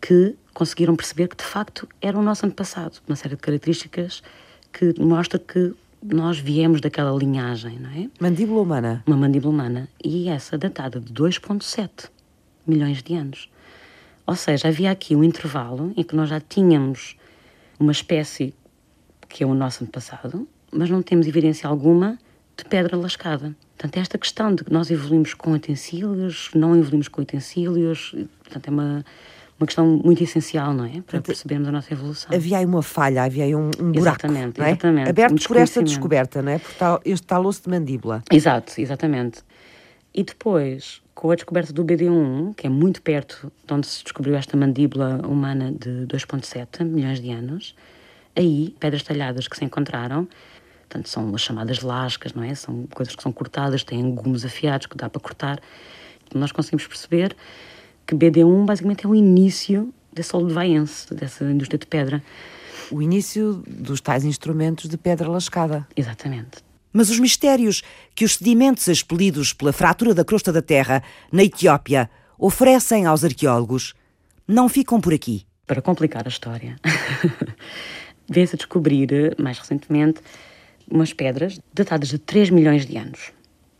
que 0.00 0.36
conseguiram 0.54 0.96
perceber 0.96 1.28
que 1.28 1.36
de 1.36 1.44
facto 1.44 1.88
era 2.00 2.18
o 2.18 2.22
nosso 2.22 2.44
antepassado. 2.46 2.98
Uma 3.06 3.16
série 3.16 3.36
de 3.36 3.42
características 3.42 4.22
que 4.72 4.94
mostra 5.00 5.38
que 5.38 5.74
nós 6.02 6.38
viemos 6.38 6.80
daquela 6.80 7.16
linhagem, 7.16 7.78
não 7.78 7.90
é? 7.90 8.08
Mandíbula 8.20 8.62
humana. 8.62 9.02
uma 9.06 9.16
mandíbula 9.16 9.52
humana 9.52 9.88
e 10.02 10.28
essa 10.28 10.56
datada 10.56 11.00
de 11.00 11.12
2,7 11.12 12.08
milhões 12.66 13.02
de 13.02 13.14
anos. 13.14 13.50
Ou 14.26 14.36
seja, 14.36 14.68
havia 14.68 14.90
aqui 14.90 15.16
um 15.16 15.24
intervalo 15.24 15.92
em 15.96 16.02
que 16.02 16.14
nós 16.14 16.28
já 16.28 16.40
tínhamos 16.40 17.16
uma 17.80 17.92
espécie 17.92 18.54
que 19.28 19.42
é 19.42 19.46
o 19.46 19.54
nosso 19.54 19.82
antepassado, 19.84 20.48
mas 20.72 20.90
não 20.90 21.02
temos 21.02 21.26
evidência 21.26 21.68
alguma 21.68 22.18
de 22.56 22.64
pedra 22.64 22.96
lascada. 22.96 23.54
Portanto, 23.76 23.96
esta 23.96 24.18
questão 24.18 24.54
de 24.54 24.64
que 24.64 24.72
nós 24.72 24.90
evoluímos 24.90 25.34
com 25.34 25.52
utensílios, 25.52 26.50
não 26.54 26.76
evoluímos 26.76 27.08
com 27.08 27.22
utensílios, 27.22 28.14
portanto, 28.42 28.66
é 28.66 28.70
uma, 28.70 29.04
uma 29.58 29.66
questão 29.66 30.00
muito 30.04 30.22
essencial, 30.22 30.72
não 30.72 30.84
é? 30.84 31.00
Para 31.02 31.20
percebermos 31.20 31.68
a 31.68 31.72
nossa 31.72 31.92
evolução. 31.92 32.30
Havia 32.32 32.58
aí 32.58 32.64
uma 32.64 32.82
falha, 32.82 33.24
havia 33.24 33.44
aí 33.44 33.54
um, 33.54 33.70
um 33.80 33.92
buraco. 33.92 33.98
Exatamente, 33.98 34.60
é? 34.60 34.68
exatamente. 34.68 35.10
Aberto 35.10 35.32
Um 35.32 35.36
por 35.36 35.56
esta 35.56 35.82
descoberta, 35.82 36.40
não 36.42 36.52
é? 36.52 36.58
Por 36.58 36.72
tal, 36.74 37.00
este 37.04 37.26
tal 37.26 37.44
osso 37.44 37.64
de 37.64 37.70
mandíbula. 37.70 38.22
Exato, 38.30 38.80
exatamente. 38.80 39.42
E 40.14 40.22
depois, 40.22 41.02
com 41.12 41.30
a 41.32 41.34
descoberta 41.34 41.72
do 41.72 41.84
BD1, 41.84 42.54
que 42.54 42.66
é 42.68 42.70
muito 42.70 43.02
perto 43.02 43.52
de 43.66 43.74
onde 43.74 43.86
se 43.88 44.04
descobriu 44.04 44.36
esta 44.36 44.56
mandíbula 44.56 45.20
humana 45.26 45.72
de 45.72 46.06
2,7 46.06 46.84
milhões 46.84 47.20
de 47.20 47.30
anos, 47.30 47.74
aí, 48.36 48.76
pedras 48.78 49.02
talhadas 49.02 49.48
que 49.48 49.56
se 49.56 49.64
encontraram, 49.64 50.28
portanto, 50.88 51.08
são 51.08 51.34
as 51.34 51.40
chamadas 51.40 51.82
lascas, 51.82 52.32
não 52.32 52.44
é? 52.44 52.54
São 52.54 52.86
coisas 52.94 53.16
que 53.16 53.22
são 53.22 53.32
cortadas, 53.32 53.82
têm 53.82 54.08
gumes 54.14 54.44
afiados 54.44 54.86
que 54.86 54.96
dá 54.96 55.10
para 55.10 55.20
cortar. 55.20 55.60
Nós 56.32 56.52
conseguimos 56.52 56.86
perceber 56.86 57.36
que 58.08 58.14
BD1 58.14 58.64
basicamente 58.64 59.04
é 59.04 59.08
o 59.08 59.14
início 59.14 59.92
desse 60.10 60.34
olduvaiense, 60.34 61.14
dessa 61.14 61.44
indústria 61.44 61.78
de 61.78 61.86
pedra. 61.86 62.24
O 62.90 63.02
início 63.02 63.62
dos 63.66 64.00
tais 64.00 64.24
instrumentos 64.24 64.88
de 64.88 64.96
pedra 64.96 65.28
lascada. 65.28 65.86
Exatamente. 65.94 66.64
Mas 66.90 67.10
os 67.10 67.20
mistérios 67.20 67.82
que 68.14 68.24
os 68.24 68.36
sedimentos 68.36 68.88
expelidos 68.88 69.52
pela 69.52 69.74
fratura 69.74 70.14
da 70.14 70.24
crosta 70.24 70.50
da 70.50 70.62
Terra 70.62 71.02
na 71.30 71.44
Etiópia 71.44 72.08
oferecem 72.38 73.04
aos 73.04 73.22
arqueólogos 73.24 73.94
não 74.46 74.70
ficam 74.70 74.98
por 74.98 75.12
aqui. 75.12 75.44
Para 75.66 75.82
complicar 75.82 76.24
a 76.24 76.30
história, 76.30 76.76
veio-se 78.26 78.54
a 78.54 78.56
descobrir, 78.56 79.36
mais 79.38 79.58
recentemente, 79.58 80.22
umas 80.90 81.12
pedras 81.12 81.60
datadas 81.74 82.08
de 82.08 82.18
3 82.18 82.48
milhões 82.48 82.86
de 82.86 82.96
anos, 82.96 83.32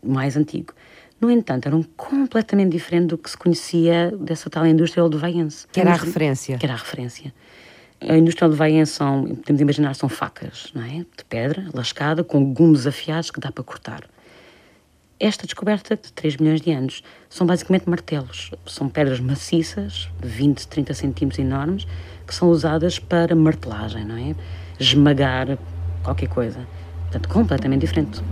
o 0.02 0.12
mais 0.12 0.36
antigo. 0.36 0.74
No 1.20 1.30
entanto, 1.30 1.66
eram 1.66 1.82
completamente 1.96 2.70
diferentes 2.70 3.08
do 3.08 3.18
que 3.18 3.28
se 3.28 3.36
conhecia 3.36 4.12
dessa 4.20 4.48
tal 4.48 4.66
indústria 4.66 5.02
olduvaiense. 5.02 5.66
Que 5.72 5.80
era 5.80 5.92
a 5.92 5.96
referência. 5.96 6.56
Que 6.56 6.66
era 6.66 6.74
a 6.74 6.76
referência. 6.76 7.34
A 8.00 8.16
indústria 8.16 8.46
olduvaiense 8.46 8.92
são, 8.92 9.24
podemos 9.24 9.60
imaginar, 9.60 9.94
são 9.94 10.08
facas, 10.08 10.70
não 10.72 10.84
é? 10.84 10.98
De 10.98 11.24
pedra, 11.28 11.66
lascada, 11.74 12.22
com 12.22 12.52
gumes 12.52 12.86
afiados 12.86 13.32
que 13.32 13.40
dá 13.40 13.50
para 13.50 13.64
cortar. 13.64 14.04
Esta 15.18 15.44
descoberta 15.44 15.96
de 15.96 16.12
3 16.12 16.36
milhões 16.36 16.60
de 16.60 16.70
anos 16.70 17.02
são 17.28 17.44
basicamente 17.44 17.90
martelos. 17.90 18.52
São 18.64 18.88
pedras 18.88 19.18
maciças, 19.18 20.08
de 20.20 20.28
20, 20.28 20.68
30 20.68 20.94
centímetros 20.94 21.40
enormes, 21.40 21.88
que 22.24 22.32
são 22.32 22.48
usadas 22.50 23.00
para 23.00 23.34
martelagem, 23.34 24.04
não 24.04 24.16
é? 24.16 24.36
Esmagar 24.78 25.58
qualquer 26.04 26.28
coisa. 26.28 26.64
Portanto, 27.10 27.28
completamente 27.28 27.80
diferente. 27.80 28.22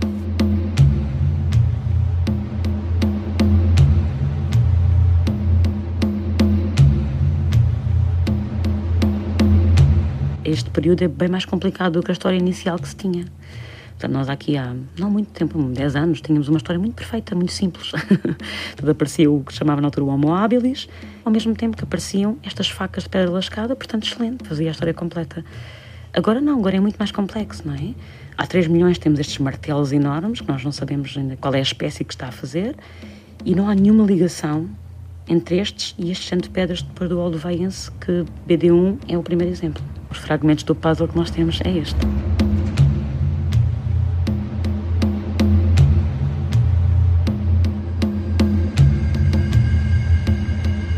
Este 10.47 10.69
período 10.69 11.03
é 11.03 11.09
bem 11.09 11.27
mais 11.27 11.43
complicado 11.43 11.99
do 11.99 12.01
que 12.01 12.09
a 12.09 12.13
história 12.13 12.37
inicial 12.37 12.79
que 12.79 12.87
se 12.87 12.95
tinha. 12.95 13.25
Portanto, 13.89 14.13
nós 14.13 14.29
aqui 14.29 14.55
há 14.55 14.73
não 14.97 15.11
muito 15.11 15.29
tempo, 15.31 15.61
10 15.61 15.95
anos, 15.97 16.21
tínhamos 16.21 16.47
uma 16.47 16.55
história 16.55 16.79
muito 16.79 16.95
perfeita, 16.95 17.35
muito 17.35 17.51
simples. 17.51 17.91
Tudo 18.77 18.91
aparecia 18.91 19.29
o 19.29 19.43
que 19.43 19.53
chamava 19.53 19.81
na 19.81 19.87
altura 19.87 20.05
o 20.05 20.07
Homo 20.07 20.33
habilis, 20.33 20.87
ao 21.25 21.33
mesmo 21.33 21.53
tempo 21.53 21.75
que 21.75 21.83
apareciam 21.83 22.37
estas 22.43 22.69
facas 22.69 23.03
de 23.03 23.09
pedra 23.09 23.29
lascada, 23.29 23.75
portanto, 23.75 24.07
excelente, 24.07 24.47
fazia 24.47 24.69
a 24.69 24.71
história 24.71 24.93
completa. 24.93 25.43
Agora 26.13 26.39
não, 26.39 26.59
agora 26.59 26.77
é 26.77 26.79
muito 26.79 26.95
mais 26.95 27.11
complexo, 27.11 27.67
não 27.67 27.73
é? 27.73 27.93
Há 28.37 28.47
3 28.47 28.67
milhões 28.67 28.97
temos 28.97 29.19
estes 29.19 29.39
martelos 29.39 29.91
enormes, 29.91 30.39
que 30.39 30.47
nós 30.47 30.63
não 30.63 30.71
sabemos 30.71 31.13
ainda 31.17 31.35
qual 31.35 31.53
é 31.55 31.59
a 31.59 31.61
espécie 31.61 32.05
que 32.05 32.13
está 32.13 32.29
a 32.29 32.31
fazer, 32.31 32.73
e 33.43 33.53
não 33.53 33.67
há 33.67 33.75
nenhuma 33.75 34.05
ligação 34.05 34.69
entre 35.27 35.57
estes 35.57 35.93
e 35.99 36.09
estes 36.09 36.25
centro 36.25 36.47
de 36.47 36.53
pedras 36.53 36.81
depois 36.81 37.09
do 37.09 37.19
Olduvaiense, 37.19 37.91
que 37.99 38.23
BD1 38.47 38.99
é 39.09 39.17
o 39.17 39.21
primeiro 39.21 39.51
exemplo. 39.51 39.83
Os 40.09 40.17
fragmentos 40.17 40.63
do 40.63 40.73
puzzle 40.75 41.07
que 41.07 41.15
nós 41.15 41.29
temos 41.29 41.59
é 41.61 41.69
este. 41.69 41.99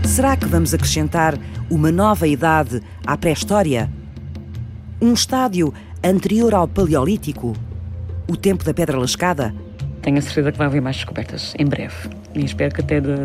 Será 0.03 0.35
que 0.35 0.45
vamos 0.45 0.73
acrescentar 0.73 1.37
uma 1.69 1.91
nova 1.91 2.27
idade 2.27 2.81
à 3.05 3.15
pré-história? 3.15 3.89
Um 5.01 5.13
estádio 5.13 5.73
anterior 6.03 6.53
ao 6.53 6.67
Paleolítico? 6.67 7.55
O 8.27 8.35
tempo 8.35 8.65
da 8.65 8.73
Pedra 8.73 8.99
Lascada? 8.99 9.53
Tenho 10.01 10.17
a 10.17 10.21
certeza 10.21 10.51
que 10.51 10.57
vai 10.57 10.67
haver 10.67 10.81
mais 10.81 10.95
descobertas 10.95 11.53
em 11.57 11.65
breve. 11.65 12.09
E 12.33 12.45
espero 12.45 12.73
que 12.73 12.81
até 12.81 13.01
da, 13.01 13.15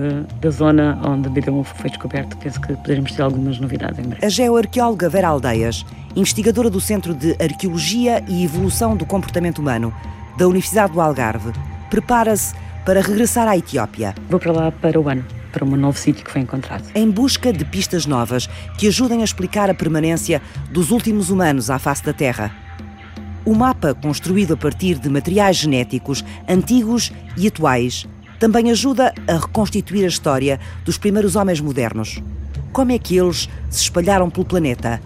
da 0.40 0.50
zona 0.50 0.98
onde 1.06 1.28
BD1 1.28 1.64
foi 1.64 1.90
descoberto, 1.90 2.36
penso 2.38 2.60
que 2.60 2.74
poderemos 2.74 3.12
ter 3.12 3.22
algumas 3.22 3.58
novidades 3.58 3.98
em 3.98 4.02
breve. 4.02 4.24
A 4.24 4.28
geoarqueóloga 4.28 5.08
Vera 5.08 5.28
Aldeias, 5.28 5.84
investigadora 6.16 6.68
do 6.68 6.80
Centro 6.80 7.14
de 7.14 7.36
Arqueologia 7.40 8.24
e 8.28 8.44
Evolução 8.44 8.96
do 8.96 9.06
Comportamento 9.06 9.58
Humano 9.58 9.94
da 10.36 10.46
Universidade 10.46 10.92
do 10.92 11.00
Algarve, 11.00 11.52
prepara-se 11.90 12.54
para 12.84 13.00
regressar 13.00 13.46
à 13.46 13.56
Etiópia. 13.56 14.14
Vou 14.28 14.40
para 14.40 14.52
lá 14.52 14.72
para 14.72 15.00
o 15.00 15.08
ano 15.08 15.24
para 15.54 15.64
um 15.64 15.76
novo 15.76 15.96
sítio 15.96 16.24
que 16.24 16.30
foi 16.32 16.40
encontrado. 16.40 16.82
Em 16.96 17.08
busca 17.08 17.52
de 17.52 17.64
pistas 17.64 18.06
novas 18.06 18.48
que 18.76 18.88
ajudem 18.88 19.20
a 19.20 19.24
explicar 19.24 19.70
a 19.70 19.74
permanência 19.74 20.42
dos 20.72 20.90
últimos 20.90 21.30
humanos 21.30 21.70
à 21.70 21.78
face 21.78 22.04
da 22.04 22.12
Terra. 22.12 22.63
O 23.45 23.55
mapa, 23.55 23.95
construído 23.95 24.55
a 24.55 24.57
partir 24.57 24.99
de 24.99 25.11
materiais 25.11 25.59
genéticos 25.59 26.24
antigos 26.49 27.12
e 27.36 27.47
atuais, 27.47 28.07
também 28.40 28.70
ajuda 28.70 29.12
a 29.28 29.34
reconstituir 29.34 30.05
a 30.05 30.09
história 30.09 30.59
dos 30.82 30.97
primeiros 30.97 31.36
homens 31.36 31.61
modernos. 31.61 32.22
Como 32.72 32.92
é 32.92 32.99
que 32.99 33.18
eles 33.18 33.49
se 33.68 33.82
espalharam 33.82 34.30
pelo 34.30 34.47
planeta 34.47 34.99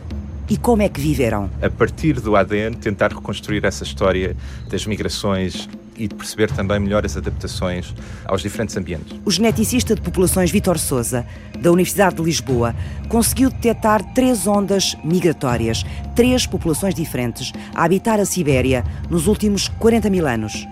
e 0.49 0.57
como 0.57 0.82
é 0.82 0.89
que 0.89 1.01
viveram? 1.01 1.51
A 1.61 1.68
partir 1.68 2.20
do 2.20 2.36
ADN, 2.36 2.76
tentar 2.76 3.12
reconstruir 3.12 3.64
essa 3.64 3.82
história 3.82 4.36
das 4.70 4.86
migrações 4.86 5.68
e 5.99 6.09
de 6.09 6.14
perceber 6.14 6.51
também 6.51 6.78
melhor 6.78 7.05
as 7.05 7.16
adaptações 7.16 7.94
aos 8.24 8.40
diferentes 8.40 8.76
ambientes. 8.76 9.18
O 9.24 9.30
geneticista 9.30 9.94
de 9.94 10.01
populações 10.01 10.51
Vítor 10.51 10.78
Souza, 10.78 11.26
da 11.61 11.72
Universidade 11.72 12.16
de 12.16 12.22
Lisboa, 12.22 12.74
conseguiu 13.09 13.51
detectar 13.51 14.03
três 14.14 14.46
ondas 14.46 14.96
migratórias, 15.05 15.84
três 16.14 16.46
populações 16.46 16.94
diferentes, 16.94 17.53
a 17.74 17.84
habitar 17.84 18.20
a 18.20 18.24
Sibéria 18.24 18.84
nos 19.11 19.26
últimos 19.26 19.68
40 19.68 20.09
mil 20.09 20.26
anos. 20.26 20.66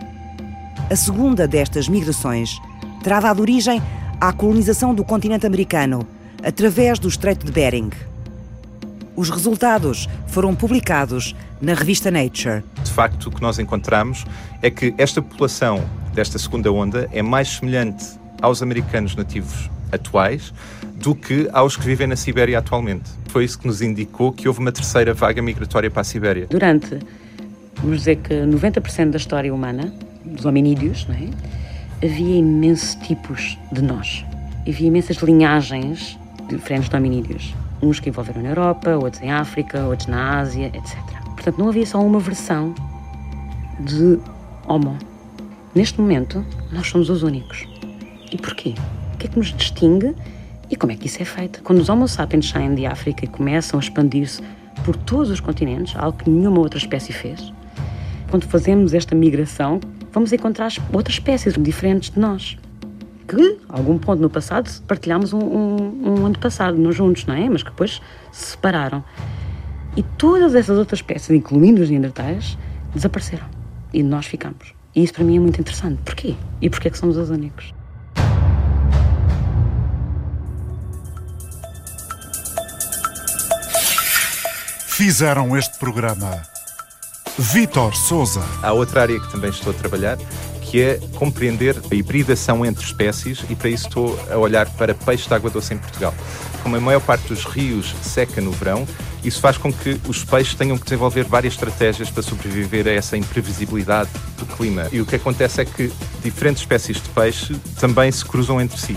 A 0.88 0.94
segunda 0.94 1.48
destas 1.48 1.88
migrações 1.88 2.60
terá 3.02 3.20
dado 3.20 3.40
origem 3.40 3.82
à 4.20 4.32
colonização 4.32 4.94
do 4.94 5.04
continente 5.04 5.46
americano, 5.46 6.06
através 6.42 6.98
do 6.98 7.08
Estreito 7.08 7.44
de 7.44 7.52
Bering. 7.52 7.90
Os 9.16 9.30
resultados 9.30 10.06
foram 10.26 10.54
publicados 10.54 11.34
na 11.58 11.72
revista 11.72 12.10
Nature. 12.10 12.62
De 12.84 12.90
facto, 12.90 13.28
o 13.28 13.30
que 13.30 13.40
nós 13.40 13.58
encontramos 13.58 14.26
é 14.60 14.68
que 14.68 14.94
esta 14.98 15.22
população 15.22 15.82
desta 16.12 16.38
segunda 16.38 16.70
onda 16.70 17.08
é 17.10 17.22
mais 17.22 17.48
semelhante 17.48 18.04
aos 18.42 18.62
americanos 18.62 19.16
nativos 19.16 19.70
atuais 19.90 20.52
do 20.96 21.14
que 21.14 21.48
aos 21.50 21.76
que 21.78 21.86
vivem 21.86 22.06
na 22.06 22.14
Sibéria 22.14 22.58
atualmente. 22.58 23.10
Foi 23.28 23.44
isso 23.44 23.58
que 23.58 23.66
nos 23.66 23.80
indicou 23.80 24.32
que 24.32 24.48
houve 24.48 24.60
uma 24.60 24.70
terceira 24.70 25.14
vaga 25.14 25.40
migratória 25.40 25.90
para 25.90 26.02
a 26.02 26.04
Sibéria. 26.04 26.46
Durante, 26.50 26.98
vamos 27.76 28.00
dizer 28.00 28.16
que 28.16 28.34
90% 28.34 29.12
da 29.12 29.16
história 29.16 29.52
humana, 29.54 29.94
dos 30.26 30.44
hominídeos, 30.44 31.06
não 31.06 31.14
é? 31.14 31.28
havia 32.04 32.36
imensos 32.36 32.94
tipos 32.96 33.56
de 33.72 33.80
nós. 33.80 34.26
Havia 34.68 34.88
imensas 34.88 35.16
linhagens 35.18 36.18
diferentes 36.50 36.90
de 36.90 36.96
hominídeos 36.96 37.54
uns 37.82 38.00
que 38.00 38.08
envolveram 38.08 38.42
na 38.42 38.50
Europa, 38.50 38.90
outros 38.96 39.22
em 39.22 39.30
África, 39.30 39.84
outros 39.84 40.06
na 40.06 40.38
Ásia, 40.38 40.66
etc. 40.66 40.96
Portanto, 41.34 41.58
não 41.58 41.68
havia 41.68 41.86
só 41.86 42.00
uma 42.00 42.18
versão 42.18 42.74
de 43.80 44.18
Homo. 44.66 44.96
Neste 45.74 46.00
momento, 46.00 46.44
nós 46.72 46.88
somos 46.88 47.10
os 47.10 47.22
únicos. 47.22 47.66
E 48.32 48.36
porquê? 48.38 48.74
O 49.14 49.18
que 49.18 49.26
é 49.26 49.30
que 49.30 49.38
nos 49.38 49.52
distingue 49.52 50.14
e 50.70 50.76
como 50.76 50.92
é 50.92 50.96
que 50.96 51.06
isso 51.06 51.20
é 51.22 51.24
feito? 51.24 51.62
Quando 51.62 51.80
os 51.80 51.88
Homo 51.88 52.08
sapiens 52.08 52.48
saem 52.48 52.74
de 52.74 52.86
África 52.86 53.24
e 53.24 53.28
começam 53.28 53.78
a 53.78 53.82
expandir-se 53.82 54.42
por 54.84 54.96
todos 54.96 55.30
os 55.30 55.40
continentes, 55.40 55.94
algo 55.96 56.18
que 56.18 56.28
nenhuma 56.28 56.58
outra 56.60 56.78
espécie 56.78 57.12
fez, 57.12 57.52
quando 58.30 58.44
fazemos 58.44 58.94
esta 58.94 59.14
migração, 59.14 59.80
vamos 60.12 60.32
encontrar 60.32 60.70
outras 60.92 61.16
espécies 61.16 61.54
diferentes 61.54 62.10
de 62.10 62.18
nós 62.18 62.58
que, 63.26 63.58
a 63.68 63.76
algum 63.76 63.98
ponto 63.98 64.20
no 64.20 64.30
passado, 64.30 64.70
partilhámos 64.86 65.32
um, 65.32 65.38
um, 65.38 66.20
um 66.20 66.26
antepassado, 66.26 66.78
nós 66.78 66.94
juntos, 66.94 67.26
não 67.26 67.34
é? 67.34 67.48
Mas 67.48 67.62
que 67.62 67.70
depois 67.70 68.00
se 68.32 68.46
separaram. 68.52 69.04
E 69.96 70.02
todas 70.02 70.54
essas 70.54 70.78
outras 70.78 71.00
espécies, 71.00 71.30
incluindo 71.30 71.82
os 71.82 71.90
neandertais, 71.90 72.56
desapareceram. 72.94 73.46
E 73.92 74.02
nós 74.02 74.26
ficamos. 74.26 74.74
E 74.94 75.02
isso 75.02 75.14
para 75.14 75.24
mim 75.24 75.36
é 75.36 75.40
muito 75.40 75.60
interessante. 75.60 76.00
Porquê? 76.04 76.34
E 76.60 76.70
porquê 76.70 76.88
é 76.88 76.90
que 76.90 76.98
somos 76.98 77.16
os 77.16 77.30
únicos? 77.30 77.74
Fizeram 84.86 85.54
este 85.56 85.78
programa 85.78 86.42
Vítor 87.38 87.94
Souza. 87.94 88.42
Há 88.62 88.72
outra 88.72 89.02
área 89.02 89.20
que 89.20 89.30
também 89.30 89.50
estou 89.50 89.70
a 89.70 89.74
trabalhar, 89.74 90.16
que 90.70 90.80
é 90.82 91.00
compreender 91.14 91.76
a 91.90 91.94
hibridação 91.94 92.64
entre 92.66 92.84
espécies 92.84 93.44
e 93.48 93.54
para 93.54 93.68
isso 93.68 93.86
estou 93.86 94.18
a 94.30 94.36
olhar 94.36 94.68
para 94.70 94.94
peixes 94.94 95.26
de 95.26 95.34
água 95.34 95.48
doce 95.48 95.74
em 95.74 95.78
Portugal. 95.78 96.14
Como 96.62 96.76
a 96.76 96.80
maior 96.80 97.00
parte 97.00 97.28
dos 97.28 97.44
rios 97.44 97.94
seca 98.02 98.40
no 98.40 98.50
verão, 98.50 98.86
isso 99.24 99.40
faz 99.40 99.56
com 99.56 99.72
que 99.72 100.00
os 100.08 100.24
peixes 100.24 100.54
tenham 100.54 100.76
que 100.76 100.84
desenvolver 100.84 101.24
várias 101.24 101.54
estratégias 101.54 102.10
para 102.10 102.22
sobreviver 102.22 102.86
a 102.88 102.90
essa 102.90 103.16
imprevisibilidade 103.16 104.10
do 104.36 104.46
clima. 104.46 104.88
E 104.92 105.00
o 105.00 105.06
que 105.06 105.16
acontece 105.16 105.60
é 105.60 105.64
que 105.64 105.92
diferentes 106.22 106.62
espécies 106.62 107.00
de 107.00 107.08
peixe 107.10 107.54
também 107.78 108.10
se 108.10 108.24
cruzam 108.24 108.60
entre 108.60 108.78
si. 108.78 108.96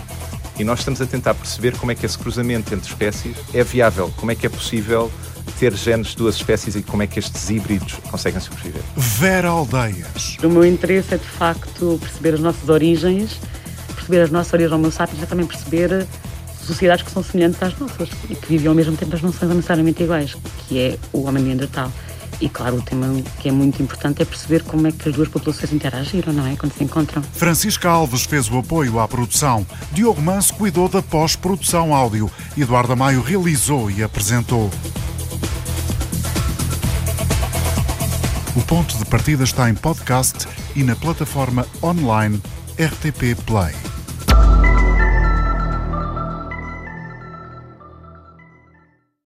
E 0.58 0.64
nós 0.64 0.80
estamos 0.80 1.02
a 1.02 1.06
tentar 1.06 1.36
perceber 1.36 1.78
como 1.78 1.92
é 1.92 1.96
que 1.96 2.06
esse 2.06 2.18
cruzamento 2.18 2.74
entre 2.74 2.90
espécies 2.90 3.38
é 3.54 3.64
viável, 3.64 4.12
como 4.18 4.32
é 4.32 4.36
que 4.36 4.46
é 4.46 4.50
possível 4.50 5.12
ter 5.52 5.74
genes 5.76 6.10
de 6.10 6.18
duas 6.18 6.36
espécies 6.36 6.76
e 6.76 6.82
como 6.82 7.04
é 7.04 7.08
que 7.08 7.20
estes 7.20 7.50
híbridos 7.50 7.94
conseguem 8.10 8.40
sobreviver. 8.40 8.82
Vera 8.96 9.50
Aldeias. 9.50 10.38
O 10.44 10.50
meu 10.50 10.66
interesse 10.66 11.16
é, 11.16 11.18
de 11.18 11.24
facto, 11.24 11.98
perceber 12.02 12.36
as 12.36 12.40
nossas 12.40 12.70
origens, 12.70 13.40
perceber 13.96 14.22
as 14.22 14.32
nossas 14.32 14.54
origens 14.54 14.72
homo 14.72 14.92
sapiens, 14.92 15.24
é 15.24 15.26
também 15.26 15.46
perceber 15.46 16.06
sociedades 16.64 17.04
que 17.04 17.12
são 17.12 17.24
semelhantes 17.24 17.62
às 17.62 17.78
nossas 17.78 18.10
e 18.30 18.36
que 18.36 18.48
vivem 18.48 18.68
ao 18.68 18.76
mesmo 18.76 18.96
tempo, 18.96 19.12
mas 19.14 19.22
não 19.22 19.34
são 19.34 19.50
necessariamente 19.50 20.04
iguais, 20.04 20.36
que 20.68 20.80
é 20.80 20.98
o 21.12 21.24
homem 21.24 21.44
neandertal. 21.44 21.92
E 22.42 22.48
claro, 22.48 22.78
o 22.78 22.82
tema 22.82 23.22
que 23.40 23.50
é 23.50 23.52
muito 23.52 23.84
importante 23.84 24.22
é 24.22 24.26
perceber 24.26 24.64
como 24.64 24.88
é 24.88 24.92
que 24.92 25.10
as 25.10 25.16
duas 25.16 25.28
populações 25.28 25.74
interagiram, 25.74 26.32
não 26.32 26.48
é? 26.48 26.56
Quando 26.56 26.72
se 26.74 26.84
encontram. 26.84 27.22
Francisca 27.22 27.90
Alves 27.90 28.24
fez 28.24 28.50
o 28.50 28.58
apoio 28.58 29.00
à 29.00 29.08
produção. 29.08 29.68
Diogo 29.92 30.22
Manso 30.22 30.54
cuidou 30.54 30.88
da 30.88 31.02
pós-produção 31.02 31.94
áudio. 31.94 32.32
Eduardo 32.58 32.96
Maio 32.96 33.22
realizou 33.22 33.92
e 33.92 34.02
apresentou. 34.02 34.70
O 38.60 38.62
ponto 38.64 38.98
de 38.98 39.06
partida 39.06 39.46
está 39.46 39.70
em 39.70 39.74
podcast 39.74 40.46
e 40.76 40.84
na 40.84 40.94
plataforma 40.94 41.66
online 41.82 42.42
RTP 42.78 43.42
Play. 43.46 43.89